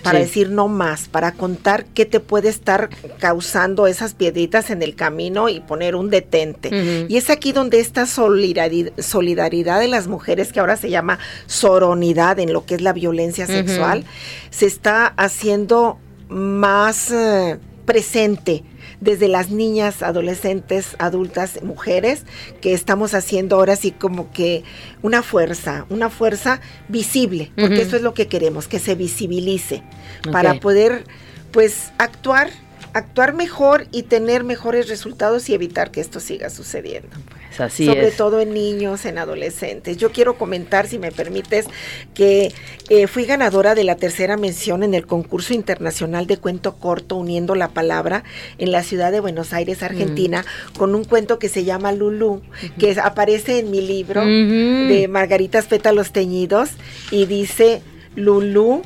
Para 0.04 0.18
Sí. 0.18 0.24
decir 0.26 0.50
no 0.50 0.68
más, 0.68 1.08
para 1.08 1.32
contar 1.32 1.86
qué 1.86 2.04
te 2.04 2.20
puede 2.20 2.50
estar 2.50 2.90
causando 3.18 3.88
esas 3.88 4.14
piedritas 4.14 4.70
en 4.70 4.82
el 4.82 4.94
camino 4.94 5.48
y 5.48 5.58
poner 5.60 5.96
un 5.96 6.10
detente. 6.10 7.06
Y 7.08 7.16
es 7.16 7.30
aquí 7.30 7.50
donde 7.52 7.80
esta 7.80 8.06
solidaridad, 8.06 8.92
solidaridad 8.98 9.80
de 9.80 9.88
las 9.88 10.06
mujeres, 10.06 10.52
que 10.52 10.60
ahora 10.60 10.76
se 10.76 10.90
llama 10.90 11.18
soronidad 11.46 12.38
en 12.38 12.52
lo 12.52 12.66
que 12.66 12.74
es 12.76 12.82
la 12.82 12.92
violencia 12.92 13.46
sexual, 13.46 14.04
se 14.50 14.66
está 14.66 15.06
haciendo 15.16 15.98
más 16.28 17.10
eh, 17.10 17.58
presente 17.84 18.64
desde 19.00 19.28
las 19.28 19.50
niñas, 19.50 20.02
adolescentes, 20.02 20.96
adultas, 20.98 21.62
mujeres, 21.62 22.24
que 22.60 22.72
estamos 22.72 23.14
haciendo 23.14 23.56
ahora 23.56 23.76
sí 23.76 23.90
como 23.90 24.30
que 24.32 24.64
una 25.02 25.22
fuerza, 25.22 25.86
una 25.90 26.10
fuerza 26.10 26.60
visible, 26.88 27.52
porque 27.56 27.82
eso 27.82 27.96
es 27.96 28.02
lo 28.02 28.14
que 28.14 28.28
queremos, 28.28 28.68
que 28.68 28.78
se 28.78 28.94
visibilice, 28.94 29.82
para 30.32 30.54
poder 30.60 31.04
pues 31.52 31.92
actuar 31.98 32.50
actuar 32.94 33.34
mejor 33.34 33.88
y 33.90 34.04
tener 34.04 34.44
mejores 34.44 34.88
resultados 34.88 35.48
y 35.48 35.54
evitar 35.54 35.90
que 35.90 36.00
esto 36.00 36.20
siga 36.20 36.48
sucediendo. 36.48 37.08
Así 37.58 37.86
Sobre 37.86 38.08
es. 38.08 38.16
todo 38.16 38.40
en 38.40 38.52
niños, 38.54 39.04
en 39.04 39.18
adolescentes. 39.18 39.96
Yo 39.96 40.10
quiero 40.12 40.36
comentar, 40.36 40.86
si 40.86 40.98
me 40.98 41.12
permites, 41.12 41.66
que 42.14 42.52
eh, 42.88 43.06
fui 43.06 43.24
ganadora 43.24 43.74
de 43.74 43.84
la 43.84 43.96
tercera 43.96 44.36
mención 44.36 44.82
en 44.82 44.94
el 44.94 45.06
concurso 45.06 45.54
internacional 45.54 46.26
de 46.26 46.36
cuento 46.36 46.74
corto 46.76 47.16
Uniendo 47.16 47.54
la 47.54 47.68
Palabra 47.68 48.24
en 48.58 48.72
la 48.72 48.82
ciudad 48.82 49.12
de 49.12 49.20
Buenos 49.20 49.52
Aires, 49.52 49.82
Argentina, 49.82 50.44
con 50.76 50.94
un 50.94 51.04
cuento 51.04 51.38
que 51.38 51.48
se 51.48 51.64
llama 51.64 51.92
Lulú, 51.92 52.42
que 52.78 52.90
es- 52.90 52.98
aparece 52.98 53.58
en 53.58 53.70
mi 53.70 53.80
libro 53.80 54.24
de 54.24 55.06
Margaritas 55.08 55.66
Pétalos 55.66 56.12
Teñidos 56.12 56.70
y 57.10 57.26
dice 57.26 57.82
Lulú, 58.16 58.82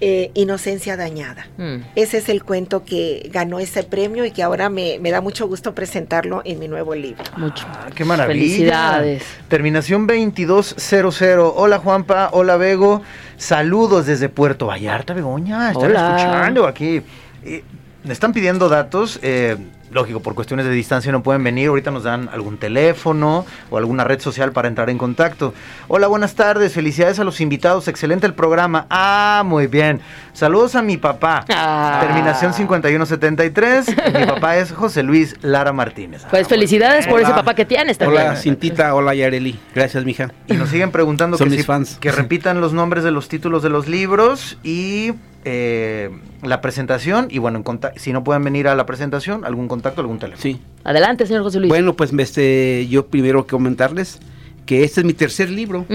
eh, 0.00 0.30
Inocencia 0.34 0.96
Dañada. 0.96 1.48
Mm. 1.56 1.76
Ese 1.96 2.18
es 2.18 2.28
el 2.28 2.44
cuento 2.44 2.84
que 2.84 3.28
ganó 3.32 3.58
ese 3.58 3.82
premio 3.82 4.24
y 4.24 4.30
que 4.30 4.42
ahora 4.42 4.68
me, 4.70 4.98
me 5.00 5.10
da 5.10 5.20
mucho 5.20 5.48
gusto 5.48 5.74
presentarlo 5.74 6.42
en 6.44 6.58
mi 6.58 6.68
nuevo 6.68 6.94
libro. 6.94 7.24
Mucho. 7.36 7.66
Ah, 7.68 7.88
qué 7.94 8.04
maravilla. 8.04 8.40
Felicidades. 8.40 9.22
Terminación 9.48 10.06
2200. 10.06 11.22
Hola 11.56 11.78
Juanpa, 11.78 12.30
hola 12.32 12.56
Bego. 12.56 13.02
Saludos 13.36 14.06
desde 14.06 14.28
Puerto 14.28 14.66
Vallarta, 14.66 15.14
Begoña. 15.14 15.70
Están 15.70 15.90
Hola. 15.90 16.16
escuchando 16.16 16.66
aquí. 16.66 17.02
Eh, 17.44 17.62
me 18.04 18.12
están 18.12 18.32
pidiendo 18.32 18.68
datos. 18.68 19.18
eh, 19.22 19.56
lógico, 19.90 20.20
por 20.20 20.34
cuestiones 20.34 20.66
de 20.66 20.72
distancia 20.72 21.10
no 21.12 21.22
pueden 21.22 21.42
venir. 21.44 21.68
Ahorita 21.68 21.90
nos 21.90 22.04
dan 22.04 22.28
algún 22.32 22.58
teléfono 22.58 23.44
o 23.70 23.78
alguna 23.78 24.04
red 24.04 24.20
social 24.20 24.52
para 24.52 24.68
entrar 24.68 24.90
en 24.90 24.98
contacto. 24.98 25.54
Hola, 25.88 26.06
buenas 26.06 26.34
tardes. 26.34 26.72
Felicidades 26.74 27.18
a 27.18 27.24
los 27.24 27.40
invitados. 27.40 27.88
Excelente 27.88 28.26
el 28.26 28.34
programa. 28.34 28.86
Ah, 28.90 29.42
muy 29.44 29.66
bien. 29.66 30.00
Saludos 30.32 30.74
a 30.74 30.82
mi 30.82 30.96
papá. 30.96 31.44
Ah. 31.50 31.98
Terminación 32.04 32.52
5173. 32.54 33.86
Mi 34.18 34.26
papá 34.26 34.56
es 34.56 34.72
José 34.72 35.02
Luis 35.02 35.36
Lara 35.42 35.72
Martínez. 35.72 36.24
Pues 36.30 36.46
Ah, 36.46 36.48
felicidades 36.48 37.06
por 37.06 37.20
ese 37.20 37.30
papá 37.32 37.54
que 37.54 37.64
tienes 37.64 37.98
también. 37.98 38.22
Hola, 38.22 38.36
Cintita. 38.36 38.94
Hola, 38.94 39.14
Yareli. 39.14 39.58
Gracias, 39.74 40.04
mija. 40.04 40.30
Y 40.46 40.54
nos 40.54 40.68
siguen 40.70 40.90
preguntando 40.90 41.36
Son 41.36 41.46
que, 41.46 41.50
mis 41.50 41.60
si- 41.60 41.66
fans. 41.66 41.98
que 42.00 42.12
repitan 42.12 42.60
los 42.60 42.72
nombres 42.72 43.04
de 43.04 43.10
los 43.10 43.28
títulos 43.28 43.62
de 43.62 43.70
los 43.70 43.88
libros 43.88 44.56
y 44.62 45.12
eh, 45.44 46.10
la 46.42 46.60
presentación. 46.60 47.28
Y 47.30 47.38
bueno, 47.38 47.58
en 47.58 47.62
conta- 47.64 47.92
si 47.96 48.12
no 48.12 48.24
pueden 48.24 48.44
venir 48.44 48.68
a 48.68 48.74
la 48.74 48.86
presentación, 48.86 49.44
algún 49.44 49.68
contacto, 49.68 50.00
algún 50.00 50.18
teléfono. 50.18 50.42
Sí. 50.42 50.60
Adelante, 50.84 51.26
señor 51.26 51.42
José 51.42 51.58
Luis. 51.60 51.68
Bueno, 51.68 51.94
pues 51.94 52.12
este, 52.16 52.86
yo 52.88 53.06
primero 53.06 53.46
comentarles 53.46 54.18
que 54.66 54.84
este 54.84 55.00
es 55.00 55.06
mi 55.06 55.12
tercer 55.14 55.50
libro. 55.50 55.86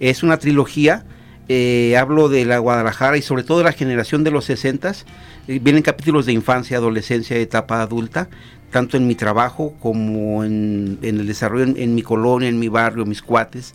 Es 0.00 0.22
una 0.22 0.38
trilogía 0.38 1.04
eh, 1.48 1.96
hablo 1.98 2.28
de 2.28 2.44
la 2.44 2.58
Guadalajara 2.58 3.16
y 3.18 3.22
sobre 3.22 3.42
todo 3.42 3.58
de 3.58 3.64
la 3.64 3.72
generación 3.72 4.24
de 4.24 4.30
los 4.30 4.44
60. 4.46 4.92
vienen 5.48 5.82
capítulos 5.82 6.24
de 6.24 6.32
infancia, 6.32 6.76
adolescencia, 6.78 7.36
etapa 7.36 7.82
adulta, 7.82 8.28
tanto 8.70 8.96
en 8.96 9.06
mi 9.06 9.16
trabajo 9.16 9.74
como 9.80 10.44
en, 10.44 10.98
en 11.02 11.20
el 11.20 11.26
desarrollo 11.26 11.64
en, 11.64 11.76
en 11.76 11.94
mi 11.94 12.02
colonia, 12.02 12.48
en 12.48 12.58
mi 12.58 12.68
barrio, 12.68 13.04
mis 13.04 13.20
cuates. 13.20 13.74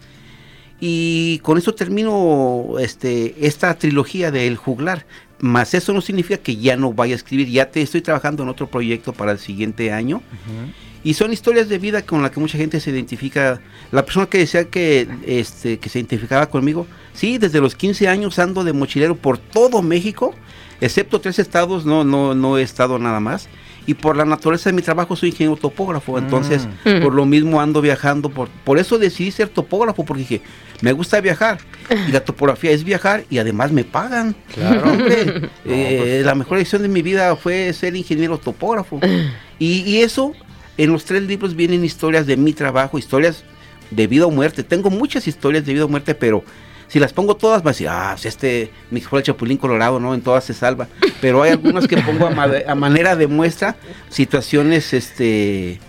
Y 0.80 1.40
con 1.40 1.58
eso 1.58 1.74
termino 1.74 2.76
este, 2.80 3.36
esta 3.46 3.74
trilogía 3.76 4.32
de 4.32 4.48
El 4.48 4.58
Juglar. 4.58 5.06
Más 5.40 5.74
eso 5.74 5.94
no 5.94 6.02
significa 6.02 6.38
que 6.38 6.56
ya 6.56 6.78
no 6.78 6.94
vaya 6.94 7.14
a 7.14 7.16
escribir. 7.16 7.50
Ya 7.50 7.70
te 7.70 7.82
estoy 7.82 8.02
trabajando 8.02 8.44
en 8.44 8.50
otro 8.50 8.68
proyecto 8.68 9.14
para 9.14 9.32
el 9.32 9.40
siguiente 9.40 9.92
año. 9.92 10.22
Y 11.04 11.14
son 11.14 11.32
historias 11.32 11.70
de 11.70 11.78
vida 11.78 12.02
con 12.02 12.22
las 12.22 12.32
que 12.32 12.40
mucha 12.40 12.58
gente 12.58 12.80
se 12.80 12.92
identifica. 12.92 13.62
La 13.92 14.04
persona 14.06 14.28
que 14.28 14.40
decía 14.40 14.66
que, 14.66 15.08
este, 15.26 15.80
que 15.80 15.90
se 15.90 16.00
identificaba 16.00 16.50
conmigo, 16.50 16.86
sí, 17.14 17.38
desde 17.38 17.62
los 17.62 17.76
15 17.76 18.08
años 18.08 18.38
ando 18.40 18.64
de 18.64 18.74
mochilero 18.74 19.16
por 19.16 19.38
todo 19.38 19.82
México, 19.82 20.36
excepto 20.82 21.22
tres 21.22 21.40
estados, 21.40 21.86
no, 21.86 22.04
no, 22.04 22.36
no 22.36 22.58
he 22.58 22.62
estado 22.62 23.00
nada 23.00 23.20
más. 23.20 23.48
Y 23.88 23.94
por 23.96 24.16
la 24.18 24.26
naturaleza 24.26 24.70
de 24.70 24.76
mi 24.76 24.82
trabajo 24.84 25.16
soy 25.16 25.30
ingeniero 25.30 25.56
topógrafo, 25.60 26.18
entonces 26.20 26.68
Mm. 26.86 27.02
por 27.02 27.14
lo 27.16 27.26
mismo 27.26 27.60
ando 27.60 27.82
viajando. 27.82 28.30
Por, 28.30 28.50
por 28.64 28.78
eso 28.78 29.00
decidí 29.00 29.32
ser 29.32 29.48
topógrafo, 29.50 30.04
porque 30.06 30.22
dije, 30.22 30.42
me 30.82 30.92
gusta 30.92 31.20
viajar. 31.22 31.58
Y 32.08 32.12
la 32.12 32.20
topografía 32.20 32.72
es 32.72 32.84
viajar 32.84 33.24
y 33.30 33.38
además 33.40 33.72
me 33.72 33.84
pagan. 33.86 34.36
Claro, 34.54 34.92
hombre. 34.92 35.50
Eh, 35.66 36.22
La 36.26 36.36
mejor 36.36 36.58
decisión 36.60 36.82
de 36.84 36.90
mi 36.90 37.02
vida 37.02 37.36
fue 37.38 37.72
ser 37.74 37.96
ingeniero 37.96 38.38
topógrafo. 38.38 39.00
Y, 39.60 39.82
y 39.90 40.02
eso, 40.02 40.34
en 40.78 40.92
los 40.92 41.06
tres 41.06 41.24
libros 41.24 41.56
vienen 41.56 41.84
historias 41.84 42.28
de 42.28 42.38
mi 42.38 42.54
trabajo, 42.54 43.00
historias 43.00 43.44
de 43.90 44.06
vida 44.06 44.28
o 44.28 44.32
muerte. 44.32 44.62
Tengo 44.64 44.90
muchas 44.92 45.28
historias 45.28 45.66
de 45.66 45.74
vida 45.74 45.86
o 45.86 45.88
muerte, 45.88 46.14
pero 46.14 46.44
si 46.88 47.00
las 47.00 47.12
pongo 47.14 47.36
todas, 47.36 47.62
va 47.62 47.72
a 47.72 47.74
decir, 47.74 47.88
ah, 47.90 48.12
pues 48.14 48.26
este, 48.26 48.72
mi 48.92 49.02
fue 49.02 49.20
el 49.20 49.26
Chapulín 49.26 49.58
Colorado, 49.58 50.00
¿no? 50.00 50.14
En 50.14 50.22
todas 50.22 50.44
se 50.46 50.54
salva. 50.54 50.88
Pero 51.22 51.44
hay 51.44 51.52
algunas 51.52 51.88
que 51.88 51.98
pongo 51.98 52.28
a, 52.28 52.30
ma- 52.30 52.48
a 52.68 52.76
manera 52.76 53.16
de 53.16 53.28
muestra, 53.28 53.76
situaciones, 54.10 54.94
este, 54.94 55.80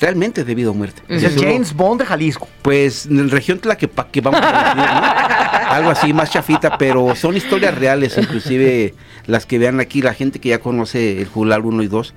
realmente 0.00 0.44
de 0.44 0.54
vida 0.54 0.70
o 0.70 0.74
muerte. 0.74 1.02
Es 1.08 1.22
el 1.24 1.38
James 1.38 1.74
Bond 1.74 2.00
de 2.00 2.06
Jalisco. 2.06 2.48
pues 2.62 3.06
en 3.06 3.26
la 3.28 3.32
región 3.32 3.58
Tlaquepaque 3.58 4.20
vamos 4.20 4.40
a 4.42 4.74
decir, 4.74 4.76
¿no? 4.76 5.62
Algo 5.72 5.90
así 5.90 6.12
más 6.12 6.30
chafita, 6.30 6.76
pero 6.76 7.14
son 7.14 7.36
historias 7.36 7.74
reales, 7.74 8.16
inclusive 8.18 8.94
las 9.26 9.46
que 9.46 9.58
vean 9.58 9.80
aquí, 9.80 10.02
la 10.02 10.12
gente 10.14 10.38
que 10.38 10.50
ya 10.50 10.58
conoce 10.58 11.20
el 11.22 11.28
Jular 11.28 11.60
1 11.60 11.82
y 11.82 11.88
2, 11.88 12.14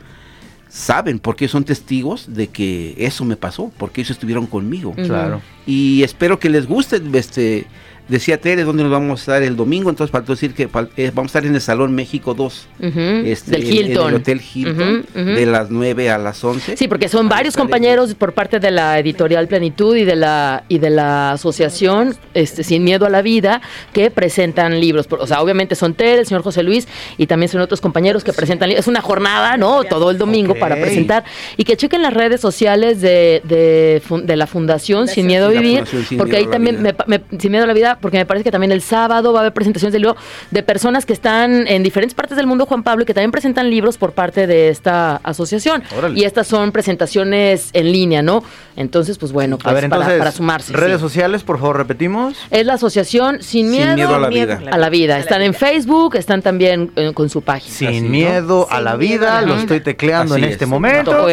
saben 0.68 1.20
porque 1.20 1.48
son 1.48 1.64
testigos 1.64 2.34
de 2.34 2.48
que 2.48 2.96
eso 2.98 3.24
me 3.24 3.38
pasó, 3.38 3.72
porque 3.78 4.02
ellos 4.02 4.12
estuvieron 4.12 4.46
conmigo. 4.48 4.94
Claro. 4.96 5.42
Y 5.66 6.04
espero 6.04 6.38
que 6.40 6.50
les 6.50 6.66
guste, 6.68 7.02
este, 7.14 7.66
decía 8.08 8.40
Tere, 8.40 8.64
¿dónde 8.64 8.84
nos 8.84 8.92
vamos 8.92 9.20
a 9.20 9.22
estar 9.22 9.44
el 9.44 9.56
domingo? 9.56 9.90
Entonces 9.90 10.12
faltó 10.12 10.34
decir 10.34 10.54
que 10.54 10.64
eh, 10.98 11.12
vamos 11.14 11.30
a 11.30 11.40
estar 11.40 11.46
en 11.46 11.56
el 11.56 11.62
Salón 11.62 11.94
México 11.96 12.34
2. 12.34 12.68
Ujú, 12.80 13.00
este, 13.26 13.52
Del 13.52 13.64
en- 13.64 13.68
En, 13.68 13.74
Hilton. 13.88 14.10
el 14.10 14.16
Hotel 14.16 14.42
Hilton, 14.54 15.06
de 15.14 15.46
las 15.46 15.70
9 15.72 16.10
a 16.10 16.18
las 16.18 16.44
11. 16.44 16.78
Sí, 16.78 16.88
porque 16.88 17.10
son 17.10 17.28
varios 17.30 17.56
compañeros 17.58 18.14
por 18.16 18.34
parte 18.34 18.60
de 18.60 18.72
la 18.72 19.00
editorial 19.00 19.48
Plenitud 19.48 19.96
y 19.96 20.06
de 20.06 20.16
la 20.16 20.64
y 20.68 20.78
de 20.80 20.90
la 20.90 21.32
asociación 21.34 22.16
este, 22.34 22.64
Sin 22.64 22.84
Miedo 22.84 23.06
a 23.06 23.10
la 23.10 23.22
Vida 23.22 23.62
que 23.94 24.12
presentan 24.12 24.80
libros. 24.80 25.08
O 25.10 25.28
sea, 25.28 25.42
obviamente 25.42 25.76
son 25.76 25.94
Tere, 25.94 26.20
el 26.20 26.26
señor 26.26 26.44
José 26.44 26.64
Luis 26.64 26.88
y 27.18 27.28
también 27.28 27.50
son 27.50 27.62
otros 27.62 27.82
compañeros 27.82 28.24
que 28.24 28.34
presentan 28.34 28.70
libros. 28.70 28.86
Es 28.86 28.88
una 28.88 29.02
jornada, 29.02 29.58
¿no? 29.58 29.84
Todo 29.84 30.12
el 30.12 30.18
domingo 30.18 30.56
para 30.56 30.76
presentar 30.76 31.24
y 31.58 31.64
que 31.64 31.78
chequen 31.78 32.02
las 32.02 32.14
redes 32.14 32.42
sociales 32.42 33.02
de, 33.02 33.42
de, 33.44 34.36
la 34.36 34.48
Fundación 34.48 35.08
Sin 35.08 35.28
Miedo 35.28 35.48
a 35.48 35.50
Vivir, 35.50 35.84
porque 36.18 36.38
ahí 36.38 36.48
también 36.48 36.82
me, 36.82 36.94
me- 37.08 37.22
Sin 37.40 37.52
Miedo 37.52 37.64
a 37.64 37.68
la 37.68 37.74
Vida, 37.74 37.95
porque 38.02 38.18
me 38.18 38.26
parece 38.26 38.44
que 38.44 38.52
también 38.52 38.72
el 38.72 38.82
sábado 38.82 39.34
va 39.34 39.40
a 39.40 39.42
haber 39.42 39.54
presentaciones 39.54 39.94
de 39.94 40.00
libro 40.00 40.16
de 40.52 40.64
personas 40.64 41.06
que 41.06 41.14
están 41.14 41.68
en 41.68 41.84
diferentes 41.84 42.14
partes 42.16 42.38
del 42.38 42.48
mundo, 42.48 42.66
Juan 42.66 42.84
Pablo, 42.84 43.04
y 43.04 43.06
que 43.06 43.14
también 43.14 43.32
presentan 43.32 43.70
libros 43.70 43.98
por 43.98 44.14
parte 44.14 44.48
de 44.48 44.70
esta 44.70 45.18
asociación. 45.18 45.84
Órale. 45.98 46.20
Y 46.20 46.24
estas 46.24 46.48
son 46.48 46.72
presentaciones 46.72 47.70
en 47.74 47.92
línea, 47.92 48.22
¿no? 48.22 48.44
Entonces, 48.76 49.18
pues 49.18 49.32
bueno, 49.32 49.58
pues 49.58 49.68
a 49.68 49.74
ver, 49.74 49.90
para, 49.90 50.02
entonces, 50.02 50.20
para 50.20 50.32
sumarse. 50.32 50.74
redes 50.74 50.98
sí. 50.98 51.02
sociales, 51.02 51.44
por 51.44 51.60
favor, 51.60 51.78
repetimos. 51.78 52.36
Es 52.52 52.66
la 52.66 52.74
asociación 52.74 53.42
Sin 53.42 53.70
Miedo, 53.72 53.86
Sin 53.88 53.96
Miedo 53.96 54.16
a 54.16 54.20
la 54.20 54.30
Miedo 54.30 54.58
Vida. 54.58 54.72
a 54.72 54.78
la 54.78 54.90
Vida. 54.90 55.20
Están 55.20 55.42
en 55.42 55.54
Facebook, 55.54 56.16
están 56.16 56.42
también 56.42 56.92
eh, 56.96 57.12
con 57.14 57.30
su 57.30 57.42
página. 57.42 57.74
Sin 57.76 57.88
Así, 57.88 58.02
¿no? 58.02 58.10
miedo 58.10 58.68
a 58.70 58.82
la 58.82 58.96
vida, 58.96 59.42
lo 59.42 59.56
estoy 59.56 59.80
tecleando 59.82 60.36
Así 60.36 60.44
en 60.44 60.48
es. 60.50 60.54
este 60.54 60.66
momento. 60.66 61.28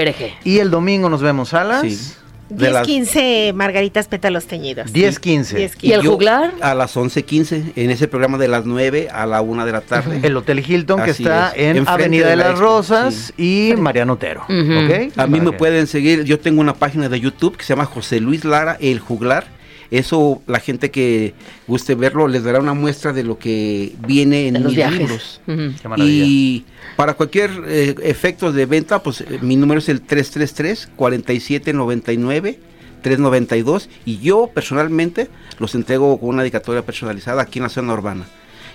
Y 0.44 0.58
el 0.58 0.70
domingo 0.70 1.08
nos 1.08 1.22
vemos 1.22 1.52
a 1.54 1.64
las 1.64 1.82
Sí. 1.82 2.12
De 2.56 2.70
las- 2.70 2.86
10-15 2.86 3.52
margaritas 3.54 4.08
pétalos 4.08 4.46
teñidos. 4.46 4.92
10.15. 4.92 5.56
10, 5.56 5.76
¿Y 5.82 5.92
el 5.92 6.02
yo 6.02 6.12
juglar? 6.12 6.52
A 6.60 6.74
las 6.74 6.96
11.15, 6.96 7.72
en 7.76 7.90
ese 7.90 8.08
programa 8.08 8.38
de 8.38 8.48
las 8.48 8.64
9 8.66 9.08
a 9.12 9.26
la 9.26 9.40
1 9.42 9.64
de 9.66 9.72
la 9.72 9.80
tarde. 9.80 10.20
El 10.22 10.36
Hotel 10.36 10.64
Hilton 10.66 11.02
que 11.02 11.10
Así 11.12 11.22
está 11.22 11.50
es. 11.50 11.76
en 11.76 11.88
Avenida 11.88 12.24
de 12.24 12.30
de 12.30 12.36
la 12.36 12.48
las 12.50 12.58
Rosas 12.58 13.32
y 13.36 13.74
Mariano 13.78 14.14
Otero. 14.14 14.42
Ujú. 14.44 14.52
¿ok? 14.54 14.90
A 14.92 14.98
mí 14.98 15.10
Para 15.14 15.26
me 15.28 15.50
que- 15.50 15.56
pueden 15.56 15.86
seguir, 15.86 16.24
yo 16.24 16.38
tengo 16.40 16.60
una 16.60 16.74
página 16.74 17.08
de 17.08 17.20
YouTube 17.20 17.56
que 17.56 17.64
se 17.64 17.70
llama 17.74 17.84
José 17.86 18.20
Luis 18.20 18.44
Lara 18.44 18.76
El 18.80 18.98
Juglar. 19.00 19.46
Eso, 19.92 20.42
la 20.46 20.58
gente 20.58 20.90
que 20.90 21.34
guste 21.66 21.94
verlo, 21.94 22.26
les 22.26 22.44
dará 22.44 22.60
una 22.60 22.72
muestra 22.72 23.12
de 23.12 23.24
lo 23.24 23.38
que 23.38 23.92
viene 24.06 24.48
en 24.48 24.54
los 24.54 24.64
mis 24.64 24.76
viajes. 24.76 24.98
libros. 24.98 25.42
Ujú. 25.46 25.74
Qué 25.82 25.88
maravilla. 25.88 26.24
Y 26.24 26.64
para 26.96 27.12
cualquier 27.12 27.50
eh, 27.66 27.94
efecto 28.02 28.52
de 28.52 28.64
venta, 28.64 29.02
pues 29.02 29.20
eh, 29.20 29.38
mi 29.42 29.56
número 29.56 29.80
es 29.80 29.90
el 29.90 30.02
333-4799. 30.06 32.56
392 33.02 33.88
y 34.04 34.18
yo 34.18 34.48
personalmente 34.54 35.26
los 35.58 35.74
entrego 35.74 36.20
con 36.20 36.28
una 36.30 36.42
dedicatoria 36.42 36.86
personalizada 36.86 37.42
aquí 37.42 37.58
en 37.58 37.64
la 37.64 37.68
zona 37.68 37.94
urbana. 37.94 38.26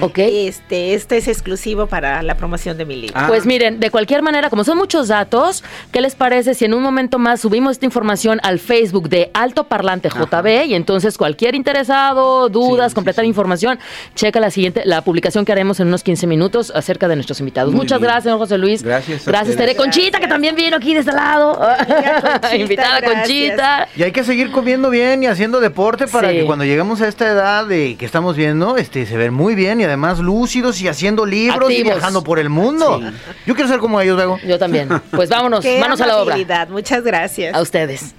Ok. 0.00 0.18
Este, 0.18 0.94
este 0.94 1.16
es 1.16 1.28
exclusivo 1.28 1.86
para 1.86 2.22
la 2.22 2.36
promoción 2.36 2.76
de 2.76 2.84
mi 2.84 2.96
libro. 2.96 3.14
Ah. 3.18 3.26
Pues 3.28 3.46
miren, 3.46 3.80
de 3.80 3.90
cualquier 3.90 4.22
manera, 4.22 4.50
como 4.50 4.64
son 4.64 4.78
muchos 4.78 5.08
datos, 5.08 5.62
¿qué 5.92 6.00
les 6.00 6.14
parece 6.14 6.54
si 6.54 6.64
en 6.64 6.74
un 6.74 6.82
momento 6.82 7.18
más 7.18 7.40
subimos 7.40 7.72
esta 7.72 7.86
información 7.86 8.40
al 8.42 8.58
Facebook 8.58 9.08
de 9.08 9.30
Alto 9.34 9.64
Parlante 9.64 10.08
JB 10.08 10.66
y 10.66 10.74
entonces 10.74 11.16
cualquier 11.18 11.54
interesado, 11.54 12.48
dudas, 12.48 12.86
Sí, 12.86 12.90
sí, 12.90 12.94
completar 12.94 13.24
sí. 13.24 13.28
información, 13.28 13.78
checa 14.14 14.40
la 14.40 14.50
siguiente, 14.50 14.82
la 14.84 15.02
publicación 15.02 15.44
que 15.44 15.52
haremos 15.52 15.80
en 15.80 15.88
unos 15.88 16.02
15 16.02 16.26
minutos 16.26 16.72
acerca 16.74 17.08
de 17.08 17.16
nuestros 17.16 17.40
invitados. 17.40 17.72
Muy 17.72 17.80
Muchas 17.82 17.98
bien. 17.98 18.04
gracias, 18.08 18.24
señor 18.24 18.38
José 18.38 18.58
Luis. 18.58 18.82
Gracias 18.82 19.24
Gracias. 19.26 19.56
Tere. 19.56 19.76
Conchita, 19.76 20.20
que 20.20 20.28
también 20.28 20.54
vino 20.56 20.76
aquí 20.76 20.94
de 20.94 21.00
este 21.00 21.12
lado. 21.12 21.54
Conchita, 21.58 22.56
Invitada 22.56 23.00
gracias. 23.00 23.20
Conchita. 23.22 23.88
Y 23.96 24.02
hay 24.02 24.12
que 24.12 24.24
seguir 24.24 24.50
comiendo 24.50 24.90
bien 24.90 25.22
y 25.22 25.26
haciendo 25.26 25.60
deporte 25.60 26.06
para 26.06 26.30
Sí. 26.30 26.36
que 26.38 26.44
cuando 26.44 26.64
lleguemos 26.64 27.00
a 27.00 27.08
esta 27.08 27.26
edad 27.28 27.66
de 27.66 27.96
que 27.96 28.04
estamos 28.06 28.36
viendo, 28.36 28.76
este, 28.76 28.95
se 29.04 29.16
ven 29.16 29.34
muy 29.34 29.54
bien 29.54 29.80
y 29.80 29.84
además 29.84 30.20
lúcidos 30.20 30.80
y 30.80 30.88
haciendo 30.88 31.26
libros 31.26 31.70
y 31.70 31.82
viajando 31.82 32.24
por 32.24 32.38
el 32.38 32.48
mundo. 32.48 33.00
Sí. 33.02 33.32
Yo 33.46 33.54
quiero 33.54 33.68
ser 33.68 33.80
como 33.80 34.00
ellos, 34.00 34.16
Bego. 34.16 34.38
Yo 34.46 34.58
también. 34.58 34.88
Pues 35.10 35.28
vámonos, 35.28 35.62
Qué 35.62 35.78
manos 35.80 36.00
a 36.00 36.06
la 36.06 36.18
obra. 36.18 36.36
Muchas 36.70 37.02
gracias. 37.02 37.54
A 37.54 37.60
ustedes. 37.60 38.14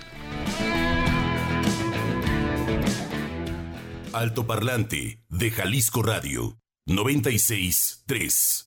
Altoparlante 4.14 5.22
de 5.30 5.52
Jalisco 5.52 6.02
Radio 6.04 6.58
96 6.86 8.04
3. 8.08 8.67